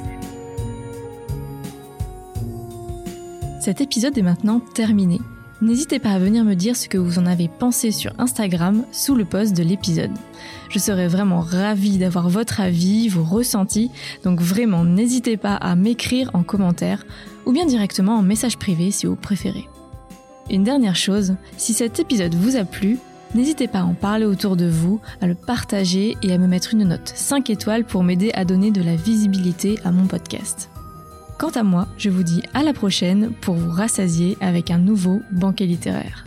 Cet 3.71 3.83
épisode 3.83 4.19
est 4.19 4.23
maintenant 4.23 4.59
terminé. 4.59 5.21
N'hésitez 5.63 6.01
pas 6.01 6.11
à 6.11 6.19
venir 6.19 6.43
me 6.43 6.55
dire 6.55 6.75
ce 6.75 6.89
que 6.89 6.99
vous 6.99 7.21
en 7.21 7.27
avez 7.27 7.47
pensé 7.47 7.93
sur 7.93 8.11
Instagram 8.19 8.83
sous 8.91 9.15
le 9.15 9.25
post 9.25 9.57
de 9.57 9.63
l'épisode. 9.63 10.11
Je 10.71 10.81
serais 10.81 11.07
vraiment 11.07 11.39
ravie 11.39 11.97
d'avoir 11.97 12.29
votre 12.29 12.61
avis, 12.61 13.09
vos 13.09 13.23
ressentis, 13.23 13.93
donc 14.25 14.41
vraiment 14.41 14.83
n'hésitez 14.83 15.37
pas 15.37 15.55
à 15.55 15.77
m'écrire 15.77 16.33
en 16.35 16.43
commentaire 16.43 17.07
ou 17.47 17.53
bien 17.53 17.65
directement 17.65 18.17
en 18.17 18.23
message 18.23 18.59
privé 18.59 18.91
si 18.91 19.07
vous 19.07 19.15
préférez. 19.15 19.69
Une 20.51 20.65
dernière 20.65 20.97
chose, 20.97 21.37
si 21.57 21.73
cet 21.73 22.01
épisode 22.01 22.35
vous 22.35 22.57
a 22.57 22.65
plu, 22.65 22.99
n'hésitez 23.37 23.69
pas 23.69 23.83
à 23.83 23.85
en 23.85 23.95
parler 23.95 24.27
autour 24.27 24.57
de 24.57 24.67
vous, 24.67 25.01
à 25.21 25.29
le 25.29 25.37
partager 25.37 26.17
et 26.25 26.33
à 26.33 26.39
me 26.39 26.49
mettre 26.49 26.75
une 26.75 26.89
note 26.89 27.13
5 27.15 27.49
étoiles 27.51 27.85
pour 27.85 28.03
m'aider 28.03 28.33
à 28.35 28.45
donner 28.45 28.73
de 28.73 28.83
la 28.83 28.97
visibilité 28.97 29.79
à 29.85 29.93
mon 29.93 30.09
podcast. 30.09 30.71
Quant 31.41 31.49
à 31.49 31.63
moi, 31.63 31.89
je 31.97 32.11
vous 32.11 32.23
dis 32.23 32.43
à 32.53 32.63
la 32.63 32.75
prochaine 32.75 33.33
pour 33.41 33.55
vous 33.55 33.71
rassasier 33.71 34.37
avec 34.43 34.71
un 34.71 34.77
nouveau 34.77 35.23
banquet 35.31 35.65
littéraire. 35.65 36.27